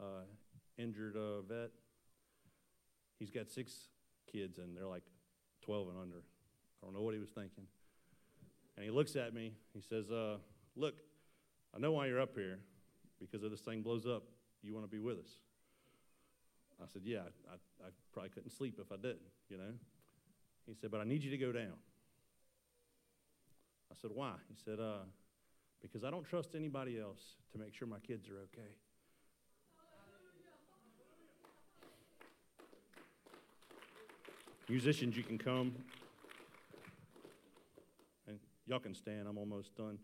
uh, 0.00 0.24
injured 0.78 1.16
uh, 1.16 1.42
vet. 1.42 1.70
He's 3.24 3.30
got 3.30 3.50
six 3.50 3.88
kids, 4.30 4.58
and 4.58 4.76
they're 4.76 4.86
like 4.86 5.02
12 5.62 5.88
and 5.88 5.96
under. 5.98 6.18
I 6.18 6.86
don't 6.86 6.92
know 6.92 7.00
what 7.00 7.14
he 7.14 7.20
was 7.20 7.30
thinking. 7.30 7.64
And 8.76 8.84
he 8.84 8.90
looks 8.90 9.16
at 9.16 9.32
me. 9.32 9.54
He 9.72 9.80
says, 9.80 10.10
uh, 10.10 10.36
Look, 10.76 10.96
I 11.74 11.78
know 11.78 11.92
why 11.92 12.06
you're 12.06 12.20
up 12.20 12.36
here 12.36 12.58
because 13.18 13.42
if 13.42 13.50
this 13.50 13.62
thing 13.62 13.80
blows 13.80 14.04
up, 14.04 14.24
you 14.62 14.74
want 14.74 14.84
to 14.84 14.90
be 14.90 14.98
with 14.98 15.16
us. 15.20 15.30
I 16.82 16.84
said, 16.92 17.00
Yeah, 17.06 17.20
I, 17.50 17.54
I 17.86 17.88
probably 18.12 18.28
couldn't 18.28 18.50
sleep 18.50 18.78
if 18.78 18.92
I 18.92 18.96
didn't, 18.96 19.22
you 19.48 19.56
know. 19.56 19.72
He 20.66 20.74
said, 20.74 20.90
But 20.90 21.00
I 21.00 21.04
need 21.04 21.24
you 21.24 21.30
to 21.30 21.38
go 21.38 21.50
down. 21.50 21.78
I 23.90 23.94
said, 24.02 24.10
Why? 24.12 24.32
He 24.50 24.56
said, 24.62 24.80
uh, 24.80 25.04
Because 25.80 26.04
I 26.04 26.10
don't 26.10 26.26
trust 26.26 26.50
anybody 26.54 27.00
else 27.00 27.22
to 27.52 27.58
make 27.58 27.72
sure 27.72 27.88
my 27.88 28.00
kids 28.00 28.28
are 28.28 28.36
okay. 28.52 28.74
Musicians, 34.68 35.14
you 35.14 35.22
can 35.22 35.36
come. 35.36 35.74
And 38.26 38.38
y'all 38.66 38.78
can 38.78 38.94
stand. 38.94 39.28
I'm 39.28 39.36
almost 39.36 39.76
done. 39.76 39.98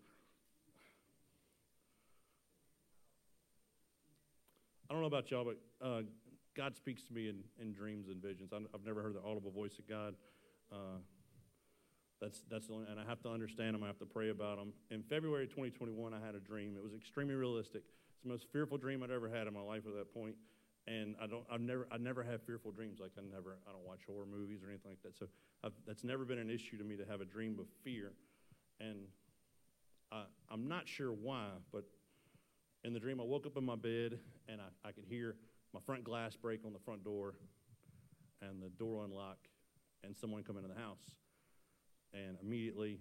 I 4.88 4.92
don't 4.92 5.00
know 5.00 5.06
about 5.06 5.30
y'all, 5.30 5.44
but 5.44 5.86
uh, 5.86 6.02
God 6.54 6.76
speaks 6.76 7.02
to 7.04 7.14
me 7.14 7.28
in, 7.28 7.38
in 7.58 7.72
dreams 7.72 8.08
and 8.08 8.20
visions. 8.20 8.50
I'm, 8.52 8.66
I've 8.74 8.84
never 8.84 9.02
heard 9.02 9.14
the 9.14 9.22
audible 9.22 9.50
voice 9.50 9.78
of 9.78 9.88
God. 9.88 10.14
Uh, 10.70 10.98
that's, 12.20 12.42
that's 12.50 12.66
the 12.66 12.74
only, 12.74 12.86
and 12.90 13.00
I 13.00 13.04
have 13.08 13.22
to 13.22 13.30
understand 13.30 13.74
them. 13.74 13.82
I 13.82 13.86
have 13.86 13.98
to 14.00 14.04
pray 14.04 14.28
about 14.28 14.58
them. 14.58 14.74
In 14.90 15.02
February 15.02 15.46
2021, 15.46 16.12
I 16.12 16.18
had 16.24 16.34
a 16.34 16.40
dream. 16.40 16.74
It 16.76 16.82
was 16.82 16.92
extremely 16.92 17.34
realistic. 17.34 17.82
It's 18.12 18.22
the 18.22 18.28
most 18.28 18.46
fearful 18.52 18.76
dream 18.76 19.02
I'd 19.02 19.10
ever 19.10 19.30
had 19.30 19.46
in 19.46 19.54
my 19.54 19.62
life 19.62 19.84
at 19.86 19.94
that 19.94 20.12
point. 20.12 20.34
And 20.86 21.14
I 21.22 21.26
don't, 21.26 21.44
I've 21.50 21.60
never, 21.60 21.86
I 21.92 21.98
never 21.98 22.22
have 22.22 22.42
fearful 22.42 22.72
dreams. 22.72 22.98
Like 23.00 23.12
I 23.18 23.22
never, 23.22 23.58
I 23.68 23.72
don't 23.72 23.86
watch 23.86 24.00
horror 24.06 24.26
movies 24.26 24.62
or 24.64 24.68
anything 24.68 24.90
like 24.90 25.02
that. 25.02 25.16
So 25.16 25.26
I've, 25.62 25.72
that's 25.86 26.04
never 26.04 26.24
been 26.24 26.38
an 26.38 26.50
issue 26.50 26.78
to 26.78 26.84
me 26.84 26.96
to 26.96 27.04
have 27.04 27.20
a 27.20 27.24
dream 27.24 27.58
of 27.60 27.66
fear. 27.84 28.12
And 28.80 28.98
I, 30.10 30.24
I'm 30.50 30.68
not 30.68 30.88
sure 30.88 31.12
why, 31.12 31.48
but 31.72 31.84
in 32.82 32.92
the 32.92 33.00
dream, 33.00 33.20
I 33.20 33.24
woke 33.24 33.46
up 33.46 33.56
in 33.56 33.64
my 33.64 33.76
bed 33.76 34.18
and 34.48 34.60
I, 34.60 34.88
I 34.88 34.92
could 34.92 35.04
hear 35.04 35.36
my 35.72 35.80
front 35.80 36.02
glass 36.02 36.34
break 36.34 36.64
on 36.64 36.72
the 36.72 36.78
front 36.78 37.04
door 37.04 37.34
and 38.42 38.62
the 38.62 38.70
door 38.70 39.04
unlock 39.04 39.38
and 40.02 40.16
someone 40.16 40.42
come 40.42 40.56
into 40.56 40.68
the 40.68 40.80
house. 40.80 41.14
And 42.12 42.38
immediately, 42.42 42.98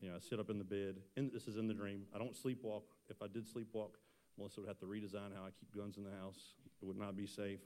you 0.00 0.10
know, 0.10 0.16
I 0.16 0.20
sit 0.20 0.38
up 0.38 0.50
in 0.50 0.58
the 0.58 0.64
bed. 0.64 0.96
And 1.16 1.32
this 1.32 1.48
is 1.48 1.56
in 1.56 1.66
the 1.66 1.74
dream. 1.74 2.02
I 2.14 2.18
don't 2.18 2.34
sleepwalk. 2.34 2.82
If 3.08 3.22
I 3.22 3.26
did 3.26 3.46
sleepwalk, 3.46 3.96
Melissa 4.38 4.60
would 4.60 4.68
have 4.68 4.78
to 4.80 4.86
redesign 4.86 5.34
how 5.34 5.42
I 5.42 5.50
keep 5.58 5.74
guns 5.74 5.96
in 5.96 6.04
the 6.04 6.10
house. 6.10 6.54
It 6.84 6.88
would 6.88 6.98
not 6.98 7.16
be 7.16 7.26
safe. 7.26 7.60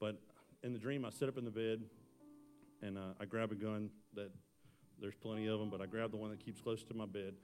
But 0.00 0.16
in 0.64 0.72
the 0.72 0.80
dream, 0.80 1.04
I 1.04 1.10
sit 1.10 1.28
up 1.28 1.38
in 1.38 1.44
the 1.44 1.50
bed 1.52 1.80
and 2.82 2.98
uh, 2.98 3.12
I 3.20 3.24
grab 3.24 3.52
a 3.52 3.54
gun 3.54 3.88
that 4.16 4.32
there's 5.00 5.14
plenty 5.14 5.46
of 5.46 5.60
them, 5.60 5.70
but 5.70 5.80
I 5.80 5.86
grab 5.86 6.10
the 6.10 6.16
one 6.16 6.30
that 6.30 6.44
keeps 6.44 6.60
close 6.60 6.82
to 6.84 6.94
my 6.94 7.06
bed. 7.06 7.34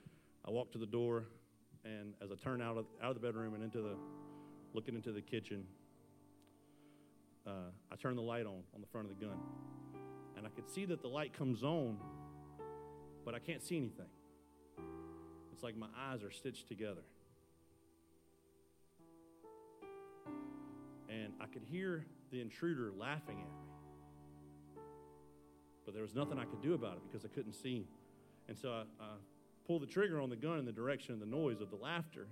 I 0.44 0.50
walk 0.50 0.72
to 0.72 0.78
the 0.78 0.86
door, 0.86 1.26
and 1.84 2.14
as 2.20 2.32
I 2.32 2.34
turn 2.34 2.60
out 2.60 2.76
of, 2.76 2.86
out 3.00 3.10
of 3.10 3.20
the 3.20 3.24
bedroom 3.24 3.54
and 3.54 3.62
into 3.62 3.80
the, 3.80 3.94
looking 4.74 4.96
into 4.96 5.12
the 5.12 5.20
kitchen, 5.20 5.66
uh, 7.46 7.70
I 7.92 7.94
turn 7.94 8.16
the 8.16 8.22
light 8.22 8.46
on 8.46 8.62
on 8.74 8.80
the 8.80 8.88
front 8.88 9.08
of 9.08 9.16
the 9.16 9.24
gun. 9.24 9.38
And 10.36 10.46
I 10.46 10.50
could 10.50 10.68
see 10.68 10.84
that 10.86 11.00
the 11.00 11.08
light 11.08 11.32
comes 11.32 11.62
on, 11.62 11.96
but 13.24 13.36
I 13.36 13.38
can't 13.38 13.62
see 13.62 13.76
anything. 13.76 14.06
It's 15.52 15.62
like 15.62 15.76
my 15.76 15.86
eyes 15.96 16.24
are 16.24 16.32
stitched 16.32 16.66
together. 16.66 17.02
And 21.08 21.32
I 21.40 21.46
could 21.46 21.62
hear 21.62 22.06
the 22.30 22.40
intruder 22.40 22.92
laughing 22.96 23.38
at 23.40 23.46
me. 23.46 24.82
But 25.84 25.94
there 25.94 26.02
was 26.02 26.14
nothing 26.14 26.38
I 26.38 26.44
could 26.44 26.60
do 26.60 26.74
about 26.74 26.94
it 26.94 27.02
because 27.08 27.24
I 27.24 27.28
couldn't 27.28 27.54
see. 27.54 27.86
And 28.48 28.58
so 28.58 28.70
I, 28.70 28.82
I 29.02 29.08
pulled 29.66 29.82
the 29.82 29.86
trigger 29.86 30.20
on 30.20 30.30
the 30.30 30.36
gun 30.36 30.58
in 30.58 30.64
the 30.64 30.72
direction 30.72 31.14
of 31.14 31.20
the 31.20 31.26
noise 31.26 31.60
of 31.60 31.70
the 31.70 31.76
laughter, 31.76 32.26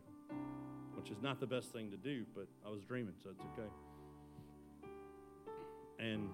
which 0.96 1.10
is 1.10 1.22
not 1.22 1.40
the 1.40 1.46
best 1.46 1.72
thing 1.72 1.90
to 1.90 1.96
do, 1.96 2.24
but 2.34 2.46
I 2.66 2.70
was 2.70 2.82
dreaming, 2.84 3.14
so 3.22 3.30
it's 3.30 3.40
okay. 3.40 3.68
And 5.98 6.28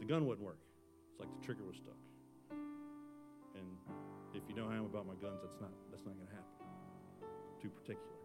the 0.00 0.06
gun 0.06 0.26
wouldn't 0.26 0.44
work. 0.44 0.58
It's 1.10 1.20
like 1.20 1.28
the 1.38 1.44
trigger 1.44 1.64
was 1.64 1.76
stuck. 1.76 1.94
And 3.54 3.66
if 4.34 4.42
you 4.48 4.54
know 4.54 4.66
how 4.66 4.74
I 4.74 4.76
am 4.76 4.84
about 4.86 5.06
my 5.06 5.14
guns, 5.14 5.40
that's 5.42 5.60
not 5.60 5.70
that's 5.90 6.04
not 6.04 6.14
going 6.16 6.26
to 6.26 6.34
happen. 6.34 6.52
Too 7.60 7.68
particular. 7.68 8.21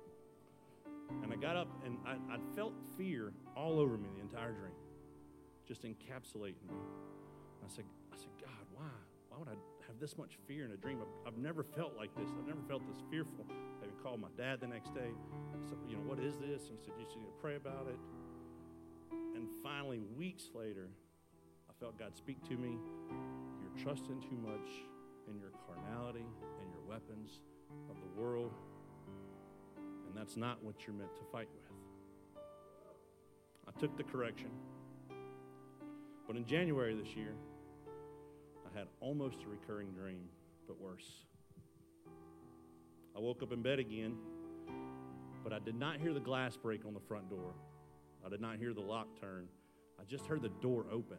And 1.24 1.32
I 1.32 1.36
got 1.36 1.56
up 1.56 1.68
and 1.86 1.98
I, 2.06 2.14
I 2.34 2.38
felt 2.56 2.74
fear 2.98 3.34
all 3.56 3.80
over 3.80 3.98
me 3.98 4.10
the 4.16 4.22
entire 4.22 4.52
dream, 4.52 4.76
just 5.68 5.84
encapsulating 5.84 6.64
me. 6.68 6.78
I 7.64 7.70
said, 7.70 7.86
I 8.14 8.18
said, 8.18 8.30
God, 8.40 8.66
why? 8.74 8.90
Why 9.30 9.40
would 9.40 9.48
I 9.48 9.58
have 9.88 10.00
this 10.00 10.18
much 10.18 10.38
fear 10.48 10.66
in 10.66 10.72
a 10.72 10.78
dream? 10.78 11.00
I've, 11.02 11.34
I've 11.34 11.38
never 11.38 11.64
felt 11.64 11.96
like 11.98 12.16
this. 12.16 12.30
I've 12.38 12.48
never 12.48 12.62
felt 12.68 12.88
this 12.88 13.04
fearful. 13.12 13.46
I 13.50 13.86
even 13.86 13.96
called 14.02 14.22
my 14.22 14.30
dad 14.38 14.62
the 14.62 14.68
next 14.68 14.94
day. 14.94 15.12
I 15.12 15.68
said, 15.68 15.78
you 15.88 15.98
know, 15.98 16.04
what 16.04 16.20
is 16.20 16.38
this? 16.38 16.70
And 16.70 16.78
he 16.80 16.86
said, 16.86 16.94
you 16.98 17.06
should 17.12 17.22
pray 17.42 17.56
about 17.56 17.88
it. 17.88 18.00
And 19.36 19.48
finally, 19.62 20.02
weeks 20.18 20.50
later, 20.56 20.90
I 21.70 21.74
felt 21.80 22.00
God 22.00 22.16
speak 22.16 22.42
to 22.50 22.56
me. 22.56 22.78
You're 23.62 23.84
trusting 23.84 24.22
too 24.22 24.38
much 24.42 24.70
in 25.30 25.40
your 25.40 25.52
carnality 25.68 26.26
and 26.62 26.72
your 26.72 26.82
weapons 26.88 27.42
of 27.90 27.98
the 28.02 28.22
world 28.22 28.52
that's 30.18 30.36
not 30.36 30.64
what 30.64 30.76
you're 30.86 30.96
meant 30.96 31.16
to 31.16 31.24
fight 31.32 31.48
with. 31.54 32.44
I 33.68 33.80
took 33.80 33.96
the 33.98 34.04
correction. 34.04 34.50
But 36.26 36.36
in 36.36 36.46
January 36.46 36.96
this 36.96 37.16
year, 37.16 37.34
I 38.66 38.78
had 38.78 38.88
almost 39.00 39.44
a 39.44 39.48
recurring 39.48 39.92
dream, 39.92 40.24
but 40.68 40.80
worse. 40.80 41.26
I 43.16 43.20
woke 43.20 43.42
up 43.42 43.52
in 43.52 43.62
bed 43.62 43.80
again, 43.80 44.18
but 45.44 45.54
I 45.54 45.60
did 45.60 45.76
not 45.76 46.00
hear 46.00 46.14
the 46.14 46.20
glass 46.20 46.58
break 46.58 46.86
on 46.86 46.94
the 46.94 47.00
front 47.00 47.30
door. 47.30 47.54
I 48.26 48.30
did 48.30 48.42
not 48.42 48.58
hear 48.58 48.74
the 48.74 48.82
lock 48.82 49.08
turn. 49.20 49.48
I 50.00 50.04
just 50.04 50.26
heard 50.26 50.42
the 50.42 50.50
door 50.50 50.86
open. 50.92 51.18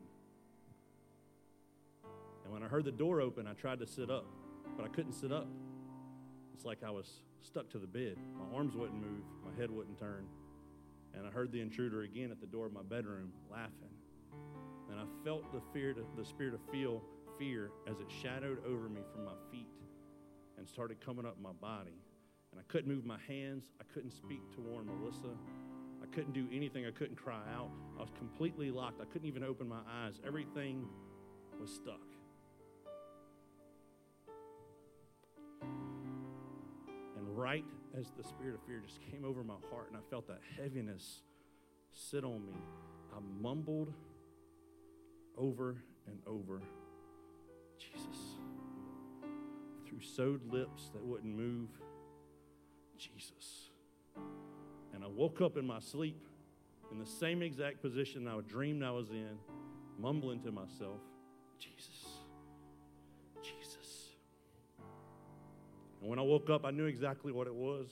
And 2.45 2.53
when 2.53 2.63
I 2.63 2.67
heard 2.67 2.85
the 2.85 2.93
door 2.93 3.21
open, 3.21 3.47
I 3.47 3.53
tried 3.55 3.79
to 3.81 3.87
sit 3.87 4.11
up, 4.11 4.27
but 4.77 4.85
I 4.85 4.89
couldn't 4.89 5.13
sit 5.13 5.33
up. 5.33 5.49
It's 6.59 6.65
like 6.65 6.83
I 6.83 6.91
was 6.91 7.09
stuck 7.41 7.71
to 7.71 7.79
the 7.79 7.87
bed. 7.87 8.17
My 8.37 8.57
arms 8.57 8.75
wouldn't 8.75 9.01
move, 9.01 9.23
my 9.45 9.57
head 9.61 9.71
wouldn't 9.71 9.97
turn. 9.97 10.27
And 11.15 11.25
I 11.25 11.31
heard 11.31 11.53
the 11.53 11.61
intruder 11.61 12.03
again 12.03 12.33
at 12.33 12.41
the 12.41 12.49
door 12.49 12.67
of 12.67 12.73
my 12.73 12.83
bedroom 12.83 13.33
laughing. 13.49 13.95
And 14.91 14.99
I 14.99 15.05
felt 15.25 15.53
the 15.53 15.61
fear, 15.73 15.95
to, 15.95 16.05
the 16.17 16.25
spirit 16.25 16.55
of 16.55 16.61
feel 16.73 17.01
fear 17.39 17.71
as 17.89 18.01
it 18.01 18.09
shadowed 18.11 18.59
over 18.67 18.89
me 18.89 19.03
from 19.15 19.25
my 19.25 19.37
feet 19.53 19.71
and 20.59 20.69
started 20.69 21.01
coming 21.01 21.25
up 21.25 21.41
my 21.41 21.53
body. 21.53 22.03
And 22.51 22.61
I 22.61 22.65
couldn't 22.67 22.93
move 22.93 23.07
my 23.07 23.21
hands. 23.29 23.71
I 23.81 23.85
couldn't 23.95 24.11
speak 24.11 24.41
to 24.57 24.61
warn 24.61 24.87
Melissa. 24.87 25.37
I 26.03 26.07
couldn't 26.13 26.33
do 26.33 26.49
anything. 26.53 26.87
I 26.87 26.91
couldn't 26.91 27.19
cry 27.23 27.43
out. 27.55 27.71
I 27.97 28.01
was 28.01 28.11
completely 28.19 28.73
locked. 28.73 29.01
I 29.01 29.05
couldn't 29.05 29.29
even 29.29 29.45
open 29.45 29.69
my 29.69 29.83
eyes. 29.89 30.15
Everything 30.27 30.89
was 31.61 31.73
stuck. 31.73 32.08
Right 37.39 37.65
as 37.97 38.11
the 38.17 38.25
spirit 38.25 38.55
of 38.57 38.61
fear 38.63 38.83
just 38.85 38.99
came 39.13 39.25
over 39.25 39.45
my 39.45 39.55
heart 39.71 39.89
and 39.89 39.97
I 39.97 40.01
felt 40.11 40.27
that 40.27 40.41
heaviness 40.61 41.21
sit 41.93 42.25
on 42.25 42.45
me, 42.45 42.55
I 43.15 43.21
mumbled 43.41 43.93
over 45.37 45.77
and 46.09 46.19
over, 46.27 46.61
Jesus. 47.79 48.37
Through 49.87 50.01
sewed 50.01 50.53
lips 50.53 50.91
that 50.93 51.05
wouldn't 51.05 51.35
move, 51.35 51.69
Jesus. 52.99 53.71
And 54.93 55.05
I 55.05 55.07
woke 55.07 55.41
up 55.41 55.57
in 55.57 55.67
my 55.67 55.79
sleep 55.79 56.27
in 56.91 56.99
the 56.99 57.07
same 57.07 57.43
exact 57.43 57.81
position 57.81 58.27
I 58.27 58.41
dreamed 58.49 58.83
I 58.83 58.91
was 58.91 59.11
in, 59.11 59.39
mumbling 59.99 60.41
to 60.41 60.51
myself, 60.51 61.01
Jesus. 61.59 61.98
And 66.01 66.09
when 66.09 66.19
I 66.19 66.23
woke 66.23 66.51
up, 66.51 66.65
I 66.65 66.71
knew 66.71 66.87
exactly 66.87 67.33
what 67.33 67.47
it 67.47 67.55
was. 67.55 67.89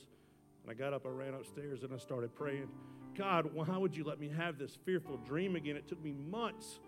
And 0.62 0.70
I 0.70 0.74
got 0.74 0.92
up, 0.92 1.07
I 1.07 1.11
ran 1.11 1.34
upstairs, 1.34 1.82
and 1.82 1.92
I 1.92 1.98
started 1.98 2.34
praying. 2.34 2.68
God, 3.16 3.50
why 3.54 3.76
would 3.76 3.96
you 3.96 4.04
let 4.04 4.20
me 4.20 4.28
have 4.28 4.59
this 4.59 4.76
fearful 4.84 5.16
dream 5.18 5.57
again? 5.57 5.76
It 5.76 5.88
took 5.88 6.02
me 6.02 6.12
months 6.12 6.80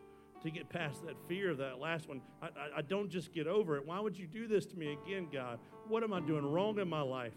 to 0.43 0.51
get 0.51 0.69
past 0.69 1.05
that 1.05 1.17
fear 1.27 1.51
of 1.51 1.59
that 1.59 1.81
last 1.81 2.09
one. 2.09 2.21
I, 2.43 2.47
I, 2.47 2.79
I, 2.79 2.83
don't 2.83 3.11
just 3.11 3.33
get 3.33 3.47
over 3.47 3.77
it. 3.77 3.85
Why 3.85 3.99
would 3.99 4.17
you 4.17 4.27
do 4.27 4.47
this 4.47 4.67
to 4.67 4.77
me 4.77 4.97
again, 5.05 5.29
God? 5.33 5.59
What 5.89 6.05
am 6.05 6.13
I 6.13 6.21
doing 6.21 6.45
wrong 6.45 6.79
in 6.79 6.89
my 6.89 7.01
life? 7.01 7.33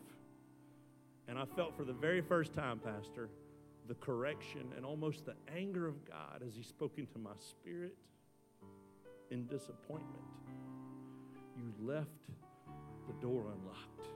And 1.27 1.39
I 1.39 1.45
felt 1.55 1.75
for 1.75 1.83
the 1.83 1.93
very 1.93 2.21
first 2.21 2.53
time, 2.53 2.79
Pastor, 2.79 3.29
the 3.87 3.95
correction 3.95 4.71
and 4.75 4.85
almost 4.85 5.25
the 5.25 5.33
anger 5.55 5.87
of 5.87 6.05
God 6.05 6.43
as 6.45 6.55
He 6.55 6.63
spoke 6.63 6.97
into 6.97 7.17
my 7.17 7.31
spirit 7.39 7.95
in 9.31 9.47
disappointment. 9.47 10.23
You 11.57 11.73
left 11.87 12.09
the 13.11 13.27
door 13.27 13.41
unlocked. 13.41 14.07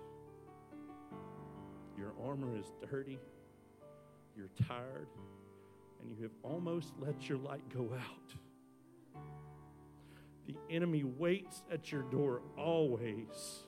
Your 1.98 2.14
armor 2.24 2.58
is 2.58 2.66
dirty, 2.90 3.20
you're 4.36 4.50
tired, 4.68 5.08
and 6.02 6.16
you 6.16 6.24
have 6.24 6.32
almost 6.44 6.94
let 7.00 7.28
your 7.28 7.38
light 7.38 7.68
go 7.74 7.90
out. 7.94 9.22
The 10.48 10.56
enemy 10.70 11.04
waits 11.04 11.64
at 11.72 11.92
your 11.92 12.04
door 12.04 12.42
always, 12.58 13.66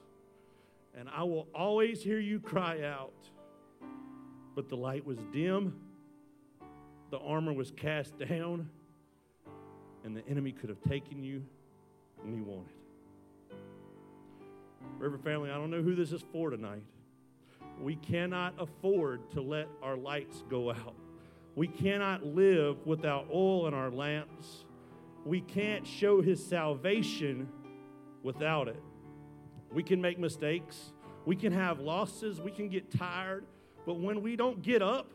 and 0.97 1.09
I 1.09 1.23
will 1.23 1.47
always 1.53 2.03
hear 2.03 2.19
you 2.19 2.39
cry 2.39 2.83
out. 2.83 3.13
But 4.55 4.69
the 4.69 4.77
light 4.77 5.05
was 5.05 5.17
dim, 5.31 5.79
the 7.11 7.19
armor 7.19 7.53
was 7.53 7.71
cast 7.71 8.17
down, 8.17 8.69
and 10.03 10.15
the 10.15 10.27
enemy 10.27 10.51
could 10.51 10.69
have 10.69 10.81
taken 10.83 11.23
you 11.23 11.43
when 12.21 12.33
he 12.33 12.41
wanted. 12.41 12.76
River 14.99 15.17
family, 15.17 15.51
I 15.51 15.55
don't 15.55 15.71
know 15.71 15.81
who 15.81 15.95
this 15.95 16.11
is 16.11 16.23
for 16.31 16.49
tonight. 16.49 16.83
We 17.79 17.95
cannot 17.95 18.55
afford 18.59 19.29
to 19.31 19.41
let 19.41 19.67
our 19.83 19.95
lights 19.95 20.43
go 20.49 20.71
out. 20.71 20.95
We 21.55 21.67
cannot 21.67 22.25
live 22.25 22.85
without 22.85 23.27
oil 23.33 23.67
in 23.67 23.73
our 23.73 23.91
lamps. 23.91 24.65
We 25.25 25.41
can't 25.41 25.85
show 25.85 26.21
his 26.21 26.43
salvation 26.43 27.49
without 28.23 28.67
it. 28.67 28.81
We 29.71 29.83
can 29.83 30.01
make 30.01 30.17
mistakes. 30.17 30.93
We 31.25 31.35
can 31.35 31.51
have 31.51 31.79
losses. 31.79 32.39
We 32.39 32.51
can 32.51 32.69
get 32.69 32.89
tired. 32.91 33.45
But 33.85 33.99
when 33.99 34.21
we 34.21 34.35
don't 34.35 34.61
get 34.61 34.81
up 34.81 35.11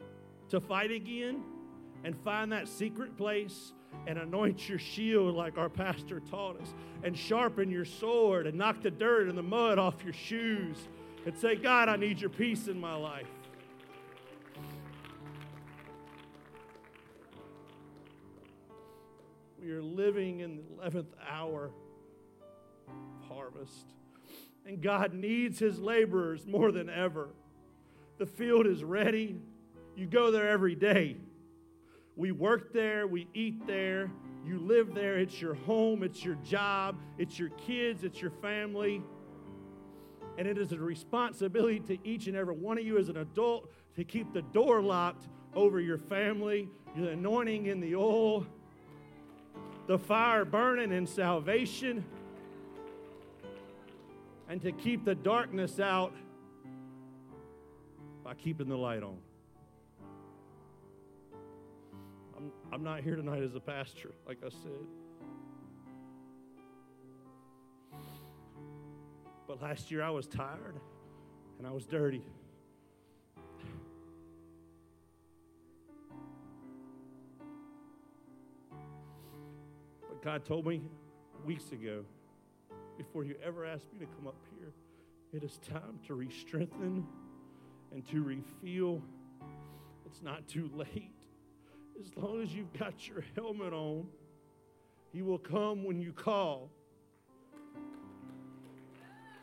to 0.50 0.60
fight 0.60 0.90
again 0.90 1.42
and 2.04 2.16
find 2.24 2.52
that 2.52 2.68
secret 2.68 3.16
place 3.16 3.72
and 4.06 4.18
anoint 4.18 4.68
your 4.68 4.78
shield 4.78 5.34
like 5.34 5.58
our 5.58 5.68
pastor 5.68 6.20
taught 6.20 6.60
us 6.60 6.74
and 7.04 7.16
sharpen 7.16 7.70
your 7.70 7.84
sword 7.84 8.46
and 8.46 8.58
knock 8.58 8.82
the 8.82 8.90
dirt 8.90 9.28
and 9.28 9.38
the 9.38 9.42
mud 9.42 9.78
off 9.78 10.02
your 10.04 10.12
shoes 10.12 10.76
and 11.24 11.36
say, 11.38 11.54
God, 11.54 11.88
I 11.88 11.96
need 11.96 12.20
your 12.20 12.30
peace 12.30 12.68
in 12.68 12.80
my 12.80 12.94
life. 12.94 13.26
We 19.62 19.70
are 19.70 19.82
living 19.82 20.40
in 20.40 20.56
the 20.56 20.90
11th 20.90 21.06
hour 21.30 21.70
of 22.88 23.28
harvest. 23.28 23.94
And 24.66 24.82
God 24.82 25.14
needs 25.14 25.58
his 25.58 25.78
laborers 25.78 26.46
more 26.46 26.72
than 26.72 26.90
ever. 26.90 27.28
The 28.18 28.26
field 28.26 28.66
is 28.66 28.82
ready. 28.82 29.36
You 29.96 30.06
go 30.06 30.32
there 30.32 30.48
every 30.48 30.74
day. 30.74 31.16
We 32.16 32.32
work 32.32 32.72
there, 32.72 33.06
we 33.06 33.26
eat 33.32 33.66
there, 33.66 34.10
you 34.44 34.58
live 34.58 34.94
there. 34.94 35.18
It's 35.18 35.40
your 35.40 35.54
home, 35.54 36.02
it's 36.02 36.24
your 36.24 36.34
job, 36.36 36.96
it's 37.18 37.38
your 37.38 37.50
kids, 37.50 38.04
it's 38.04 38.20
your 38.20 38.32
family. 38.42 39.02
And 40.36 40.48
it 40.48 40.58
is 40.58 40.72
a 40.72 40.78
responsibility 40.78 41.80
to 41.80 41.98
each 42.06 42.26
and 42.26 42.36
every 42.36 42.54
one 42.54 42.78
of 42.78 42.84
you 42.84 42.98
as 42.98 43.08
an 43.08 43.18
adult 43.18 43.70
to 43.96 44.04
keep 44.04 44.32
the 44.32 44.42
door 44.42 44.80
locked 44.80 45.28
over 45.54 45.80
your 45.80 45.98
family, 45.98 46.68
the 46.96 47.10
anointing 47.10 47.66
in 47.66 47.80
the 47.80 47.94
oil, 47.94 48.46
the 49.86 49.98
fire 49.98 50.44
burning 50.44 50.92
in 50.92 51.06
salvation, 51.06 52.04
and 54.48 54.60
to 54.62 54.72
keep 54.72 55.04
the 55.04 55.14
darkness 55.14 55.80
out 55.80 56.14
by 58.24 58.34
keeping 58.34 58.68
the 58.68 58.76
light 58.76 59.02
on. 59.02 59.18
I'm, 62.72 62.82
not 62.82 63.02
here 63.02 63.16
tonight 63.16 63.42
as 63.42 63.54
a 63.54 63.60
pastor, 63.60 64.12
like 64.26 64.38
I 64.44 64.48
said. 64.48 64.86
But 69.46 69.60
last 69.60 69.90
year 69.90 70.02
I 70.02 70.08
was 70.08 70.26
tired 70.26 70.80
and 71.58 71.66
I 71.66 71.70
was 71.70 71.84
dirty. 71.84 72.22
But 80.08 80.22
God 80.22 80.46
told 80.46 80.66
me 80.66 80.80
weeks 81.44 81.72
ago, 81.72 82.04
before 82.96 83.24
you 83.24 83.34
ever 83.44 83.66
asked 83.66 83.92
me 83.92 83.98
to 83.98 84.06
come 84.06 84.26
up 84.26 84.36
here, 84.58 84.72
it 85.34 85.44
is 85.44 85.58
time 85.58 85.98
to 86.06 86.14
re 86.14 86.30
strengthen 86.30 87.06
and 87.92 88.08
to 88.08 88.22
refuel. 88.22 89.02
It's 90.06 90.22
not 90.22 90.48
too 90.48 90.70
late. 90.74 91.10
As 92.00 92.16
long 92.16 92.42
as 92.42 92.54
you've 92.54 92.72
got 92.72 93.06
your 93.06 93.24
helmet 93.34 93.72
on, 93.72 94.06
He 95.12 95.22
will 95.22 95.38
come 95.38 95.84
when 95.84 96.00
you 96.00 96.12
call. 96.12 96.70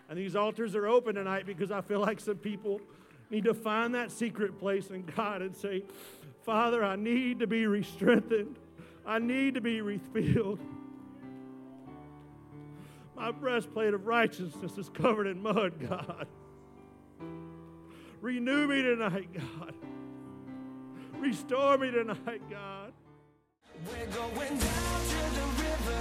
And 0.10 0.18
these 0.18 0.36
altars 0.36 0.76
are 0.76 0.88
open 0.88 1.16
tonight 1.16 1.46
because 1.46 1.72
I 1.72 1.82
feel 1.82 2.00
like 2.00 2.20
some 2.20 2.38
people 2.38 2.82
need 3.30 3.44
to 3.44 3.54
find 3.54 3.94
that 3.94 4.12
secret 4.12 4.60
place 4.60 4.90
in 4.90 5.06
God 5.16 5.42
and 5.42 5.56
say, 5.56 5.84
Father, 6.44 6.84
I 6.84 6.96
need 6.96 7.40
to 7.40 7.48
be 7.48 7.68
re 7.68 7.84
strengthened. 7.84 8.58
I 9.06 9.20
need 9.20 9.54
to 9.56 9.62
be 9.62 9.82
refilled. 9.82 10.60
My 13.16 13.32
breastplate 13.32 13.94
of 13.94 14.08
righteousness 14.08 14.78
is 14.78 14.90
covered 14.90 15.28
in 15.28 15.42
mud, 15.44 15.74
God. 15.88 16.28
Renew 18.22 18.68
me 18.68 18.82
tonight, 18.82 19.28
God. 19.34 19.74
Restore 21.20 21.78
me 21.78 21.92
tonight, 21.92 22.42
God. 22.50 22.94
We're 23.86 24.06
going 24.08 24.58
down 24.58 25.02
to 25.10 25.18
the 25.36 25.46
river, 25.64 26.00